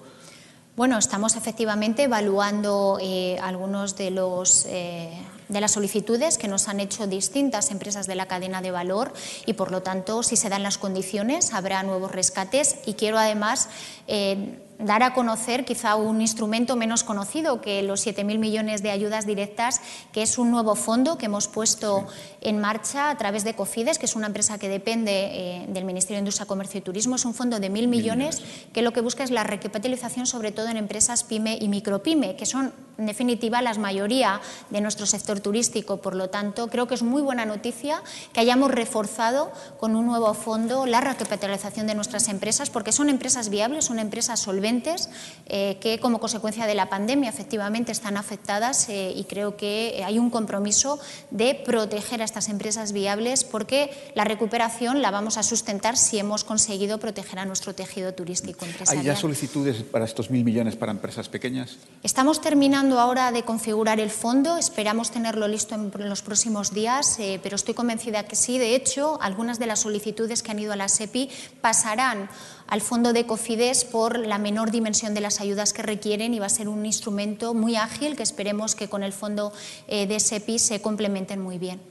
Bueno, 0.75 0.97
estamos 0.97 1.35
efectivamente 1.35 2.03
evaluando 2.03 2.99
eh, 3.01 3.37
algunos 3.41 3.97
de 3.97 4.11
los 4.11 4.65
eh, 4.67 5.11
de 5.51 5.61
las 5.61 5.71
solicitudes 5.71 6.37
que 6.37 6.47
nos 6.47 6.67
han 6.67 6.79
hecho 6.79 7.07
distintas 7.07 7.71
empresas 7.71 8.07
de 8.07 8.15
la 8.15 8.25
cadena 8.25 8.61
de 8.61 8.71
valor 8.71 9.13
y, 9.45 9.53
por 9.53 9.71
lo 9.71 9.83
tanto, 9.83 10.23
si 10.23 10.37
se 10.37 10.49
dan 10.49 10.63
las 10.63 10.77
condiciones, 10.77 11.53
habrá 11.53 11.83
nuevos 11.83 12.11
rescates. 12.11 12.77
Y 12.85 12.93
quiero, 12.93 13.19
además, 13.19 13.67
eh, 14.07 14.59
dar 14.83 15.03
a 15.03 15.13
conocer 15.13 15.65
quizá 15.65 15.95
un 15.95 16.21
instrumento 16.21 16.75
menos 16.75 17.03
conocido 17.03 17.61
que 17.61 17.83
los 17.83 18.05
7.000 18.05 18.37
millones 18.37 18.81
de 18.81 18.91
ayudas 18.91 19.25
directas, 19.25 19.81
que 20.11 20.21
es 20.21 20.37
un 20.37 20.51
nuevo 20.51 20.75
fondo 20.75 21.17
que 21.17 21.27
hemos 21.27 21.47
puesto 21.47 22.07
en 22.41 22.59
marcha 22.59 23.09
a 23.09 23.17
través 23.17 23.43
de 23.43 23.53
Cofides, 23.53 23.99
que 23.99 24.05
es 24.05 24.15
una 24.15 24.27
empresa 24.27 24.57
que 24.57 24.69
depende 24.69 25.11
eh, 25.11 25.65
del 25.69 25.85
Ministerio 25.85 26.17
de 26.17 26.21
Industria, 26.21 26.45
Comercio 26.45 26.79
y 26.79 26.81
Turismo. 26.81 27.15
Es 27.15 27.25
un 27.25 27.33
fondo 27.33 27.59
de 27.59 27.71
1.000 27.71 27.87
millones 27.87 28.41
que 28.73 28.81
lo 28.81 28.93
que 28.93 29.01
busca 29.01 29.23
es 29.23 29.31
la 29.31 29.43
recapitalización 29.43 30.25
sobre 30.25 30.51
todo 30.51 30.67
en 30.69 30.77
empresas 30.77 31.23
pyme 31.23 31.57
y 31.59 31.67
micropyme, 31.67 32.35
que 32.35 32.45
son 32.45 32.73
en 32.97 33.05
definitiva 33.05 33.61
la 33.61 33.73
mayoría 33.75 34.41
de 34.69 34.81
nuestro 34.81 35.05
sector 35.05 35.39
turístico. 35.39 35.97
Por 35.97 36.15
lo 36.15 36.29
tanto, 36.29 36.67
creo 36.67 36.87
que 36.87 36.95
es 36.95 37.03
muy 37.03 37.21
buena 37.21 37.45
noticia 37.45 38.01
que 38.33 38.39
hayamos 38.39 38.71
reforzado 38.71 39.51
con 39.79 39.95
un 39.95 40.05
nuevo 40.05 40.33
fondo 40.33 40.85
la 40.85 41.01
recapitalización 41.01 41.87
de 41.87 41.95
nuestras 41.95 42.27
empresas, 42.27 42.69
porque 42.69 42.91
son 42.91 43.09
empresas 43.09 43.49
viables, 43.49 43.85
son 43.85 43.97
empresas 43.99 44.39
solventes 44.39 44.70
eh, 45.53 45.77
que 45.81 45.99
como 45.99 46.19
consecuencia 46.19 46.65
de 46.65 46.75
la 46.75 46.87
pandemia 46.87 47.29
efectivamente 47.29 47.91
están 47.91 48.15
afectadas 48.15 48.87
eh, 48.87 49.11
y 49.13 49.25
creo 49.25 49.57
que 49.57 50.01
hay 50.05 50.17
un 50.17 50.29
compromiso 50.29 50.97
de 51.29 51.55
proteger 51.55 52.21
a 52.21 52.25
estas 52.25 52.47
empresas 52.47 52.93
viables 52.93 53.43
porque 53.43 53.91
la 54.15 54.23
recuperación 54.23 55.01
la 55.01 55.11
vamos 55.11 55.37
a 55.37 55.43
sustentar 55.43 55.97
si 55.97 56.19
hemos 56.19 56.45
conseguido 56.45 56.99
proteger 56.99 57.39
a 57.39 57.45
nuestro 57.45 57.75
tejido 57.75 58.13
turístico 58.13 58.65
empresarial. 58.65 59.01
¿Hay 59.01 59.07
ya 59.07 59.15
solicitudes 59.15 59.83
para 59.83 60.05
estos 60.05 60.29
mil 60.29 60.45
millones 60.45 60.77
para 60.77 60.93
empresas 60.93 61.27
pequeñas? 61.27 61.77
Estamos 62.01 62.39
terminando 62.39 62.99
ahora 62.99 63.31
de 63.31 63.43
configurar 63.43 63.99
el 63.99 64.09
fondo, 64.09 64.57
esperamos 64.57 65.11
tenerlo 65.11 65.47
listo 65.47 65.75
en 65.75 66.09
los 66.09 66.21
próximos 66.21 66.73
días, 66.73 67.19
eh, 67.19 67.39
pero 67.43 67.55
estoy 67.55 67.73
convencida 67.73 68.23
que 68.23 68.35
sí. 68.37 68.57
De 68.57 68.75
hecho, 68.75 69.21
algunas 69.21 69.59
de 69.59 69.65
las 69.65 69.81
solicitudes 69.81 70.43
que 70.43 70.51
han 70.51 70.59
ido 70.59 70.73
a 70.73 70.75
la 70.77 70.87
SEPI 70.87 71.29
pasarán 71.59 72.29
al 72.71 72.79
fondo 72.79 73.11
de 73.11 73.25
Cofides 73.25 73.83
por 73.83 74.17
la 74.17 74.37
menor 74.37 74.71
dimensión 74.71 75.13
de 75.13 75.19
las 75.19 75.41
ayudas 75.41 75.73
que 75.73 75.81
requieren 75.81 76.33
y 76.33 76.39
va 76.39 76.45
a 76.45 76.49
ser 76.49 76.69
un 76.69 76.85
instrumento 76.85 77.53
muy 77.53 77.75
ágil 77.75 78.15
que 78.15 78.23
esperemos 78.23 78.75
que 78.75 78.87
con 78.87 79.03
el 79.03 79.11
fondo 79.11 79.51
eh, 79.89 80.07
de 80.07 80.17
SEPI 80.17 80.57
se 80.57 80.81
complementen 80.81 81.41
muy 81.41 81.57
bien. 81.57 81.81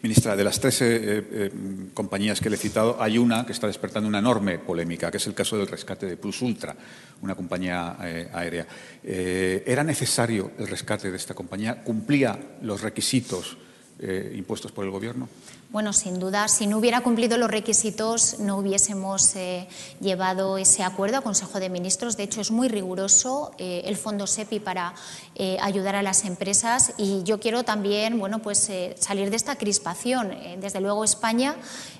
Ministra, 0.00 0.36
de 0.36 0.44
las 0.44 0.60
tres 0.60 0.78
eh, 0.80 1.50
compañías 1.92 2.40
que 2.40 2.50
le 2.50 2.54
he 2.54 2.58
citado, 2.58 3.02
hay 3.02 3.18
una 3.18 3.44
que 3.44 3.50
está 3.50 3.66
despertando 3.66 4.08
una 4.08 4.20
enorme 4.20 4.60
polémica, 4.60 5.10
que 5.10 5.16
es 5.16 5.26
el 5.26 5.34
caso 5.34 5.58
del 5.58 5.66
rescate 5.66 6.06
de 6.06 6.16
Plus 6.16 6.40
Ultra, 6.40 6.76
una 7.20 7.34
compañía 7.34 7.96
aérea. 7.98 8.64
¿Era 9.02 9.82
necesario 9.82 10.52
el 10.56 10.68
rescate 10.68 11.10
de 11.10 11.16
esta 11.16 11.34
compañía? 11.34 11.82
¿Cumplía 11.82 12.38
los 12.62 12.82
requisitos 12.82 13.56
eh, 14.00 14.34
impuestos 14.36 14.70
por 14.70 14.84
el 14.84 14.92
Gobierno? 14.92 15.28
Bueno, 15.70 15.92
sin 15.92 16.18
duda, 16.18 16.48
si 16.48 16.66
no 16.66 16.78
hubiera 16.78 17.02
cumplido 17.02 17.36
los 17.36 17.50
requisitos, 17.50 18.38
no 18.38 18.56
hubiésemos 18.56 19.36
eh, 19.36 19.68
llevado 20.00 20.56
ese 20.56 20.82
acuerdo 20.82 21.18
a 21.18 21.20
Consejo 21.20 21.60
de 21.60 21.68
Ministros. 21.68 22.16
De 22.16 22.22
hecho, 22.22 22.40
es 22.40 22.50
muy 22.50 22.68
riguroso 22.68 23.52
eh, 23.58 23.82
el 23.84 23.98
Fondo 23.98 24.26
SEPI 24.26 24.60
para 24.60 24.94
eh, 25.34 25.58
ayudar 25.60 25.94
a 25.94 26.00
las 26.00 26.24
empresas 26.24 26.94
y 26.96 27.22
yo 27.24 27.38
quiero 27.38 27.64
también 27.64 28.18
bueno, 28.18 28.38
pues, 28.38 28.70
salir 28.98 29.28
de 29.28 29.36
esta 29.36 29.56
crispación. 29.56 30.34
desde 30.58 30.80
luego, 30.80 31.04
España 31.04 31.54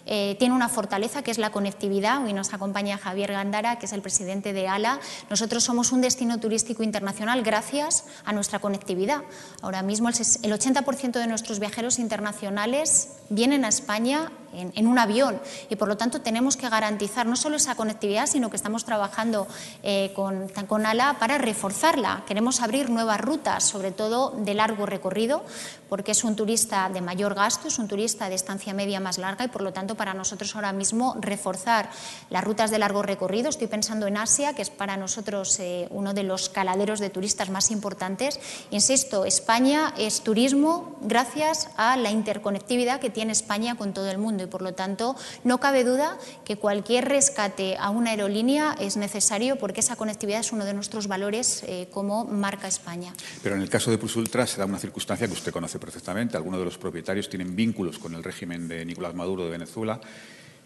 tiene 0.07 0.55
una 0.55 0.71
fortaleza 0.71 1.23
que 1.23 1.31
es 1.31 1.37
la 1.37 1.51
conectividad. 1.51 2.25
Hoy 2.25 2.33
nos 2.33 2.55
acompaña 2.55 2.97
Javier 2.97 3.33
Gándara, 3.33 3.79
que 3.79 3.85
es 3.85 3.93
el 3.93 4.01
presidente 4.01 4.55
de 4.55 4.67
ALA. 4.67 4.99
Nosotros 5.29 5.63
somos 5.63 5.93
un 5.93 6.01
destino 6.01 6.41
turístico 6.41 6.83
internacional 6.83 7.43
gracias 7.43 8.05
a 8.25 8.33
nuestra 8.33 8.59
conectividad. 8.59 9.25
Ahora 9.61 9.83
mismo, 9.83 10.09
el 10.09 10.15
80% 10.15 11.13
de 11.13 11.27
nuestros 11.27 11.59
viajeros 11.59 11.99
internacionales 11.99 13.11
vienen 13.29 13.58
a 13.65 13.69
España 13.69 14.31
en, 14.53 14.87
un 14.87 14.99
avión 14.99 15.41
y 15.69 15.77
por 15.77 15.89
lo 15.89 15.97
tanto 15.97 16.21
tenemos 16.21 16.57
que 16.57 16.69
garantizar 16.69 17.27
no 17.27 17.37
solo 17.37 17.57
esa 17.57 17.75
conectividad, 17.75 18.27
sino 18.27 18.51
que 18.51 18.57
estamos 18.57 18.85
trabajando 18.85 19.47
eh, 19.83 20.13
con, 20.15 20.49
con 20.67 20.87
ALA 20.87 21.17
para 21.19 21.39
reforzarla. 21.39 22.25
Queremos 22.27 22.61
abrir 22.61 22.91
nuevas 22.91 23.21
rutas, 23.21 23.65
sobre 23.65 23.91
todo 23.91 24.31
de 24.31 24.55
largo 24.55 24.87
recorrido, 24.87 25.45
porque 25.89 26.13
es 26.13 26.25
un 26.25 26.37
turista 26.37 26.89
de 26.89 27.01
mayor 27.01 27.35
gasto, 27.35 27.69
es 27.69 27.79
un 27.79 27.89
turista 27.89 28.29
de 28.29 28.35
estancia 28.35 28.75
media 28.75 29.01
más 29.01 29.19
larga 29.19 29.45
y 29.45 29.49
por 29.49 29.63
lo 29.63 29.73
tanto 29.73 29.95
para 29.95 30.15
nosotros 30.15 30.55
ahora 30.55 30.73
mismo 30.73 31.17
reforzar 31.21 31.91
las 32.31 32.45
rutas 32.45 32.71
de 32.71 32.79
largo 32.79 33.03
recorrido. 33.03 33.49
Estoy 33.49 33.67
pensando 33.67 34.07
en 34.07 34.17
Asia, 34.17 34.55
que 34.55 34.63
es 34.63 34.71
para 34.71 34.97
nosotros 34.97 35.59
eh, 35.61 35.89
uno 35.91 36.15
de 36.15 36.23
los 36.23 36.49
caladeros 36.49 37.01
de 37.01 37.11
turistas 37.11 37.51
más 37.51 37.71
importantes. 37.71 38.39
Insisto, 38.71 39.25
España 39.25 39.95
es 39.97 40.21
turismo 40.21 40.97
gracias 41.01 41.69
a 41.77 41.97
la 41.97 42.11
interconectividad 42.11 43.01
que 43.01 43.11
tiene 43.11 43.33
España 43.33 43.77
con 43.77 43.93
todo 43.93 44.11
el 44.11 44.19
mundo 44.19 44.38
y 44.45 44.47
por 44.47 44.63
lo 44.63 44.75
tanto 44.75 45.17
no 45.45 45.59
cabe 45.59 45.85
duda 45.85 46.19
que 46.45 46.57
cualquier 46.57 47.09
rescate 47.09 47.77
a 47.79 47.91
una 47.91 48.11
aerolínea 48.11 48.75
es 48.79 48.97
necesario 48.97 49.57
porque 49.57 49.81
esa 49.81 49.97
conectividad 49.97 50.41
es 50.41 50.53
uno 50.53 50.65
de 50.65 50.75
nuestros 50.75 51.09
valores 51.09 51.63
eh, 51.67 51.89
como 51.93 52.25
marca 52.25 52.69
España. 52.69 53.13
Pero 53.43 53.57
en 53.57 53.63
el 53.63 53.71
caso 53.71 53.91
de 53.91 53.99
Plus 53.99 54.17
Ultra 54.17 54.47
se 54.47 54.59
da 54.59 54.67
una 54.67 54.79
circunstancia 54.79 55.27
que 55.27 55.33
usted 55.33 55.53
conoce 55.53 55.79
perfectamente. 55.79 56.37
Algunos 56.37 56.61
de 56.61 56.65
los 56.65 56.79
propietarios 56.79 57.29
tienen 57.29 57.55
vínculos 57.55 57.99
con 57.99 58.15
el 58.15 58.25
régimen 58.25 58.69
de 58.69 58.85
Nicolás 58.85 59.15
Maduro 59.15 59.45
de 59.45 59.51
Venezuela 59.51 60.01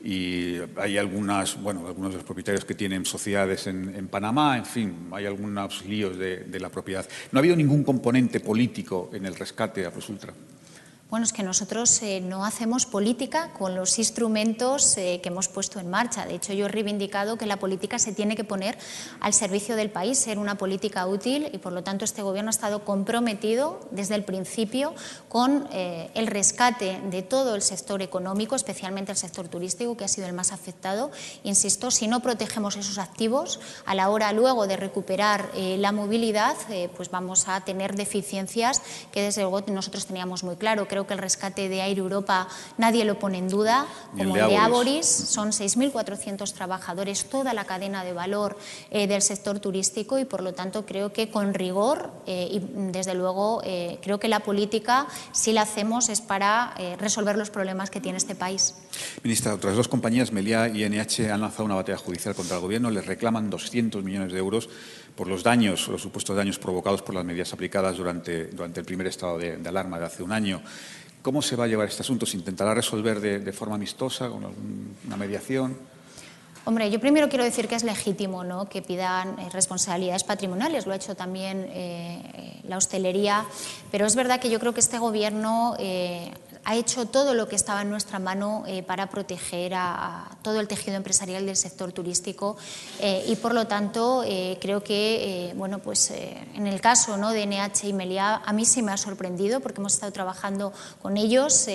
y 0.05 0.57
hay 0.77 0.99
algunas, 0.99 1.61
bueno, 1.61 1.87
algunos 1.87 2.11
de 2.11 2.17
los 2.17 2.25
propietarios 2.25 2.65
que 2.65 2.75
tienen 2.75 3.05
sociedades 3.05 3.69
en, 3.69 4.09
Panamá, 4.09 4.59
en 4.59 4.67
fin, 4.67 5.09
hay 5.13 5.27
algunos 5.27 5.85
líos 5.85 6.19
de, 6.19 6.59
la 6.59 6.71
propiedad. 6.71 7.07
¿No 7.31 7.39
ha 7.39 7.41
habido 7.41 7.55
ningún 7.55 7.85
componente 7.85 8.41
político 8.41 9.11
en 9.13 9.27
el 9.27 9.37
rescate 9.37 9.87
a 9.87 9.93
Plus 9.93 10.09
Ultra? 10.09 10.33
Bueno, 11.13 11.27
es 11.27 11.35
que 11.35 11.43
nosotros 11.43 12.01
eh, 12.01 12.23
no 12.23 12.47
hacemos 12.47 12.87
política 12.87 13.51
con 13.53 13.75
los 13.75 13.99
instrumentos 13.99 14.97
eh, 14.97 15.21
que 15.23 15.29
hemos 15.29 15.47
puesto 15.47 15.79
en 15.79 15.91
marcha. 15.91 16.25
De 16.25 16.37
hecho, 16.37 16.55
yo 16.55 16.65
he 16.65 16.69
reivindicado 16.71 17.37
que 17.37 17.45
la 17.45 17.59
política 17.59 17.99
se 17.99 18.15
tiene 18.15 18.35
que 18.35 18.45
poner 18.45 18.79
al 19.21 19.35
servicio 19.35 19.77
del 19.77 19.91
país, 19.91 20.17
ser 20.17 20.39
una 20.39 20.57
política 20.57 21.07
útil 21.07 21.51
y, 21.53 21.59
por 21.59 21.75
lo 21.75 21.85
tanto, 21.85 22.07
este 22.07 22.23
Gobierno 22.23 22.49
ha 22.49 22.57
estado 22.57 22.87
comprometido 22.87 23.79
desde 23.91 24.15
el 24.15 24.25
principio 24.25 24.95
con 25.29 25.69
eh, 25.71 26.11
el 26.15 26.29
rescate 26.29 26.99
de 27.11 27.21
todo 27.21 27.57
el 27.57 27.61
sector 27.61 28.01
económico, 28.01 28.57
especialmente 28.57 29.13
el 29.13 29.19
sector 29.19 29.49
turístico, 29.49 29.99
que 29.99 30.07
ha 30.07 30.09
sido 30.09 30.27
el 30.27 30.33
más 30.33 30.51
afectado. 30.51 31.11
Insisto, 31.45 31.91
si 31.91 32.09
no 32.09 32.21
protegemos 32.21 32.77
esos 32.77 32.97
activos, 32.97 33.61
a 33.85 33.95
la 33.95 34.09
hora 34.09 34.33
luego 34.33 34.67
de 34.67 34.79
recuperar 34.79 35.51
la 35.55 35.93
movilidad, 35.93 36.57
pues 36.97 37.11
vamos 37.11 37.49
a 37.49 37.61
tener 37.61 37.97
deficiencias 37.97 38.81
que, 39.13 39.21
desde 39.21 39.43
luego, 39.43 39.61
nosotros 39.67 40.07
teníamos 40.07 40.43
muy 40.43 40.57
claro. 40.57 40.89
Creo 40.89 41.02
que 41.07 41.15
el 41.15 41.19
rescate 41.19 41.69
de 41.69 41.81
Air 41.81 41.99
Europa 41.99 42.49
nadie 42.79 43.05
lo 43.05 43.19
pone 43.19 43.39
en 43.39 43.49
duda, 43.49 43.87
como 44.17 44.37
el 44.37 44.49
de 44.49 44.57
Aboris, 44.57 45.07
son 45.07 45.51
6.400 45.51 46.53
trabajadores, 46.53 47.27
toda 47.27 47.55
la 47.55 47.65
cadena 47.65 48.05
de 48.05 48.13
valor 48.13 48.57
eh, 48.91 49.07
del 49.07 49.23
sector 49.23 49.61
turístico 49.61 50.19
y 50.19 50.25
por 50.25 50.43
lo 50.43 50.53
tanto 50.55 50.85
creo 50.87 51.13
que 51.13 51.31
con 51.31 51.55
rigor 51.55 52.11
eh, 52.27 52.49
y 52.51 52.61
desde 52.93 53.15
luego 53.15 53.63
eh, 53.65 53.99
creo 54.03 54.19
que 54.19 54.29
la 54.29 54.41
política 54.41 55.07
si 55.33 55.53
la 55.53 55.63
hacemos 55.63 56.09
es 56.09 56.21
para 56.21 56.75
resolver 56.99 57.37
los 57.37 57.51
problemas 57.51 57.91
que 57.91 58.01
tiene 58.01 58.19
este 58.19 58.35
país. 58.35 58.75
Ministra, 59.23 59.55
otras 59.55 59.77
dos 59.77 59.89
compañías, 59.89 60.33
Meliá 60.33 60.69
y 60.69 60.89
NH, 60.89 61.31
han 61.31 61.41
lanzado 61.41 61.65
una 61.65 61.75
batalla 61.75 61.99
judicial 61.99 62.35
contra 62.35 62.57
el 62.57 62.63
Gobierno, 62.63 62.91
les 62.91 63.07
reclaman 63.07 63.51
200 63.51 64.03
millones 64.03 64.33
de 64.33 64.39
euros 64.39 64.69
por 65.17 65.29
los 65.29 65.43
daños, 65.43 65.89
los 65.89 66.03
supuestos 66.03 66.37
daños 66.37 66.59
provocados 66.59 67.03
por 67.03 67.15
las 67.15 67.25
medidas 67.25 67.53
aplicadas 67.53 67.97
durante, 67.97 68.47
durante 68.47 68.81
el 68.81 68.87
primer 68.87 69.07
estado 69.07 69.39
de, 69.39 69.59
alarma 69.67 69.99
de 69.99 70.07
hace 70.07 70.23
un 70.23 70.33
año. 70.33 70.63
¿Cómo 71.23 71.43
se 71.43 71.55
va 71.55 71.65
a 71.65 71.67
llevar 71.69 71.89
este 71.89 72.03
asunto? 72.03 72.27
¿Se 72.27 72.37
intentará 72.37 72.75
resolver 72.75 73.21
de, 73.21 73.53
forma 73.53 73.77
amistosa, 73.77 74.29
con 74.29 74.45
una 75.07 75.17
mediación? 75.17 75.77
Hombre, 76.65 76.91
yo 76.91 77.01
primero 77.01 77.29
quiero 77.29 77.45
decir 77.45 77.67
que 77.67 77.75
es 77.75 77.83
legítimo 77.83 78.45
¿no? 78.45 78.69
que 78.69 78.83
pidan 78.83 79.37
eh, 79.39 79.49
responsabilidades 79.51 80.23
patrimoniales, 80.23 80.87
lo 80.87 80.93
ha 80.93 80.97
hecho 80.97 81.17
también 81.17 81.67
eh, 81.71 82.61
la 82.69 82.77
hostelería, 82.77 83.45
pero 83.91 84.07
es 84.07 84.15
verdad 84.15 84.41
que 84.41 84.49
yo 84.49 84.61
creo 84.61 84.73
que 84.73 84.79
este 84.79 84.99
Gobierno 85.01 85.75
eh, 85.81 86.31
ha 86.65 86.77
hecho 86.77 87.07
todo 87.07 87.35
lo 87.35 87.49
que 87.49 87.57
estaba 87.57 87.83
en 87.83 87.91
nuestra 87.91 88.19
mano 88.19 88.65
eh, 88.67 88.83
para 88.83 89.09
proteger 89.09 89.75
a, 89.75 90.31
todo 90.43 90.61
el 90.61 90.69
tejido 90.69 90.97
empresarial 90.97 91.47
del 91.47 91.57
sector 91.57 91.93
turístico 91.93 92.57
eh, 93.01 93.25
y 93.27 93.37
por 93.37 93.55
lo 93.55 93.67
tanto 93.67 94.23
eh, 94.25 94.59
creo 94.61 94.83
que 94.83 95.53
bueno 95.57 95.81
pues 95.81 96.11
en 96.11 96.67
el 96.67 96.81
caso 96.81 97.17
¿no? 97.17 97.31
de 97.31 97.47
NH 97.47 97.89
y 97.89 97.93
Meliá 97.93 98.43
a 98.45 98.53
mí 98.53 98.65
sí 98.65 98.83
me 98.83 98.93
ha 98.93 98.97
sorprendido 98.97 99.61
porque 99.61 99.81
hemos 99.81 99.95
estado 99.95 100.13
trabajando 100.13 100.73
con 101.01 101.17
ellos 101.17 101.67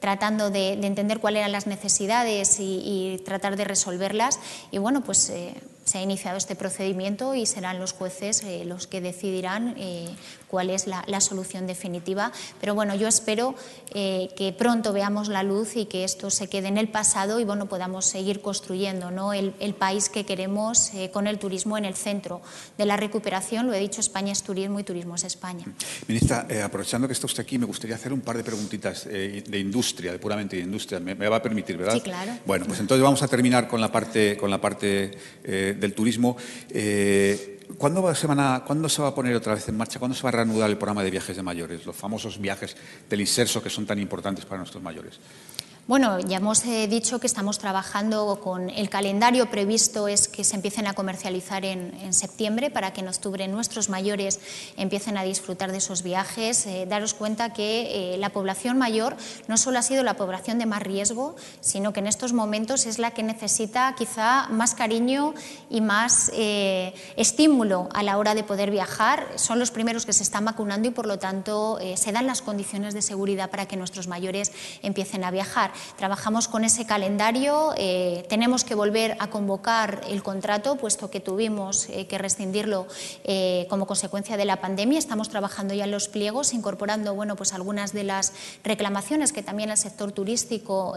tratando 0.00 0.50
de, 0.50 0.72
entender 0.72 1.18
cuáles 1.18 1.40
eran 1.40 1.52
las 1.52 1.66
necesidades 1.66 2.56
y, 2.60 3.22
tratar 3.24 3.56
de 3.56 3.64
resolverlas 3.64 4.38
y 4.70 4.78
bueno 4.78 5.02
pues 5.02 5.32
se 5.84 5.98
ha 5.98 6.02
iniciado 6.02 6.36
este 6.36 6.56
procedimiento 6.56 7.34
y 7.34 7.46
serán 7.46 7.78
los 7.78 7.92
jueces 7.92 8.42
los 8.64 8.86
que 8.86 9.00
decidirán 9.00 9.74
cuál 10.54 10.70
es 10.70 10.86
la, 10.86 11.20
solución 11.20 11.66
definitiva. 11.66 12.30
Pero 12.60 12.76
bueno, 12.76 12.94
yo 12.94 13.08
espero 13.08 13.56
eh, 13.92 14.28
que 14.36 14.52
pronto 14.52 14.92
veamos 14.92 15.26
la 15.26 15.42
luz 15.42 15.74
y 15.74 15.86
que 15.86 16.04
esto 16.04 16.30
se 16.30 16.46
quede 16.46 16.68
en 16.68 16.78
el 16.78 16.86
pasado 16.86 17.40
y 17.40 17.44
bueno, 17.44 17.66
podamos 17.66 18.04
seguir 18.04 18.40
construyendo 18.40 19.10
¿no? 19.10 19.32
el, 19.32 19.52
país 19.76 20.08
que 20.08 20.24
queremos 20.24 20.92
con 21.12 21.26
el 21.26 21.40
turismo 21.40 21.76
en 21.76 21.84
el 21.84 21.96
centro 21.96 22.40
de 22.78 22.86
la 22.86 22.96
recuperación. 22.96 23.66
Lo 23.66 23.74
he 23.74 23.80
dicho, 23.80 24.00
España 24.00 24.30
es 24.30 24.44
turismo 24.44 24.78
y 24.78 24.84
turismo 24.84 25.16
es 25.16 25.24
España. 25.24 25.64
Ministra, 26.06 26.46
aprovechando 26.62 27.08
que 27.08 27.14
está 27.14 27.26
usted 27.26 27.42
aquí, 27.42 27.58
me 27.58 27.66
gustaría 27.66 27.96
hacer 27.96 28.12
un 28.12 28.20
par 28.20 28.36
de 28.36 28.44
preguntitas 28.44 29.06
de 29.06 29.58
industria, 29.58 30.12
de 30.12 30.20
puramente 30.20 30.54
de 30.54 30.62
industria. 30.62 31.00
Me, 31.00 31.14
va 31.14 31.36
a 31.38 31.42
permitir, 31.42 31.76
¿verdad? 31.76 31.94
Sí, 31.94 32.00
claro. 32.00 32.30
Bueno, 32.46 32.66
pues 32.66 32.78
entonces 32.78 33.02
vamos 33.02 33.24
a 33.24 33.26
terminar 33.26 33.66
con 33.66 33.80
la 33.80 33.90
parte, 33.90 34.36
con 34.36 34.50
la 34.50 34.60
parte 34.60 35.18
del 35.42 35.94
turismo. 35.94 36.36
Eh, 36.70 37.54
¿cuándo, 37.78 38.14
se 38.14 38.26
van 38.26 38.40
a, 38.40 38.64
¿Cuándo 38.64 38.88
se 38.88 39.02
va 39.02 39.08
a 39.08 39.14
poner 39.14 39.34
otra 39.34 39.54
vez 39.54 39.68
en 39.68 39.76
marcha? 39.76 39.98
¿Cuándo 39.98 40.16
se 40.16 40.22
va 40.22 40.30
a 40.30 40.32
reanudar 40.32 40.70
el 40.70 40.76
programa 40.76 41.02
de 41.02 41.10
viajes 41.10 41.36
de 41.36 41.42
mayores? 41.42 41.86
Los 41.86 41.96
famosos 41.96 42.40
viajes 42.40 42.76
del 43.08 43.20
inserso 43.20 43.62
que 43.62 43.70
son 43.70 43.86
tan 43.86 43.98
importantes 43.98 44.44
para 44.44 44.58
nuestros 44.58 44.82
mayores. 44.82 45.18
Bueno, 45.86 46.18
ya 46.18 46.38
hemos 46.38 46.64
eh, 46.64 46.88
dicho 46.88 47.20
que 47.20 47.26
estamos 47.26 47.58
trabajando 47.58 48.40
con 48.42 48.70
el 48.70 48.88
calendario 48.88 49.50
previsto 49.50 50.08
es 50.08 50.28
que 50.28 50.42
se 50.42 50.56
empiecen 50.56 50.86
a 50.86 50.94
comercializar 50.94 51.66
en, 51.66 52.14
septiembre 52.14 52.70
para 52.70 52.94
que 52.94 53.02
en 53.02 53.08
octubre 53.08 53.46
nuestros 53.48 53.90
mayores 53.90 54.40
empiecen 54.78 55.18
a 55.18 55.24
disfrutar 55.24 55.72
de 55.72 55.78
esos 55.78 56.02
viajes. 56.02 56.64
Eh, 56.64 56.86
daros 56.88 57.12
cuenta 57.12 57.52
que 57.52 58.14
eh, 58.14 58.16
la 58.16 58.30
población 58.30 58.78
mayor 58.78 59.14
no 59.46 59.58
solo 59.58 59.78
ha 59.78 59.82
sido 59.82 60.02
la 60.04 60.14
población 60.16 60.58
de 60.58 60.64
más 60.64 60.82
riesgo, 60.82 61.36
sino 61.60 61.92
que 61.92 62.00
en 62.00 62.06
estos 62.06 62.32
momentos 62.32 62.86
es 62.86 62.98
la 62.98 63.10
que 63.10 63.22
necesita 63.22 63.94
quizá 63.94 64.48
más 64.48 64.74
cariño 64.74 65.34
y 65.68 65.82
más 65.82 66.32
estímulo 66.34 67.90
a 67.92 68.02
la 68.02 68.16
hora 68.16 68.34
de 68.34 68.42
poder 68.42 68.70
viajar. 68.70 69.26
Son 69.36 69.58
los 69.58 69.70
primeros 69.70 70.06
que 70.06 70.14
se 70.14 70.22
están 70.22 70.46
vacunando 70.46 70.88
y 70.88 70.92
por 70.92 71.06
lo 71.06 71.18
tanto 71.18 71.78
se 71.96 72.12
dan 72.12 72.26
las 72.26 72.40
condiciones 72.40 72.94
de 72.94 73.02
seguridad 73.02 73.50
para 73.50 73.66
que 73.66 73.76
nuestros 73.76 74.08
mayores 74.08 74.52
empiecen 74.82 75.24
a 75.24 75.30
viajar. 75.30 75.73
Trabajamos 75.96 76.48
con 76.48 76.64
ese 76.64 76.86
calendario, 76.86 77.72
eh, 77.76 78.24
tenemos 78.28 78.64
que 78.64 78.74
volver 78.74 79.16
a 79.20 79.28
convocar 79.28 80.00
el 80.08 80.22
contrato, 80.22 80.76
puesto 80.76 81.10
que 81.10 81.20
tuvimos 81.20 81.88
eh, 81.88 82.06
que 82.06 82.18
rescindirlo 82.18 82.86
eh, 83.24 83.66
como 83.68 83.86
consecuencia 83.86 84.36
de 84.36 84.44
la 84.44 84.60
pandemia. 84.60 84.98
Estamos 84.98 85.28
trabajando 85.28 85.74
ya 85.74 85.84
en 85.84 85.90
los 85.90 86.08
pliegos, 86.08 86.52
incorporando 86.52 87.14
bueno, 87.14 87.36
pues 87.36 87.52
algunas 87.52 87.92
de 87.92 88.04
las 88.04 88.32
reclamaciones 88.62 89.32
que 89.32 89.42
también 89.42 89.70
el 89.70 89.76
sector 89.76 90.12
turístico 90.12 90.94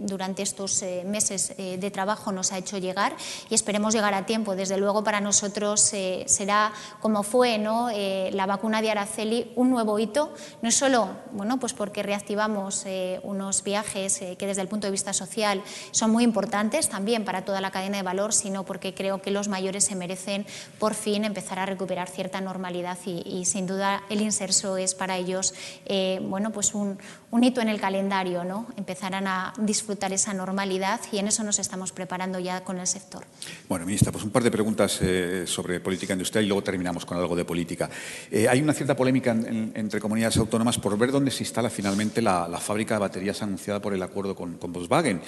durante 0.00 0.42
estos 0.42 0.84
meses 1.04 1.54
de 1.56 1.90
trabajo 1.90 2.32
nos 2.32 2.52
ha 2.52 2.58
hecho 2.58 2.78
llegar 2.78 3.16
y 3.48 3.54
esperemos 3.54 3.94
llegar 3.94 4.14
a 4.14 4.26
tiempo. 4.26 4.56
Desde 4.56 4.76
luego 4.76 5.04
para 5.04 5.20
nosotros 5.20 5.80
será 5.80 6.72
como 7.00 7.22
fue 7.22 7.58
¿no? 7.58 7.90
la 7.90 8.46
vacuna 8.46 8.82
de 8.82 8.90
Araceli 8.90 9.52
un 9.56 9.70
nuevo 9.70 9.98
hito, 9.98 10.32
no 10.62 10.70
solo 10.70 11.08
bueno, 11.32 11.58
pues 11.58 11.72
porque 11.72 12.02
reactivamos 12.02 12.84
unos 13.22 13.62
viajes 13.62 14.15
eh, 14.22 14.36
que 14.36 14.46
desde 14.46 14.62
el 14.62 14.68
punto 14.68 14.86
de 14.86 14.90
vista 14.90 15.12
social 15.12 15.62
son 15.90 16.10
muy 16.10 16.24
importantes 16.24 16.88
también 16.88 17.24
para 17.24 17.44
toda 17.44 17.60
la 17.60 17.70
cadena 17.70 17.96
de 17.96 18.02
valor, 18.02 18.32
sino 18.32 18.64
porque 18.64 18.94
creo 18.94 19.22
que 19.22 19.30
los 19.30 19.48
mayores 19.48 19.84
se 19.84 19.94
merecen 19.94 20.46
por 20.78 20.94
fin 20.94 21.24
empezar 21.24 21.58
a 21.58 21.66
recuperar 21.66 22.08
cierta 22.08 22.40
normalidad 22.40 22.98
y, 23.04 23.44
sin 23.44 23.66
duda 23.66 24.02
el 24.10 24.20
inserso 24.20 24.76
es 24.76 24.94
para 24.94 25.16
ellos 25.16 25.54
eh, 25.86 26.20
bueno, 26.22 26.52
pues 26.52 26.74
un, 26.74 26.98
hito 27.42 27.60
en 27.60 27.68
el 27.68 27.80
calendario, 27.80 28.44
¿no? 28.44 28.66
empezarán 28.76 29.26
a 29.26 29.52
disfrutar 29.58 30.12
esa 30.12 30.32
normalidad 30.32 31.00
y 31.12 31.18
en 31.18 31.28
eso 31.28 31.44
nos 31.44 31.58
estamos 31.58 31.92
preparando 31.92 32.38
ya 32.38 32.64
con 32.64 32.78
el 32.78 32.86
sector. 32.86 33.24
Bueno, 33.68 33.84
ministra, 33.84 34.10
pues 34.10 34.24
un 34.24 34.30
par 34.30 34.42
de 34.42 34.50
preguntas 34.50 34.98
eh, 35.02 35.44
sobre 35.46 35.80
política 35.80 36.14
industrial 36.14 36.44
y 36.44 36.48
luego 36.48 36.62
terminamos 36.62 37.04
con 37.04 37.18
algo 37.18 37.36
de 37.36 37.44
política. 37.44 37.90
hay 38.32 38.60
una 38.60 38.72
cierta 38.72 38.96
polémica 38.96 39.32
entre 39.32 40.00
comunidades 40.00 40.38
autónomas 40.38 40.78
por 40.78 40.96
ver 40.96 41.12
dónde 41.12 41.30
se 41.30 41.42
instala 41.44 41.68
finalmente 41.68 42.22
la, 42.22 42.48
la 42.48 42.58
fábrica 42.58 42.94
de 42.94 43.00
baterías 43.00 43.42
anunciada 43.42 43.80
por 43.80 43.92
el 43.92 44.02
acuerdo 44.06 44.34
con, 44.34 44.58
Volkswagen. 44.60 45.20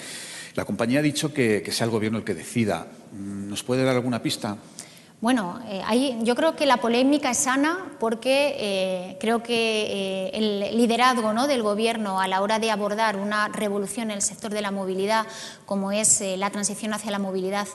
La 0.55 0.65
compañía 0.65 0.99
ha 0.99 1.03
dicho 1.03 1.33
que, 1.33 1.63
sea 1.71 1.85
el 1.85 1.91
gobierno 1.91 2.17
el 2.17 2.23
que 2.23 2.33
decida. 2.33 2.87
¿Nos 3.13 3.63
puede 3.63 3.83
dar 3.83 3.95
alguna 3.95 4.21
pista? 4.21 4.57
Bueno, 5.21 5.59
eh, 5.67 6.17
yo 6.21 6.33
creo 6.33 6.55
que 6.55 6.65
la 6.65 6.77
polémica 6.77 7.31
es 7.31 7.39
sana 7.39 7.91
porque 7.99 8.55
eh, 8.57 9.17
creo 9.19 9.43
que 9.43 10.29
eh, 10.29 10.31
el 10.33 10.77
liderazgo 10.77 11.33
¿no? 11.33 11.45
del 11.45 11.61
Gobierno 11.61 12.21
a 12.21 12.29
la 12.29 12.41
hora 12.41 12.57
de 12.57 12.71
abordar 12.71 13.17
una 13.17 13.49
revolución 13.49 14.11
en 14.11 14.15
el 14.15 14.21
sector 14.21 14.49
de 14.49 14.61
la 14.61 14.71
movilidad, 14.71 15.27
como 15.65 15.91
es 15.91 16.23
la 16.37 16.49
transición 16.51 16.93
hacia 16.93 17.11
la 17.11 17.19
movilidad 17.19 17.67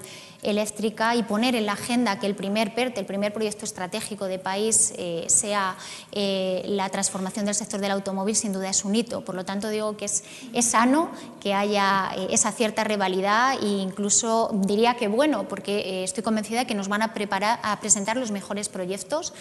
eléctrica 0.43 1.17
y 1.17 1.23
poner 1.23 1.55
en 1.55 1.67
la 1.67 1.73
agenda 1.73 2.19
que 2.19 2.27
el 2.27 2.35
primer 2.35 2.75
PERTE, 2.75 3.01
el 3.01 3.07
primer 3.07 3.33
proyecto 3.33 3.65
estratégico 3.65 4.27
de 4.27 4.39
país, 4.39 4.93
sea 5.27 5.77
la 6.13 6.89
transformación 6.91 7.47
del 7.47 7.55
sector 7.55 7.81
del 7.81 7.93
automóvil, 7.93 8.37
sin 8.37 8.53
duda 8.53 8.69
es 8.69 8.85
un 8.85 8.95
hito. 8.95 9.23
Por 9.23 9.37
lo 9.37 9.47
tanto, 9.47 9.71
digo 9.71 9.97
que 9.97 10.05
es, 10.05 10.23
sano 10.61 11.11
que 11.41 11.55
haya 11.55 12.11
esa 12.29 12.53
cierta 12.53 12.85
rivalidad 12.85 13.55
e 13.63 13.67
incluso 13.67 14.51
diría 14.53 14.97
que 14.97 15.09
bueno, 15.09 15.49
porque 15.49 16.05
estoy 16.05 16.23
convencida 16.23 16.61
de 16.61 16.67
que 16.67 16.75
nos 16.75 16.89
van 16.89 17.01
a, 17.01 17.15
preparar, 17.15 17.34
a 17.43 17.79
presentar 17.81 18.17
los 18.17 18.31
mejores 18.31 18.69
proyectos. 18.69 19.33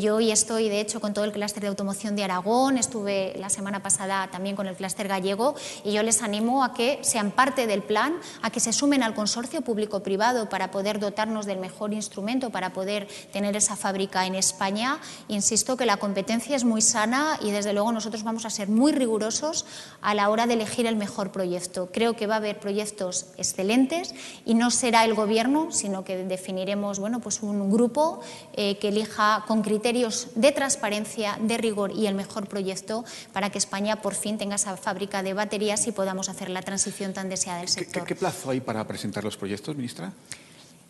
yo 0.00 0.16
hoy 0.16 0.30
estoy, 0.30 0.68
de 0.68 0.80
hecho, 0.80 1.00
con 1.00 1.12
todo 1.12 1.24
el 1.24 1.32
clúster 1.32 1.62
de 1.62 1.68
automoción 1.68 2.16
de 2.16 2.24
Aragón, 2.24 2.78
estuve 2.78 3.34
la 3.38 3.50
semana 3.50 3.82
pasada 3.82 4.28
también 4.30 4.56
con 4.56 4.66
el 4.66 4.76
clúster 4.76 5.08
gallego 5.08 5.54
y 5.84 5.92
yo 5.92 6.02
les 6.02 6.22
animo 6.22 6.64
a 6.64 6.72
que 6.72 7.00
sean 7.02 7.30
parte 7.30 7.66
del 7.66 7.82
plan, 7.82 8.14
a 8.42 8.50
que 8.50 8.60
se 8.60 8.72
sumen 8.72 9.02
al 9.02 9.14
consorcio 9.14 9.62
público-privado 9.62 10.48
para 10.48 10.70
poder 10.70 11.00
dotarnos 11.00 11.44
del 11.44 11.58
mejor 11.58 11.92
instrumento 11.92 12.50
para 12.50 12.72
poder 12.72 13.08
tener 13.32 13.56
esa 13.56 13.76
fábrica 13.76 14.26
en 14.26 14.34
España. 14.34 14.98
Insisto 15.28 15.76
que 15.76 15.86
la 15.86 15.96
competencia 15.96 16.56
es 16.56 16.64
muy 16.64 16.80
sana 16.82 17.38
y 17.42 17.50
desde 17.50 17.72
luego 17.72 17.92
nosotros 17.92 18.22
vamos 18.22 18.44
a 18.44 18.50
ser 18.50 18.68
muy 18.68 18.92
rigurosos 18.92 19.66
a 20.00 20.14
la 20.14 20.30
hora 20.30 20.46
de 20.46 20.54
elegir 20.54 20.86
el 20.86 20.96
mejor 20.96 21.32
proyecto. 21.32 21.88
Creo 21.92 22.14
que 22.14 22.26
va 22.26 22.34
a 22.34 22.38
haber 22.38 22.60
proyectos 22.60 23.26
excelentes 23.36 24.14
y 24.44 24.54
no 24.54 24.70
será 24.70 25.04
el 25.04 25.14
Gobierno, 25.14 25.72
sino 25.72 26.04
que 26.04 26.24
definiremos 26.24 26.98
bueno, 26.98 27.17
bueno, 27.18 27.22
pues 27.22 27.42
un 27.42 27.70
grupo 27.70 28.20
que 28.54 28.88
elija 28.88 29.44
con 29.46 29.62
criterios 29.62 30.28
de 30.34 30.52
transparencia, 30.52 31.38
de 31.40 31.56
rigor 31.56 31.92
y 31.92 32.06
el 32.06 32.14
mejor 32.14 32.48
proyecto 32.48 33.04
para 33.32 33.50
que 33.50 33.58
España 33.58 34.00
por 34.00 34.14
fin 34.14 34.38
tenga 34.38 34.56
esa 34.56 34.76
fábrica 34.76 35.22
de 35.22 35.34
baterías 35.34 35.86
y 35.86 35.92
podamos 35.92 36.28
hacer 36.28 36.50
la 36.50 36.62
transición 36.62 37.12
tan 37.12 37.28
deseada 37.28 37.60
del 37.60 37.68
sector. 37.68 38.02
¿Qué, 38.04 38.14
qué 38.14 38.14
plazo 38.14 38.50
hay 38.50 38.60
para 38.60 38.86
presentar 38.86 39.24
los 39.24 39.36
proyectos, 39.36 39.76
ministra? 39.76 40.12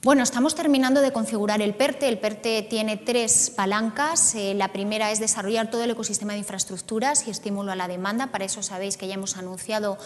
Bueno, 0.00 0.22
estamos 0.22 0.54
terminando 0.54 1.00
de 1.00 1.10
configurar 1.10 1.60
el 1.60 1.74
PERTE. 1.74 2.08
El 2.08 2.20
PERTE 2.20 2.62
tiene 2.62 2.96
tres 2.98 3.50
palancas. 3.50 4.36
Eh, 4.36 4.54
la 4.54 4.68
primera 4.68 5.10
es 5.10 5.18
desarrollar 5.18 5.72
todo 5.72 5.82
el 5.82 5.90
ecosistema 5.90 6.34
de 6.34 6.38
infraestructuras 6.38 7.26
y 7.26 7.32
estímulo 7.32 7.72
a 7.72 7.74
la 7.74 7.88
demanda. 7.88 8.28
Para 8.28 8.44
eso 8.44 8.62
sabéis 8.62 8.96
que 8.96 9.08
ya 9.08 9.14
hemos 9.14 9.36
anunciado 9.36 9.98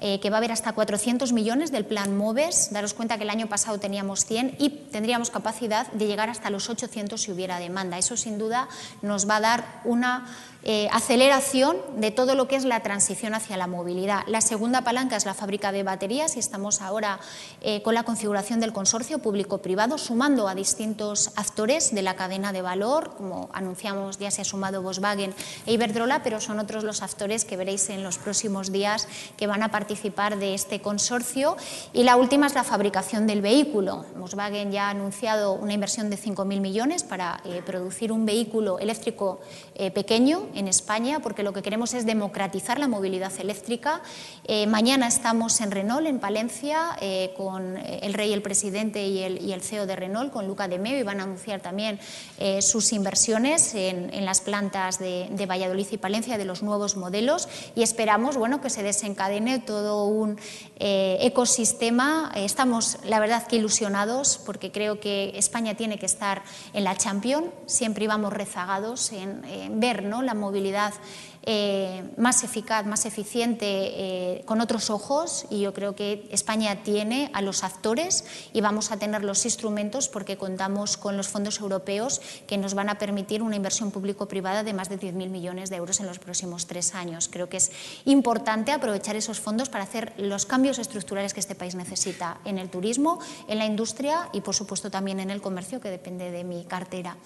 eh, 0.00 0.18
que 0.18 0.30
va 0.30 0.36
a 0.36 0.38
haber 0.38 0.50
hasta 0.50 0.72
400 0.72 1.32
millones 1.32 1.70
del 1.70 1.86
plan 1.86 2.16
MOVES. 2.16 2.72
Daros 2.72 2.92
cuenta 2.92 3.18
que 3.18 3.22
el 3.22 3.30
año 3.30 3.46
pasado 3.46 3.78
teníamos 3.78 4.24
100 4.24 4.56
y 4.58 4.68
tendríamos 4.68 5.30
capacidad 5.30 5.92
de 5.92 6.08
llegar 6.08 6.28
hasta 6.28 6.50
los 6.50 6.68
800 6.68 7.22
si 7.22 7.30
hubiera 7.30 7.60
demanda. 7.60 7.98
Eso 7.98 8.16
sin 8.16 8.38
duda 8.38 8.68
nos 9.00 9.30
va 9.30 9.36
a 9.36 9.40
dar 9.40 9.80
una 9.84 10.26
eh, 10.68 10.88
aceleración 10.90 11.76
de 11.94 12.10
todo 12.10 12.34
lo 12.34 12.48
que 12.48 12.56
es 12.56 12.64
la 12.64 12.80
transición 12.80 13.34
hacia 13.34 13.56
la 13.56 13.68
movilidad. 13.68 14.24
La 14.26 14.40
segunda 14.40 14.82
palanca 14.82 15.14
es 15.14 15.24
la 15.24 15.32
fábrica 15.32 15.70
de 15.70 15.84
baterías 15.84 16.34
y 16.34 16.40
estamos 16.40 16.82
ahora 16.82 17.20
eh, 17.60 17.82
con 17.82 17.94
la 17.94 18.02
configuración 18.02 18.58
del 18.58 18.72
consorcio 18.72 19.20
público-privado, 19.20 19.96
sumando 19.96 20.48
a 20.48 20.56
distintos 20.56 21.30
actores 21.36 21.94
de 21.94 22.02
la 22.02 22.16
cadena 22.16 22.52
de 22.52 22.62
valor, 22.62 23.14
como 23.16 23.48
anunciamos 23.52 24.18
ya 24.18 24.32
se 24.32 24.42
ha 24.42 24.44
sumado 24.44 24.82
Volkswagen 24.82 25.32
e 25.66 25.72
Iberdrola, 25.72 26.24
pero 26.24 26.40
son 26.40 26.58
otros 26.58 26.82
los 26.82 27.00
actores 27.00 27.44
que 27.44 27.56
veréis 27.56 27.88
en 27.88 28.02
los 28.02 28.18
próximos 28.18 28.72
días 28.72 29.06
que 29.36 29.46
van 29.46 29.62
a 29.62 29.70
participar 29.70 30.36
de 30.36 30.54
este 30.54 30.80
consorcio. 30.80 31.56
Y 31.92 32.02
la 32.02 32.16
última 32.16 32.48
es 32.48 32.54
la 32.54 32.64
fabricación 32.64 33.28
del 33.28 33.40
vehículo. 33.40 34.04
Volkswagen 34.16 34.72
ya 34.72 34.88
ha 34.88 34.90
anunciado 34.90 35.52
una 35.52 35.74
inversión 35.74 36.10
de 36.10 36.18
5.000 36.18 36.60
millones 36.60 37.04
para 37.04 37.40
eh, 37.44 37.62
producir 37.64 38.10
un 38.10 38.26
vehículo 38.26 38.80
eléctrico 38.80 39.38
pequeño 39.94 40.48
en 40.56 40.68
España, 40.68 41.20
porque 41.20 41.42
lo 41.42 41.52
que 41.52 41.62
queremos 41.62 41.94
es 41.94 42.06
democratizar 42.06 42.78
la 42.78 42.88
movilidad 42.88 43.32
eléctrica. 43.38 44.00
Eh, 44.44 44.66
mañana 44.66 45.06
estamos 45.06 45.60
en 45.60 45.70
Renault, 45.70 46.06
en 46.06 46.18
Palencia, 46.18 46.96
eh, 47.00 47.34
con 47.36 47.76
eh, 47.76 48.00
el 48.02 48.14
rey, 48.14 48.32
el 48.32 48.42
presidente 48.42 49.06
y 49.06 49.22
el, 49.22 49.62
CEO 49.62 49.86
de 49.86 49.96
Renault, 49.96 50.32
con 50.32 50.46
Luca 50.46 50.68
de 50.68 50.78
Meo, 50.78 50.98
y 50.98 51.02
van 51.02 51.20
a 51.20 51.24
anunciar 51.24 51.60
también 51.60 51.98
sus 52.60 52.92
inversiones 52.92 53.74
en, 53.74 54.24
las 54.24 54.40
plantas 54.40 54.98
de, 54.98 55.46
Valladolid 55.46 55.86
y 55.90 55.96
Palencia 55.96 56.38
de 56.38 56.44
los 56.44 56.62
nuevos 56.62 56.96
modelos 56.96 57.48
y 57.74 57.82
esperamos 57.82 58.36
bueno, 58.36 58.60
que 58.60 58.70
se 58.70 58.82
desencadene 58.82 59.58
todo 59.58 60.04
un 60.04 60.38
ecosistema. 60.78 62.32
estamos, 62.34 62.98
la 63.04 63.20
verdad, 63.20 63.46
que 63.46 63.56
ilusionados 63.56 64.38
porque 64.44 64.70
creo 64.70 65.00
que 65.00 65.32
España 65.36 65.74
tiene 65.74 65.98
que 65.98 66.06
estar 66.06 66.42
en 66.72 66.84
la 66.84 66.96
Champions. 66.96 67.48
Siempre 67.66 68.04
íbamos 68.04 68.32
rezagados 68.32 69.12
en, 69.12 69.44
en 69.44 69.80
ver 69.80 70.04
¿no? 70.04 70.22
la 70.22 70.34
movilidad 70.34 70.45
movilidad 70.46 70.94
eh, 71.48 72.02
más 72.16 72.42
eficaz, 72.42 72.86
más 72.86 73.06
eficiente, 73.06 73.66
eh, 73.66 74.42
con 74.46 74.60
otros 74.60 74.90
ojos 74.90 75.46
y 75.48 75.60
yo 75.60 75.72
creo 75.72 75.94
que 75.94 76.26
España 76.32 76.82
tiene 76.82 77.30
a 77.34 77.40
los 77.40 77.62
actores 77.62 78.24
y 78.52 78.60
vamos 78.60 78.90
a 78.90 78.98
tener 78.98 79.22
los 79.22 79.44
instrumentos 79.44 80.08
porque 80.08 80.36
contamos 80.36 80.96
con 80.96 81.16
los 81.16 81.28
fondos 81.28 81.60
europeos 81.60 82.20
que 82.48 82.58
nos 82.58 82.74
van 82.74 82.88
a 82.88 82.98
permitir 82.98 83.42
una 83.42 83.54
inversión 83.54 83.92
público-privada 83.92 84.64
de 84.64 84.74
más 84.74 84.88
de 84.88 84.98
10.000 84.98 85.28
millones 85.28 85.70
de 85.70 85.76
euros 85.76 86.00
en 86.00 86.06
los 86.06 86.18
próximos 86.18 86.66
tres 86.66 86.96
años. 86.96 87.28
Creo 87.30 87.48
que 87.48 87.58
es 87.58 87.70
importante 88.06 88.72
aprovechar 88.72 89.14
esos 89.14 89.38
fondos 89.38 89.68
para 89.68 89.84
hacer 89.84 90.14
los 90.18 90.46
cambios 90.46 90.80
estructurales 90.80 91.32
que 91.32 91.38
este 91.38 91.54
país 91.54 91.76
necesita 91.76 92.40
en 92.44 92.58
el 92.58 92.70
turismo, 92.70 93.20
en 93.46 93.58
la 93.58 93.66
industria 93.66 94.30
y, 94.32 94.40
por 94.40 94.56
supuesto, 94.56 94.90
también 94.90 95.20
en 95.20 95.30
el 95.30 95.40
comercio, 95.40 95.80
que 95.80 95.90
depende 95.90 96.32
de 96.32 96.42
mi 96.42 96.64
cartera. 96.64 97.16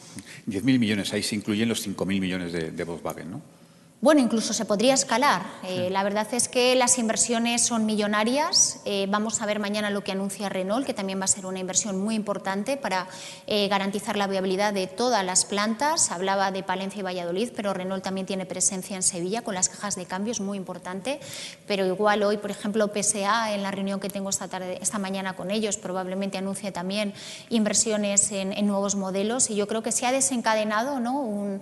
10.000 0.46 0.78
millones, 0.78 1.12
ahí 1.14 1.22
se 1.22 1.36
incluyen 1.36 1.70
los 1.70 1.86
5.000 1.86 2.20
millones 2.20 2.52
de, 2.52 2.70
de 2.70 2.84
Volkswagen, 2.84 3.30
¿no? 3.30 3.59
Bueno, 4.02 4.22
incluso 4.22 4.54
se 4.54 4.64
podría 4.64 4.94
escalar. 4.94 5.42
Eh, 5.62 5.90
la 5.90 6.02
verdad 6.02 6.26
es 6.32 6.48
que 6.48 6.74
las 6.74 6.98
inversiones 6.98 7.60
son 7.60 7.84
millonarias. 7.84 8.80
Eh, 8.86 9.06
vamos 9.10 9.42
a 9.42 9.46
ver 9.46 9.58
mañana 9.58 9.90
lo 9.90 10.02
que 10.02 10.12
anuncia 10.12 10.48
Renault, 10.48 10.86
que 10.86 10.94
también 10.94 11.20
va 11.20 11.24
a 11.24 11.28
ser 11.28 11.44
una 11.44 11.58
inversión 11.58 12.00
muy 12.00 12.14
importante 12.14 12.78
para 12.78 13.08
eh, 13.46 13.68
garantizar 13.68 14.16
la 14.16 14.26
viabilidad 14.26 14.72
de 14.72 14.86
todas 14.86 15.22
las 15.22 15.44
plantas. 15.44 16.12
Hablaba 16.12 16.50
de 16.50 16.62
Palencia 16.62 17.00
y 17.00 17.02
Valladolid, 17.02 17.50
pero 17.54 17.74
Renault 17.74 18.02
también 18.02 18.26
tiene 18.26 18.46
presencia 18.46 18.96
en 18.96 19.02
Sevilla 19.02 19.42
con 19.42 19.54
las 19.54 19.68
cajas 19.68 19.96
de 19.96 20.06
cambio, 20.06 20.32
es 20.32 20.40
muy 20.40 20.56
importante. 20.56 21.20
Pero 21.66 21.84
igual 21.84 22.22
hoy, 22.22 22.38
por 22.38 22.50
ejemplo, 22.50 22.90
PSA, 22.90 23.52
en 23.52 23.62
la 23.62 23.70
reunión 23.70 24.00
que 24.00 24.08
tengo 24.08 24.30
esta, 24.30 24.48
tarde, 24.48 24.78
esta 24.80 24.98
mañana 24.98 25.36
con 25.36 25.50
ellos, 25.50 25.76
probablemente 25.76 26.38
anuncie 26.38 26.72
también 26.72 27.12
inversiones 27.50 28.32
en, 28.32 28.66
nuevos 28.66 28.94
modelos. 28.94 29.50
Y 29.50 29.56
yo 29.56 29.68
creo 29.68 29.82
que 29.82 29.92
se 29.92 30.06
ha 30.06 30.12
desencadenado 30.12 31.00
¿no? 31.00 31.60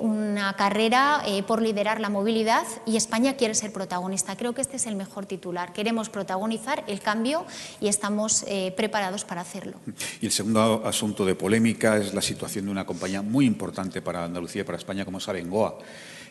Una 0.00 0.54
carrera 0.56 1.22
por 1.46 1.60
liderar 1.60 2.00
la 2.00 2.08
movilidad 2.08 2.66
y 2.86 2.96
España 2.96 3.36
quiere 3.36 3.54
ser 3.54 3.72
protagonista. 3.72 4.36
Creo 4.36 4.54
que 4.54 4.60
este 4.60 4.76
es 4.76 4.86
el 4.86 4.96
mejor 4.96 5.26
titular. 5.26 5.72
Queremos 5.72 6.08
protagonizar 6.08 6.84
el 6.86 7.00
cambio 7.00 7.44
y 7.80 7.88
estamos 7.88 8.44
eh, 8.46 8.72
preparados 8.76 9.24
para 9.24 9.40
hacerlo. 9.40 9.74
Y 10.20 10.26
el 10.26 10.32
segundo 10.32 10.82
asunto 10.84 11.24
de 11.24 11.34
polémica 11.34 11.96
es 11.96 12.14
la 12.14 12.22
situación 12.22 12.66
de 12.66 12.70
una 12.70 12.86
compañía 12.86 13.22
muy 13.22 13.46
importante 13.46 14.02
para 14.02 14.24
Andalucía 14.24 14.62
y 14.62 14.64
para 14.64 14.78
España, 14.78 15.04
como 15.04 15.18
es 15.18 15.28
Abengoa. 15.28 15.78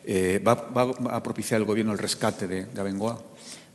Eh, 0.05 0.41
¿va, 0.45 0.69
a 1.11 1.23
propiciar 1.23 1.59
el 1.59 1.65
Gobierno 1.65 1.91
el 1.91 1.99
rescate 1.99 2.47
de, 2.47 2.65
de 2.65 2.81
Abengoa? 2.81 3.21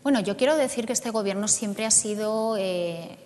Bueno, 0.05 0.21
yo 0.21 0.37
quiero 0.37 0.55
decir 0.59 0.85
que 0.85 0.93
este 0.93 1.09
Gobierno 1.09 1.49
siempre 1.49 1.87
ha 1.87 1.91
sido 1.91 2.59
eh, 2.59 3.17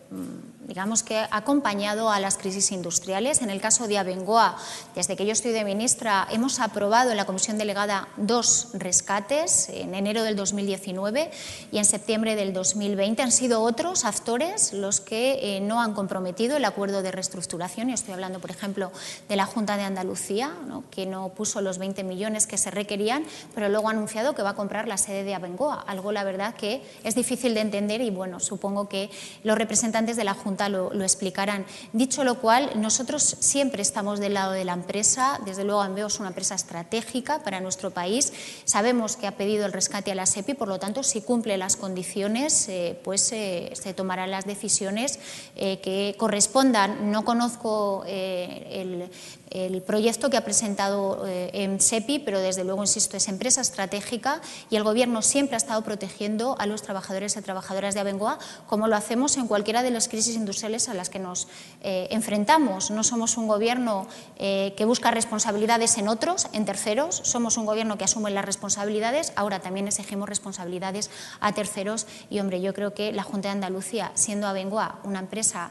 digamos 0.69 1.03
que 1.03 1.17
ha 1.17 1.29
acompañado 1.31 2.11
a 2.11 2.21
las 2.21 2.37
crisis 2.37 2.73
industriales. 2.73 3.41
En 3.41 3.49
el 3.49 3.59
caso 3.61 3.89
de 3.89 3.97
Abengoa, 3.97 4.55
desde 4.95 5.17
que 5.17 5.25
yo 5.25 5.33
estoy 5.33 5.53
de 5.53 5.65
ministra, 5.65 6.29
hemos 6.31 6.61
aprobado 6.61 7.11
en 7.11 7.17
la 7.17 7.25
Comisión 7.25 7.57
Delegada 7.57 8.09
dos 8.19 8.69
rescates, 8.75 9.71
en 9.71 9.95
enero 9.95 10.23
del 10.23 10.37
2019 10.37 11.31
y 11.73 11.79
en 11.79 11.85
septiembre 11.87 12.37
del 12.37 12.53
2020. 12.53 13.23
Han 13.23 13.33
sido 13.33 13.63
otros 13.63 14.05
actores 14.05 14.75
los 14.75 15.01
que 15.01 15.57
eh, 15.57 15.61
no 15.61 15.81
han 15.81 15.95
comprometido 15.95 16.59
el 16.59 16.67
acuerdo 16.67 17.01
de 17.03 17.13
reestructuración. 17.13 17.89
Y 17.89 17.95
estoy 17.95 18.13
hablando, 18.13 18.39
por 18.39 18.51
ejemplo, 18.51 18.93
de 19.27 19.37
la 19.37 19.47
Junta 19.47 19.79
de 19.79 19.85
Andalucía, 19.85 20.53
que 20.91 21.07
no 21.07 21.31
puso 21.31 21.63
los 21.63 21.79
20 21.79 22.05
millones 22.05 22.47
que 22.47 22.59
se 22.59 22.71
requerían, 22.71 23.25
pero 23.55 23.71
luego 23.71 23.89
ha 23.89 23.93
anunciado 23.93 24.35
que 24.35 24.43
va 24.43 24.51
a 24.51 24.55
comprar 24.55 24.87
la 24.87 24.99
sede 24.99 25.25
de 25.25 25.35
Abengoa. 25.35 25.83
Algo, 25.87 26.13
la 26.13 26.25
verdad, 26.25 26.55
que 26.55 26.68
es 27.05 27.15
difícil 27.15 27.55
de 27.55 27.61
entender 27.61 28.01
y, 28.01 28.11
bueno, 28.11 28.41
supongo 28.41 28.89
que 28.89 29.11
los 29.45 29.57
representantes 29.57 30.17
de 30.17 30.25
la 30.25 30.35
Junta 30.35 30.69
lo, 30.69 30.93
explicarán. 31.03 31.65
Dicho 31.93 32.25
lo 32.25 32.41
cual, 32.41 32.71
nosotros 32.77 33.37
siempre 33.41 33.83
estamos 33.83 34.21
del 34.21 34.35
lado 34.35 34.53
de 34.53 34.65
la 34.65 34.75
empresa. 34.75 35.41
Desde 35.45 35.65
luego, 35.65 35.83
Ambeo 35.83 36.07
es 36.07 36.19
una 36.19 36.29
empresa 36.29 36.55
estratégica 36.55 37.43
para 37.43 37.61
nuestro 37.61 37.91
país. 37.91 38.33
Sabemos 38.65 39.17
que 39.17 39.27
ha 39.27 39.37
pedido 39.37 39.67
el 39.67 39.73
rescate 39.73 40.13
a 40.13 40.15
la 40.15 40.27
SEPI, 40.27 40.55
por 40.55 40.69
lo 40.69 40.79
tanto, 40.79 41.03
si 41.03 41.21
cumple 41.21 41.57
las 41.57 41.77
condiciones, 41.77 42.69
eh, 42.69 42.99
pues 43.03 43.33
eh, 43.33 43.71
se 43.75 43.95
tomarán 43.95 44.31
las 44.31 44.47
decisiones 44.47 45.19
eh, 45.57 45.81
que 45.81 46.15
correspondan. 46.19 47.11
No 47.11 47.25
conozco 47.25 48.05
el, 48.07 49.09
el 49.51 49.83
proyecto 49.83 50.31
que 50.31 50.37
ha 50.37 50.45
presentado 50.45 51.27
eh, 51.27 51.51
en 51.53 51.81
SEPI, 51.81 52.21
pero 52.21 52.41
desde 52.41 52.65
luego, 52.65 52.83
insisto, 52.83 53.17
es 53.17 53.29
empresa 53.29 53.61
estratégica 53.61 54.41
y 54.71 54.77
el 54.77 54.85
Gobierno 54.85 55.23
siempre 55.23 55.55
ha 55.55 55.59
estado 55.59 55.83
protegiendo 55.83 56.57
a 56.59 56.67
los 56.67 56.83
trabajadores 56.83 57.37
y 57.37 57.43
trabajadoras 57.43 57.95
de 57.95 58.01
Abengoa, 58.01 58.39
como 58.67 58.89
lo 58.89 58.97
hacemos 58.97 59.37
en 59.37 59.47
cualquiera 59.47 59.83
de 59.83 59.91
las 59.91 60.09
crisis 60.09 60.37
industriales 60.37 60.89
a 60.89 60.95
las 60.95 61.11
que 61.11 61.19
nos 61.19 61.49
eh, 61.83 62.09
enfrentamos. 62.11 62.91
No 62.91 63.05
somos 63.05 63.37
un 63.37 63.49
Gobierno 63.49 64.07
eh, 64.37 64.75
que 64.77 64.85
busca 64.85 65.11
responsabilidades 65.11 65.99
en 65.99 66.09
otros, 66.09 66.49
en 66.53 66.65
terceros, 66.65 67.21
somos 67.25 67.57
un 67.57 67.67
Gobierno 67.67 67.99
que 67.99 68.05
asume 68.05 68.31
las 68.31 68.45
responsabilidades, 68.45 69.33
ahora 69.37 69.61
también 69.61 69.89
exigimos 69.89 70.29
responsabilidades 70.29 71.11
a 71.41 71.53
terceros. 71.53 72.07
Y, 72.31 72.41
hombre, 72.41 72.61
yo 72.61 72.75
creo 72.75 72.95
que 72.95 73.13
la 73.13 73.23
Junta 73.23 73.49
de 73.49 73.53
Andalucía, 73.53 74.13
siendo 74.15 74.47
Abengoa 74.47 75.01
una 75.05 75.21
empresa 75.21 75.71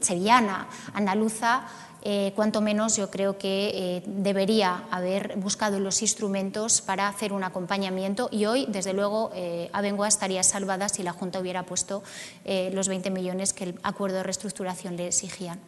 sevillana, 0.00 0.66
andaluza, 0.94 1.64
eh, 2.02 2.32
cuanto 2.34 2.60
menos 2.60 2.96
yo 2.96 3.10
creo 3.10 3.38
que 3.38 3.70
eh, 3.74 4.02
debería 4.06 4.84
haber 4.90 5.36
buscado 5.36 5.80
los 5.80 6.02
instrumentos 6.02 6.80
para 6.80 7.08
hacer 7.08 7.32
un 7.32 7.44
acompañamiento 7.44 8.28
y 8.30 8.46
hoy, 8.46 8.66
desde 8.68 8.92
luego, 8.92 9.30
eh, 9.34 9.68
Abengoa 9.72 10.08
estaría 10.08 10.42
salvada 10.42 10.88
si 10.88 11.02
la 11.02 11.12
Junta 11.12 11.40
hubiera 11.40 11.64
puesto 11.64 12.02
los 12.72 12.88
20 12.88 13.10
millones 13.10 13.52
que 13.52 13.64
el 13.64 13.80
acuerdo 13.82 14.16
de 14.16 14.22
reestructuración 14.22 14.96
le 14.96 15.08
exigían. 15.08 15.60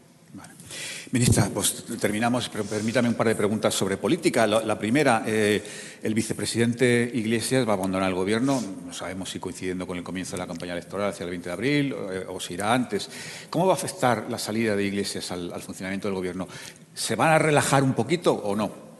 Ministra, 1.12 1.50
pues 1.52 1.84
terminamos, 2.00 2.48
pero 2.48 2.64
permítame 2.64 3.06
un 3.06 3.14
par 3.14 3.28
de 3.28 3.34
preguntas 3.34 3.74
sobre 3.74 3.98
política. 3.98 4.46
La, 4.46 4.78
primera, 4.78 5.22
eh, 5.26 5.62
el 6.02 6.14
vicepresidente 6.14 7.10
Iglesias 7.12 7.68
va 7.68 7.72
a 7.72 7.76
abandonar 7.76 8.08
el 8.08 8.14
Gobierno, 8.14 8.62
no 8.86 8.94
sabemos 8.94 9.28
si 9.28 9.38
coincidiendo 9.38 9.86
con 9.86 9.98
el 9.98 10.02
comienzo 10.02 10.32
de 10.32 10.38
la 10.38 10.46
campaña 10.46 10.72
electoral 10.72 11.10
hacia 11.10 11.24
el 11.24 11.30
20 11.30 11.48
de 11.48 11.52
abril 11.52 11.94
eh, 12.12 12.24
o, 12.26 12.40
si 12.40 12.54
irá 12.54 12.72
antes. 12.72 13.10
¿Cómo 13.50 13.66
va 13.66 13.74
a 13.74 13.76
afectar 13.76 14.24
la 14.30 14.38
salida 14.38 14.74
de 14.74 14.84
Iglesias 14.84 15.30
al, 15.32 15.60
funcionamiento 15.60 16.08
del 16.08 16.14
Gobierno? 16.14 16.48
¿Se 16.94 17.14
van 17.14 17.28
a 17.28 17.38
relajar 17.38 17.82
un 17.82 17.92
poquito 17.92 18.32
o 18.32 18.56
no? 18.56 18.91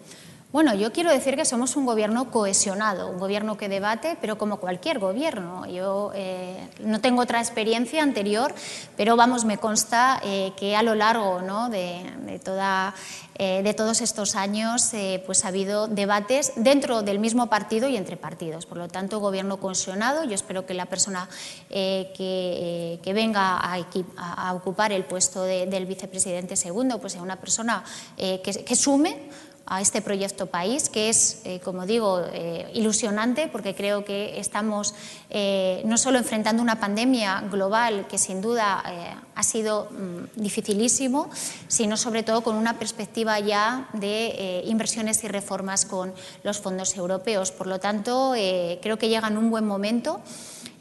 Bueno, 0.52 0.74
yo 0.74 0.92
quiero 0.92 1.10
decir 1.10 1.34
que 1.34 1.46
somos 1.46 1.76
un 1.76 1.86
gobierno 1.86 2.30
cohesionado, 2.30 3.08
un 3.08 3.18
gobierno 3.18 3.56
que 3.56 3.70
debate, 3.70 4.18
pero 4.20 4.36
como 4.36 4.58
cualquier 4.60 4.98
gobierno. 4.98 5.64
Yo 5.64 6.12
eh, 6.14 6.68
no 6.80 7.00
tengo 7.00 7.22
otra 7.22 7.40
experiencia 7.40 8.02
anterior, 8.02 8.54
pero 8.94 9.16
vamos, 9.16 9.46
me 9.46 9.56
consta 9.56 10.20
eh, 10.22 10.52
que 10.58 10.76
a 10.76 10.82
lo 10.82 10.94
largo 10.94 11.40
¿no? 11.40 11.70
de, 11.70 12.38
toda, 12.44 12.94
eh, 13.38 13.62
de, 13.62 13.72
todos 13.72 14.02
estos 14.02 14.36
años 14.36 14.90
pues 15.24 15.46
ha 15.46 15.48
habido 15.48 15.88
debates 15.88 16.52
dentro 16.56 17.00
del 17.00 17.18
mismo 17.18 17.48
partido 17.48 17.88
y 17.88 17.96
entre 17.96 18.18
partidos. 18.18 18.66
Por 18.66 18.76
lo 18.76 18.88
tanto, 18.88 19.20
gobierno 19.20 19.56
cohesionado. 19.56 20.24
Yo 20.24 20.34
espero 20.34 20.66
que 20.66 20.74
la 20.74 20.84
persona 20.84 21.30
que, 21.70 23.00
que, 23.02 23.12
venga 23.14 23.56
a, 23.56 23.78
a, 24.18 24.52
ocupar 24.52 24.92
el 24.92 25.06
puesto 25.06 25.44
del 25.44 25.86
vicepresidente 25.86 26.56
segundo 26.56 27.00
pues 27.00 27.14
sea 27.14 27.22
una 27.22 27.40
persona 27.40 27.82
que, 28.18 28.42
que 28.42 28.76
sume 28.76 29.30
a 29.72 29.80
este 29.80 30.02
proyecto 30.02 30.48
país, 30.48 30.90
que 30.90 31.08
es, 31.08 31.40
eh, 31.44 31.58
como 31.64 31.86
digo, 31.86 32.20
eh, 32.30 32.70
ilusionante 32.74 33.48
porque 33.48 33.74
creo 33.74 34.04
que 34.04 34.38
estamos 34.38 34.94
eh, 35.30 35.80
no 35.86 35.96
solo 35.96 36.18
enfrentando 36.18 36.62
una 36.62 36.78
pandemia 36.78 37.42
global 37.50 38.06
que 38.06 38.18
sin 38.18 38.42
duda 38.42 38.82
ha 39.34 39.42
sido 39.42 39.88
mm, 39.90 40.40
dificilísimo, 40.42 41.30
sino 41.68 41.96
sobre 41.96 42.22
todo 42.22 42.42
con 42.42 42.56
una 42.56 42.78
perspectiva 42.78 43.40
ya 43.40 43.88
de 43.94 44.62
inversiones 44.66 45.24
y 45.24 45.28
reformas 45.28 45.86
con 45.86 46.12
los 46.42 46.58
fondos 46.58 46.94
europeos. 46.94 47.50
Por 47.50 47.66
lo 47.66 47.80
tanto, 47.80 48.32
creo 48.82 48.98
que 48.98 49.08
llega 49.08 49.28
en 49.28 49.38
un 49.38 49.50
buen 49.50 49.66
momento. 49.66 50.20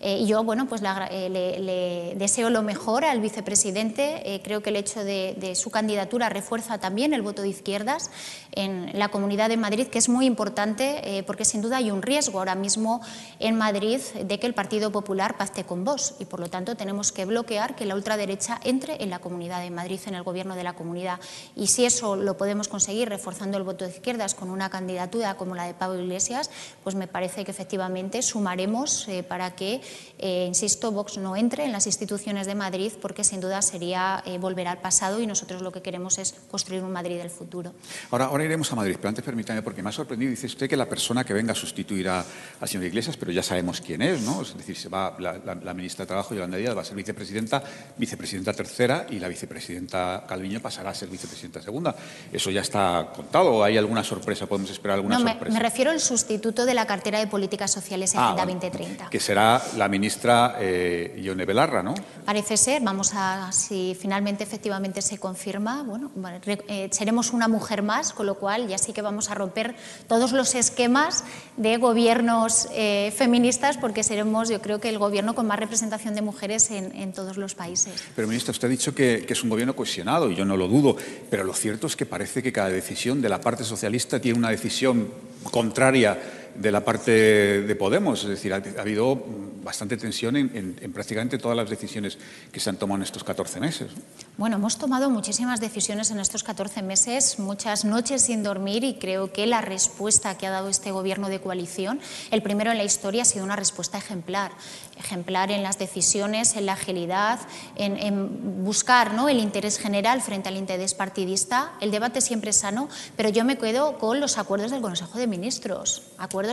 Eh, 0.03 0.25
yo, 0.25 0.43
bueno, 0.43 0.65
pues 0.67 0.81
eh, 1.11 1.29
le, 1.29 2.15
deseo 2.15 2.49
lo 2.49 2.63
mejor 2.63 3.05
al 3.05 3.21
vicepresidente. 3.21 4.33
Eh, 4.33 4.41
creo 4.41 4.63
que 4.63 4.71
el 4.71 4.75
hecho 4.75 5.03
de, 5.03 5.53
su 5.55 5.69
candidatura 5.69 6.27
refuerza 6.29 6.79
también 6.79 7.13
el 7.13 7.21
voto 7.21 7.43
de 7.43 7.49
izquierdas 7.49 8.09
en 8.53 8.97
la 8.97 9.09
Comunidad 9.09 9.49
de 9.49 9.57
Madrid, 9.57 9.87
que 9.87 9.99
es 9.99 10.09
muy 10.09 10.25
importante 10.25 11.23
porque 11.27 11.45
sin 11.45 11.61
duda 11.61 11.77
hay 11.77 11.91
un 11.91 12.01
riesgo 12.01 12.39
ahora 12.39 12.55
mismo 12.55 13.01
en 13.39 13.55
Madrid 13.57 13.99
de 14.23 14.39
que 14.39 14.47
el 14.47 14.53
Partido 14.53 14.91
Popular 14.91 15.37
pacte 15.37 15.63
con 15.65 15.83
vos 15.83 16.15
y 16.19 16.25
por 16.25 16.39
lo 16.39 16.49
tanto 16.49 16.75
tenemos 16.75 17.11
que 17.11 17.25
bloquear 17.25 17.75
que 17.75 17.85
la 17.85 17.95
ultraderecha 17.95 18.59
entre 18.63 19.03
en 19.03 19.09
la 19.09 19.19
Comunidad 19.19 19.61
de 19.61 19.69
Madrid, 19.69 19.99
en 20.05 20.15
el 20.15 20.23
gobierno 20.23 20.55
de 20.55 20.63
la 20.63 20.73
comunidad. 20.73 21.19
Y 21.55 21.67
si 21.67 21.85
eso 21.85 22.15
lo 22.15 22.37
podemos 22.37 22.67
conseguir 22.67 23.09
reforzando 23.09 23.57
el 23.57 23.63
voto 23.63 23.85
de 23.85 23.91
izquierdas 23.91 24.35
con 24.35 24.49
una 24.49 24.69
candidatura 24.69 25.35
como 25.35 25.55
la 25.55 25.65
de 25.65 25.73
Pablo 25.73 26.01
Iglesias, 26.01 26.49
pues 26.83 26.95
me 26.95 27.07
parece 27.07 27.45
que 27.45 27.51
efectivamente 27.51 28.21
sumaremos 28.21 29.07
para 29.27 29.51
que 29.55 29.81
eh, 30.17 30.45
insisto, 30.47 30.91
Vox 30.91 31.17
no 31.17 31.35
entre 31.35 31.65
en 31.65 31.71
las 31.71 31.87
instituciones 31.87 32.45
de 32.45 32.55
Madrid 32.55 32.91
porque 33.01 33.23
sin 33.23 33.41
duda 33.41 33.61
sería 33.61 34.21
eh, 34.25 34.37
volver 34.37 34.67
al 34.67 34.79
pasado 34.79 35.19
y 35.21 35.27
nosotros 35.27 35.61
lo 35.61 35.71
que 35.71 35.81
queremos 35.81 36.19
es 36.19 36.35
construir 36.49 36.83
un 36.83 36.91
Madrid 36.91 37.17
del 37.17 37.31
futuro. 37.31 37.73
Ahora, 38.11 38.25
ahora 38.25 38.45
iremos 38.45 38.71
a 38.71 38.75
Madrid, 38.75 38.95
pero 38.97 39.09
antes 39.09 39.25
permítame, 39.25 39.61
porque 39.61 39.81
me 39.81 39.89
ha 39.89 39.91
sorprendido, 39.91 40.29
dice 40.29 40.45
usted 40.45 40.69
que 40.69 40.77
la 40.77 40.87
persona 40.87 41.23
que 41.23 41.33
venga 41.33 41.53
a 41.53 41.55
sustituir 41.55 42.07
a, 42.09 42.23
al 42.59 42.67
señor 42.67 42.85
Iglesias, 42.85 43.17
pero 43.17 43.31
ya 43.31 43.41
sabemos 43.41 43.81
quién 43.81 44.01
es, 44.01 44.21
¿no? 44.21 44.41
Es 44.41 44.55
decir, 44.55 44.77
se 44.77 44.89
va 44.89 45.15
la, 45.19 45.73
ministra 45.73 46.03
de 46.03 46.07
Trabajo, 46.07 46.33
Yolanda 46.33 46.57
Díaz, 46.57 46.77
va 46.77 46.81
a 46.81 46.85
ser 46.85 46.95
vicepresidenta, 46.95 47.63
vicepresidenta 47.97 48.53
tercera 48.53 49.07
y 49.09 49.19
la 49.19 49.27
vicepresidenta 49.27 50.25
Calviño 50.27 50.59
pasará 50.61 50.91
a 50.91 50.93
ser 50.93 51.09
vicepresidenta 51.09 51.61
segunda. 51.61 51.95
¿Eso 52.31 52.51
ya 52.51 52.61
está 52.61 53.11
contado 53.15 53.55
o 53.55 53.63
hay 53.63 53.77
alguna 53.77 54.03
sorpresa? 54.03 54.45
¿Podemos 54.45 54.69
esperar 54.71 54.97
alguna 54.97 55.17
no, 55.17 55.27
sorpresa? 55.27 55.53
Me, 55.53 55.59
refiero 55.59 55.91
al 55.91 55.99
sustituto 55.99 56.65
de 56.65 56.73
la 56.73 56.85
cartera 56.85 57.19
de 57.19 57.27
Políticas 57.27 57.71
Sociales 57.71 58.13
en 58.13 58.19
ah, 58.19 58.33
Agenda 58.33 58.45
2030. 58.45 59.09
Que 59.09 59.19
será 59.19 59.61
la 59.81 59.87
ministra 59.87 60.57
eh, 60.59 61.19
Ione 61.23 61.43
Belarra, 61.43 61.81
¿no? 61.81 61.95
Parece 62.23 62.55
ser, 62.55 62.83
vamos 62.83 63.13
a, 63.15 63.51
si 63.51 63.97
finalmente 63.99 64.43
efectivamente 64.43 65.01
se 65.01 65.17
confirma, 65.17 65.81
bueno, 65.81 66.11
eh, 66.45 66.87
seremos 66.91 67.33
una 67.33 67.47
mujer 67.47 67.81
más, 67.81 68.13
con 68.13 68.27
lo 68.27 68.35
cual 68.35 68.67
ya 68.67 68.77
sí 68.77 68.93
que 68.93 69.01
vamos 69.01 69.31
a 69.31 69.33
romper 69.33 69.73
todos 70.07 70.33
los 70.33 70.53
esquemas 70.53 71.23
de 71.57 71.77
gobiernos 71.77 72.67
eh, 72.73 73.11
feministas, 73.17 73.77
porque 73.77 74.03
seremos, 74.03 74.49
yo 74.49 74.61
creo 74.61 74.79
que 74.79 74.89
el 74.89 74.99
gobierno 74.99 75.33
con 75.33 75.47
más 75.47 75.57
representación 75.57 76.13
de 76.13 76.21
mujeres 76.21 76.69
en, 76.69 77.11
todos 77.11 77.37
los 77.37 77.55
países. 77.55 78.03
Pero, 78.15 78.27
ministra, 78.27 78.51
usted 78.51 78.67
ha 78.67 78.71
dicho 78.71 78.93
que, 78.93 79.25
que 79.25 79.33
es 79.33 79.41
un 79.41 79.49
gobierno 79.49 79.75
cohesionado, 79.75 80.29
y 80.29 80.35
yo 80.35 80.45
no 80.45 80.57
lo 80.57 80.67
dudo, 80.67 80.95
pero 81.31 81.43
lo 81.43 81.55
cierto 81.55 81.87
es 81.87 81.95
que 81.95 82.05
parece 82.05 82.43
que 82.43 82.53
cada 82.53 82.69
decisión 82.69 83.19
de 83.19 83.29
la 83.29 83.41
parte 83.41 83.63
socialista 83.63 84.21
tiene 84.21 84.37
una 84.37 84.51
decisión 84.51 85.09
contraria 85.49 86.40
de 86.55 86.71
la 86.71 86.83
parte 86.83 87.11
de 87.11 87.75
Podemos. 87.75 88.23
Es 88.23 88.29
decir, 88.29 88.53
ha, 88.53 88.61
habido 88.79 89.23
bastante 89.63 89.97
tensión 89.97 90.35
en, 90.35 90.91
prácticamente 90.93 91.37
todas 91.37 91.55
las 91.55 91.69
decisiones 91.69 92.17
que 92.51 92.59
se 92.59 92.69
han 92.69 92.77
tomado 92.77 92.97
en 92.97 93.03
estos 93.03 93.23
14 93.23 93.59
meses. 93.59 93.91
Bueno, 94.37 94.55
hemos 94.57 94.77
tomado 94.77 95.09
muchísimas 95.09 95.59
decisiones 95.59 96.11
en 96.11 96.19
estos 96.19 96.43
14 96.43 96.81
meses, 96.81 97.39
muchas 97.39 97.85
noches 97.85 98.23
sin 98.23 98.43
dormir 98.43 98.83
y 98.83 98.95
creo 98.95 99.31
que 99.31 99.45
la 99.45 99.61
respuesta 99.61 100.37
que 100.37 100.47
ha 100.47 100.51
dado 100.51 100.69
este 100.69 100.91
gobierno 100.91 101.29
de 101.29 101.39
coalición, 101.39 101.99
el 102.31 102.41
primero 102.41 102.71
en 102.71 102.77
la 102.77 102.83
historia, 102.83 103.21
ha 103.21 103.25
sido 103.25 103.45
una 103.45 103.55
respuesta 103.55 103.97
ejemplar. 103.97 104.51
Ejemplar 104.97 105.51
en 105.51 105.63
las 105.63 105.79
decisiones, 105.79 106.55
en 106.55 106.65
la 106.65 106.73
agilidad, 106.73 107.39
en, 107.75 108.63
buscar 108.63 109.13
¿no? 109.13 109.29
el 109.29 109.39
interés 109.39 109.77
general 109.77 110.21
frente 110.21 110.49
al 110.49 110.57
interés 110.57 110.93
partidista. 110.93 111.73
El 111.81 111.91
debate 111.91 112.21
siempre 112.21 112.51
es 112.51 112.57
sano, 112.57 112.89
pero 113.15 113.29
yo 113.29 113.43
me 113.43 113.57
quedo 113.57 113.97
con 113.97 114.19
los 114.19 114.37
acuerdos 114.37 114.71
del 114.71 114.81
Consejo 114.81 115.17
de 115.17 115.27
Ministros, 115.27 116.03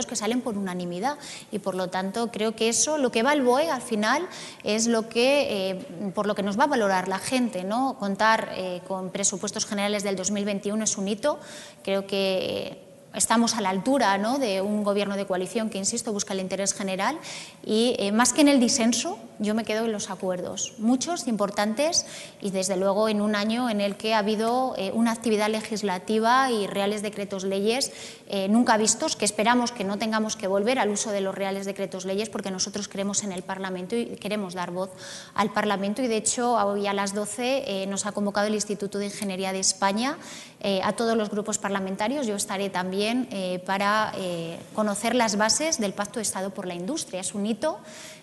que 0.05 0.15
salen 0.15 0.41
por 0.41 0.57
unanimidad 0.57 1.17
y 1.51 1.59
por 1.59 1.75
lo 1.75 1.89
tanto 1.89 2.31
creo 2.31 2.55
que 2.55 2.69
eso 2.69 2.97
lo 2.97 3.11
que 3.11 3.23
va 3.23 3.31
al 3.31 3.41
BOE 3.41 3.69
al 3.69 3.81
final 3.81 4.27
es 4.63 4.87
lo 4.87 5.09
que, 5.09 5.71
eh, 5.71 6.11
por 6.13 6.27
lo 6.27 6.35
que 6.35 6.43
nos 6.43 6.59
va 6.59 6.65
a 6.65 6.67
valorar 6.67 7.07
la 7.07 7.19
gente. 7.19 7.63
¿no? 7.63 7.97
Contar 7.99 8.49
eh, 8.55 8.81
con 8.87 9.09
presupuestos 9.09 9.65
generales 9.65 10.03
del 10.03 10.15
2021 10.15 10.83
es 10.83 10.97
un 10.97 11.07
hito. 11.07 11.39
Creo 11.83 12.05
que 12.07 12.83
estamos 13.13 13.55
a 13.55 13.61
la 13.61 13.69
altura 13.69 14.17
¿no? 14.17 14.37
de 14.39 14.61
un 14.61 14.83
gobierno 14.83 15.15
de 15.15 15.25
coalición 15.25 15.69
que, 15.69 15.77
insisto, 15.77 16.13
busca 16.13 16.33
el 16.33 16.39
interés 16.39 16.73
general 16.73 17.17
y 17.65 17.95
eh, 17.99 18.11
más 18.11 18.33
que 18.33 18.41
en 18.41 18.47
el 18.47 18.59
disenso, 18.59 19.17
yo 19.39 19.55
me 19.55 19.63
quedo 19.63 19.85
en 19.85 19.91
los 19.91 20.09
acuerdos, 20.09 20.73
muchos, 20.77 21.27
importantes 21.27 22.05
y 22.41 22.51
desde 22.51 22.77
luego 22.77 23.09
en 23.09 23.21
un 23.21 23.35
año 23.35 23.69
en 23.69 23.81
el 23.81 23.97
que 23.97 24.13
ha 24.13 24.19
habido 24.19 24.75
eh, 24.77 24.91
una 24.93 25.11
actividad 25.11 25.49
legislativa 25.49 26.51
y 26.51 26.67
reales 26.67 27.01
decretos 27.01 27.43
leyes 27.43 27.91
eh, 28.27 28.47
nunca 28.47 28.77
vistos, 28.77 29.15
que 29.15 29.25
esperamos 29.25 29.71
que 29.71 29.83
no 29.83 29.97
tengamos 29.97 30.35
que 30.35 30.47
volver 30.47 30.79
al 30.79 30.89
uso 30.89 31.11
de 31.11 31.21
los 31.21 31.33
reales 31.33 31.65
decretos 31.65 32.05
leyes 32.05 32.29
porque 32.29 32.51
nosotros 32.51 32.87
creemos 32.87 33.23
en 33.23 33.31
el 33.31 33.43
Parlamento 33.43 33.95
y 33.95 34.05
queremos 34.17 34.53
dar 34.53 34.71
voz 34.71 34.89
al 35.33 35.51
Parlamento 35.51 36.01
y 36.01 36.07
de 36.07 36.17
hecho 36.17 36.53
hoy 36.53 36.87
a 36.87 36.93
las 36.93 37.13
12 37.13 37.85
nos 37.87 38.05
ha 38.05 38.11
convocado 38.11 38.47
el 38.47 38.55
Instituto 38.55 38.99
de 38.99 39.05
Ingeniería 39.05 39.53
de 39.53 39.59
España 39.59 40.17
a 40.83 40.93
todos 40.93 41.15
los 41.15 41.29
grupos 41.29 41.57
parlamentarios, 41.57 42.27
yo 42.27 42.35
estaré 42.35 42.69
también 42.69 43.27
eh, 43.31 43.59
para 43.65 44.11
eh, 44.17 44.59
conocer 44.73 45.15
las 45.15 45.37
bases 45.37 45.79
del 45.79 45.93
Pacto 45.93 46.19
de 46.19 46.23
Estado 46.23 46.49
por 46.49 46.67
la 46.67 46.75
Industria. 46.75 47.21
Es 47.21 47.33
un 47.33 47.45
hito 47.45 47.79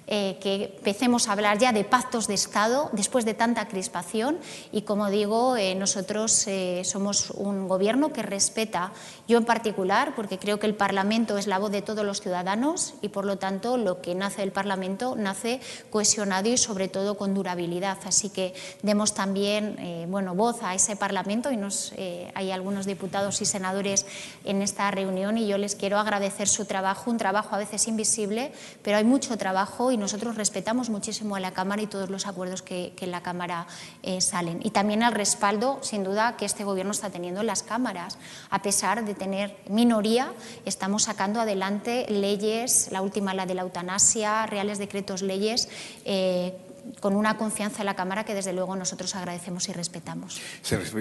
eh, 0.09 0.39
que 0.41 0.77
empecemos 0.77 1.27
a 1.27 1.33
hablar 1.33 1.59
ya 1.59 1.73
de 1.73 1.83
pactos 1.83 2.29
de 2.29 2.35
Estado 2.35 2.91
después 2.93 3.25
de 3.25 3.35
tanta 3.35 3.67
crispación 3.67 4.39
y, 4.71 4.83
como 4.83 5.11
digo, 5.11 5.57
eh, 5.57 5.75
nosotros 5.75 6.47
eh, 6.47 6.83
somos 6.85 7.31
un 7.31 7.67
gobierno 7.67 8.13
que 8.13 8.23
respeta, 8.23 8.93
yo 9.27 9.37
en 9.37 9.45
particular, 9.45 10.15
porque 10.15 10.39
creo 10.39 10.61
que 10.61 10.69
el 10.69 10.77
Parlamento 10.77 11.39
es 11.39 11.49
la 11.49 11.59
voz 11.59 11.73
de 11.73 11.83
todos 11.83 12.07
los 12.07 12.21
ciudadanos 12.21 12.95
y, 13.03 13.09
por 13.09 13.25
lo 13.25 13.39
tanto, 13.39 13.77
lo 13.79 14.01
que 14.01 14.15
nace 14.15 14.43
del 14.43 14.53
Parlamento 14.53 15.17
nace 15.17 15.61
cohesionado 15.91 16.49
y, 16.49 16.57
sobre 16.57 16.87
todo, 16.87 17.17
con 17.17 17.35
durabilidad. 17.35 17.99
Así 18.05 18.31
que 18.31 18.55
demos 18.83 19.13
también 19.13 20.07
bueno, 20.09 20.37
voz 20.37 20.63
a 20.63 20.77
ese 20.77 20.95
Parlamento 20.95 21.51
y 21.51 21.57
nos, 21.57 21.93
hay 22.35 22.53
algunos 22.53 22.87
diputados 22.87 23.43
y 23.43 23.45
senadores 23.45 24.07
en 24.45 24.63
esta 24.63 24.89
reunión 24.93 25.37
y 25.37 25.49
yo 25.49 25.59
les 25.59 25.75
quiero 25.75 25.99
agradecer 25.99 26.47
su 26.47 26.65
trabajo, 26.65 27.11
un 27.11 27.19
trabajo 27.19 27.57
a 27.57 27.59
veces 27.59 27.89
invisible, 27.89 28.53
pero 28.83 28.99
hay 28.99 29.05
mucho 29.05 29.37
trabajo 29.37 29.91
y 29.91 29.96
nosotros 29.97 30.37
respetamos 30.37 30.91
muchísimo 30.91 31.37
a 31.37 31.41
la 31.41 31.53
Cámara 31.53 31.83
y 31.83 31.87
todos 31.87 32.11
los 32.11 32.27
acuerdos 32.27 32.63
que, 32.63 32.93
en 33.01 33.11
la 33.11 33.23
Cámara 33.23 33.67
eh, 34.03 34.21
salen. 34.21 34.61
Y 34.63 34.71
también 34.71 35.03
el 35.03 35.13
respaldo, 35.13 35.79
sin 35.83 36.05
duda, 36.05 36.37
que 36.37 36.45
este 36.45 36.65
Gobierno 36.65 36.93
está 36.93 37.11
teniendo 37.11 37.41
en 37.41 37.47
las 37.47 37.63
cámaras. 37.63 38.19
A 38.51 38.63
pesar 38.63 39.05
de 39.05 39.15
tener 39.15 39.57
minoría, 39.69 40.33
estamos 40.65 41.05
sacando 41.05 41.41
adelante 41.41 42.07
leyes, 42.09 42.89
la 42.91 43.03
última 43.03 43.35
la 43.35 43.47
de 43.47 43.55
la 43.55 43.63
eutanasia, 43.63 44.47
reales 44.47 44.79
decretos 44.79 45.23
leyes. 45.23 45.69
Eh, 46.05 46.55
con 47.01 47.17
una 47.17 47.37
confianza 47.37 47.83
en 47.83 47.87
la 47.87 47.95
Cámara 47.95 48.25
que 48.25 48.35
desde 48.35 48.53
luego 48.53 48.77
nosotros 48.77 49.15
agradecemos 49.15 49.69
y 49.69 49.73
respetamos. 49.73 50.41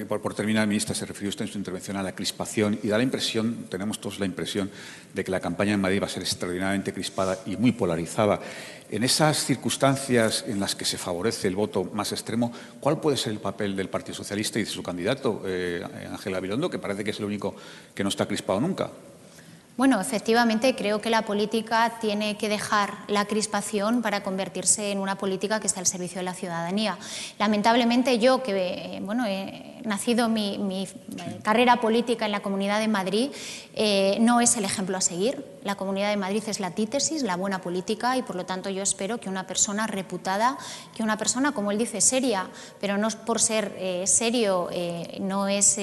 por, 0.08 0.34
terminar, 0.34 0.68
ministra, 0.68 0.96
se 0.96 1.06
refirió 1.06 1.30
usted 1.30 1.46
en 1.46 1.52
su 1.52 1.58
intervención 1.58 1.98
a 1.98 2.04
la 2.04 2.14
crispación 2.14 2.80
y 2.82 2.88
da 2.88 2.98
la 2.98 3.04
impresión, 3.04 3.68
tenemos 3.70 4.00
todos 4.00 4.20
la 4.20 4.26
impresión, 4.26 4.70
de 5.14 5.24
que 5.24 5.32
la 5.32 5.40
campaña 5.40 5.74
en 5.74 5.82
Madrid 5.82 6.02
va 6.02 6.08
a 6.08 6.10
ser 6.10 6.24
extraordinariamente 6.24 6.94
crispada 6.94 7.40
y 7.46 7.58
muy 7.58 7.72
polarizada. 7.72 8.40
En 8.96 9.04
esas 9.04 9.44
circunstancias 9.44 10.46
en 10.48 10.58
las 10.58 10.74
que 10.74 10.86
se 10.86 10.98
favorece 10.98 11.50
el 11.50 11.56
voto 11.58 11.84
más 11.84 12.14
extremo, 12.14 12.54
¿cuál 12.80 13.02
puede 13.02 13.18
ser 13.18 13.34
el 13.34 13.40
papel 13.40 13.76
del 13.76 13.90
Partido 13.90 14.16
Socialista 14.16 14.58
y 14.58 14.64
de 14.64 14.70
su 14.70 14.82
candidato, 14.82 15.42
eh, 15.46 15.86
Ángela 16.10 16.40
Bilondo, 16.40 16.70
que 16.70 16.80
parece 16.80 17.04
que 17.04 17.12
es 17.12 17.20
el 17.20 17.26
único 17.26 17.54
que 17.94 18.04
no 18.04 18.10
está 18.10 18.26
crispado 18.26 18.62
nunca? 18.62 18.90
Bueno, 19.76 20.00
efectivamente 20.00 20.74
creo 20.78 21.02
que 21.02 21.10
la 21.10 21.24
política 21.24 21.98
tiene 22.00 22.38
que 22.38 22.48
dejar 22.48 22.94
la 23.10 23.26
crispación 23.26 24.02
para 24.02 24.24
convertirse 24.24 24.94
en 24.94 25.00
una 25.00 25.18
política 25.18 25.60
que 25.60 25.68
está 25.68 25.82
al 25.82 25.88
servicio 25.88 26.20
de 26.20 26.24
la 26.24 26.34
ciudadanía. 26.34 26.98
Lamentablemente 27.38 28.18
yo, 28.18 28.44
que 28.44 29.02
bueno, 29.04 29.26
eh, 29.26 29.82
nacido 29.84 30.30
mi, 30.30 30.88
carrera 31.44 31.82
política 31.82 32.26
en 32.26 32.32
la 32.32 32.40
Comunidad 32.40 32.80
de 32.80 32.88
Madrid, 32.88 33.32
eh, 33.74 34.18
no 34.22 34.40
es 34.40 34.56
el 34.56 34.64
ejemplo 34.64 34.96
a 34.96 35.02
seguir. 35.02 35.55
La 35.66 35.76
Comunidad 35.76 36.12
de 36.12 36.18
Madrid 36.18 36.44
es 36.46 36.60
la 36.60 36.68
antítesis, 36.68 37.24
la 37.24 37.36
buena 37.36 37.60
política, 37.60 38.16
y 38.18 38.22
por 38.22 38.36
lo 38.36 38.46
tanto 38.46 38.70
yo 38.70 38.84
espero 38.84 39.20
que 39.20 39.30
una 39.30 39.48
persona 39.48 39.88
reputada, 39.88 40.60
que 40.96 41.02
una 41.02 41.18
persona, 41.18 41.54
como 41.54 41.72
él 41.72 41.80
dice, 41.80 42.02
seria, 42.02 42.48
pero 42.80 43.00
no 43.00 43.10
por 43.26 43.42
ser 43.42 43.76
eh, 43.80 44.06
serio, 44.06 44.70
eh, 44.72 45.18
no 45.20 45.48
es 45.48 45.80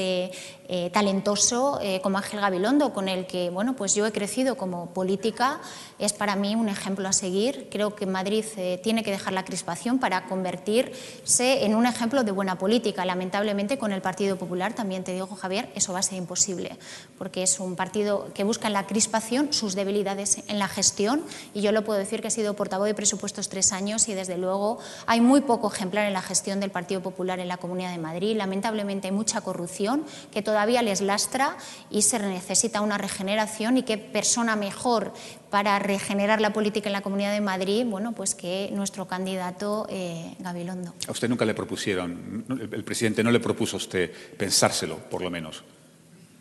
talentoso, 0.91 1.79
como 2.03 2.17
Ángel 2.17 2.41
Gabilondo, 2.41 2.95
con 2.95 3.07
el 3.07 3.27
que 3.27 3.51
bueno, 3.51 3.77
pues 3.77 3.95
yo 3.95 4.07
he 4.07 4.13
crecido 4.13 4.57
como 4.57 4.95
política, 4.95 5.61
es 6.07 6.13
para 6.13 6.37
mí 6.37 6.55
un 6.55 6.69
ejemplo 6.69 7.09
a 7.09 7.13
seguir. 7.13 7.69
Creo 7.71 7.95
que 7.95 8.07
Madrid 8.07 8.45
tiene 8.83 9.03
que 9.03 9.11
dejar 9.11 9.33
la 9.33 9.45
crispación 9.45 9.99
para 9.99 10.25
convertirse 10.27 11.65
en 11.65 11.75
un 11.75 11.87
ejemplo 11.87 12.25
de 12.25 12.33
buena 12.33 12.59
política. 12.59 13.05
Lamentablemente, 13.05 13.79
con 13.79 13.93
el 13.93 14.03
Partido 14.03 14.37
Popular, 14.37 14.75
también 14.75 15.05
te 15.05 15.13
digo, 15.13 15.27
Javier, 15.27 15.71
eso 15.75 15.93
va 15.93 16.01
a 16.01 16.03
ser 16.03 16.19
imposible, 16.19 16.77
porque 17.19 17.43
es 17.43 17.61
un 17.61 17.77
partido 17.77 18.33
que 18.35 18.45
busca 18.45 18.67
en 18.67 18.73
la 18.73 18.87
crispación 18.87 19.53
sus 19.53 19.75
debilidades 19.75 20.43
en 20.49 20.59
la 20.59 20.69
gestión, 20.69 21.23
y 21.55 21.61
yo 21.61 21.73
lo 21.73 21.85
puedo 21.85 21.99
decir 21.99 22.21
que 22.21 22.29
he 22.29 22.31
sido 22.31 22.55
portavoz 22.55 22.87
de 22.87 22.95
presupuestos 22.95 23.49
tres 23.49 23.73
años 23.73 24.09
y 24.09 24.15
desde 24.15 24.39
luego 24.39 24.79
hay 25.07 25.21
muy 25.21 25.43
poco 25.43 25.73
ejemplar 25.73 26.07
en 26.07 26.13
la 26.13 26.23
gestión 26.23 26.61
del 26.61 26.71
Partido 26.71 27.03
Popular 27.03 27.41
en 27.41 27.49
la 27.49 27.57
Comunidad 27.57 27.91
de 27.91 27.99
Madrid. 27.99 28.37
Lamentablemente 28.37 29.09
hay 29.09 29.13
mucha 29.13 29.41
corrupción 29.41 30.05
que 30.31 30.43
todavía 30.43 30.83
les 30.83 31.01
lastra 31.01 31.57
y 31.91 32.03
se 32.03 32.19
necesita 32.19 32.81
una 32.81 32.99
regeneración 32.99 33.77
y 33.77 33.83
qué 33.83 33.99
persona 33.99 34.57
mejor 34.57 35.13
para 35.51 35.79
regenerar 35.93 36.41
la 36.41 36.53
política 36.53 36.89
en 36.89 36.95
la 36.95 37.03
Comunidad 37.03 37.33
de 37.33 37.41
Madrid, 37.41 37.85
bueno, 37.87 38.13
pues 38.13 38.35
que 38.35 38.71
nuestro 38.73 39.07
candidato 39.07 39.87
eh, 39.91 40.35
Gabilondo. 40.39 40.95
A 41.07 41.13
usted 41.13 41.29
nunca 41.29 41.45
le 41.45 41.55
propusieron, 41.55 42.45
el 42.49 42.85
presidente 42.85 43.23
no 43.23 43.31
le 43.31 43.41
propuso 43.41 43.77
a 43.77 43.79
usted 43.79 44.11
pensárselo, 44.39 44.97
por 45.11 45.21
lo 45.23 45.31
menos. 45.31 45.63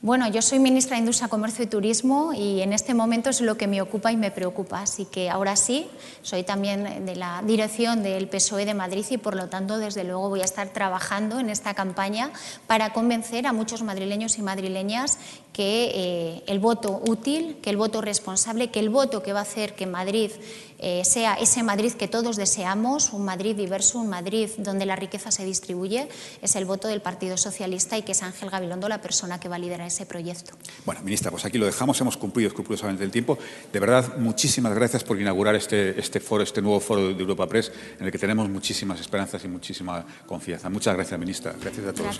Bueno, 0.04 0.28
yo 0.28 0.42
soy 0.42 0.58
ministra 0.58 0.96
de 0.96 1.02
Industria, 1.02 1.28
Comercio 1.28 1.64
y 1.64 1.68
Turismo 1.68 2.34
y 2.34 2.62
en 2.62 2.74
este 2.74 2.96
momento 2.96 3.30
es 3.30 3.40
lo 3.40 3.56
que 3.56 3.68
me 3.68 3.84
ocupa 3.84 4.12
y 4.12 4.18
me 4.18 4.32
preocupa. 4.32 4.82
Así 4.82 5.06
que 5.06 5.30
ahora 5.30 5.56
sí, 5.56 5.86
soy 6.24 6.42
también 6.42 7.06
de 7.06 7.16
la 7.16 7.44
dirección 7.46 8.02
del 8.02 8.28
PSOE 8.28 8.66
de 8.66 8.74
Madrid 8.74 9.06
y 9.12 9.18
por 9.20 9.36
lo 9.36 9.48
tanto, 9.48 9.78
desde 9.78 10.04
luego, 10.04 10.30
voy 10.30 10.42
a 10.42 10.46
estar 10.46 10.70
trabajando 10.70 11.40
en 11.40 11.52
esta 11.52 11.76
campaña 11.76 12.32
para 12.66 12.94
convencer 12.94 13.46
a 13.46 13.54
muchos 13.54 13.84
madrileños 13.84 14.40
y 14.40 14.42
madrileñas 14.42 15.20
que 15.54 15.92
eh, 15.94 16.44
el 16.48 16.58
voto 16.58 17.00
útil, 17.08 17.58
que 17.62 17.70
el 17.70 17.78
voto 17.78 18.02
responsable, 18.02 18.72
que 18.72 18.80
el 18.80 18.90
voto 18.90 19.22
que 19.22 19.34
va 19.34 19.40
a 19.40 19.44
hacer 19.44 19.76
que 19.76 19.86
Madrid 19.86 20.32
eh, 20.82 21.04
sea 21.06 21.36
ese 21.36 21.64
Madrid 21.64 21.94
que 21.94 22.08
todos 22.08 22.36
deseamos, 22.36 23.14
un 23.14 23.24
Madrid 23.24 23.56
diverso, 23.56 24.00
un 24.00 24.10
Madrid 24.10 24.50
donde 24.58 24.86
la 24.86 24.96
riqueza 24.96 25.32
se 25.32 25.46
distribuye, 25.46 26.10
es 26.42 26.56
el 26.56 26.66
voto 26.66 26.88
del 26.88 27.02
Partido 27.02 27.38
Socialista 27.38 27.98
y 27.98 28.02
que 28.02 28.14
es 28.14 28.24
Ángel 28.24 28.50
Gabilondo 28.50 28.90
la 28.90 29.00
persona 29.00 29.40
que 29.40 29.48
va 29.48 29.56
a 29.56 29.60
liderar 29.60 29.88
ese 29.88 30.06
proyecto. 30.06 30.54
Bueno, 30.86 31.02
ministra, 31.04 31.32
pues 31.32 31.46
aquí 31.46 31.58
lo 31.58 31.66
dejamos, 31.66 32.02
hemos 32.02 32.18
cumplido 32.18 32.48
escrupulosamente 32.48 33.04
el 33.04 33.12
tiempo. 33.12 33.38
De 33.72 33.80
verdad, 33.80 34.18
muchísimas 34.18 34.74
gracias 34.74 35.04
por 35.04 35.22
inaugurar 35.22 35.56
este, 35.56 36.00
este 36.00 36.20
foro, 36.20 36.44
este 36.44 36.62
nuevo 36.62 36.80
foro 36.80 37.14
de 37.14 37.22
Europa 37.22 37.48
Press, 37.48 37.72
en 38.00 38.06
el 38.06 38.12
que 38.12 38.18
tenemos 38.18 38.50
muchísimas 38.50 39.00
esperanzas 39.00 39.44
y 39.46 39.48
muchísima 39.48 40.06
confianza. 40.26 40.70
Muchas 40.70 40.96
gracias, 40.96 41.20
ministra. 41.20 41.54
Gracias 41.62 41.88
a 41.88 41.94
todos. 41.94 42.20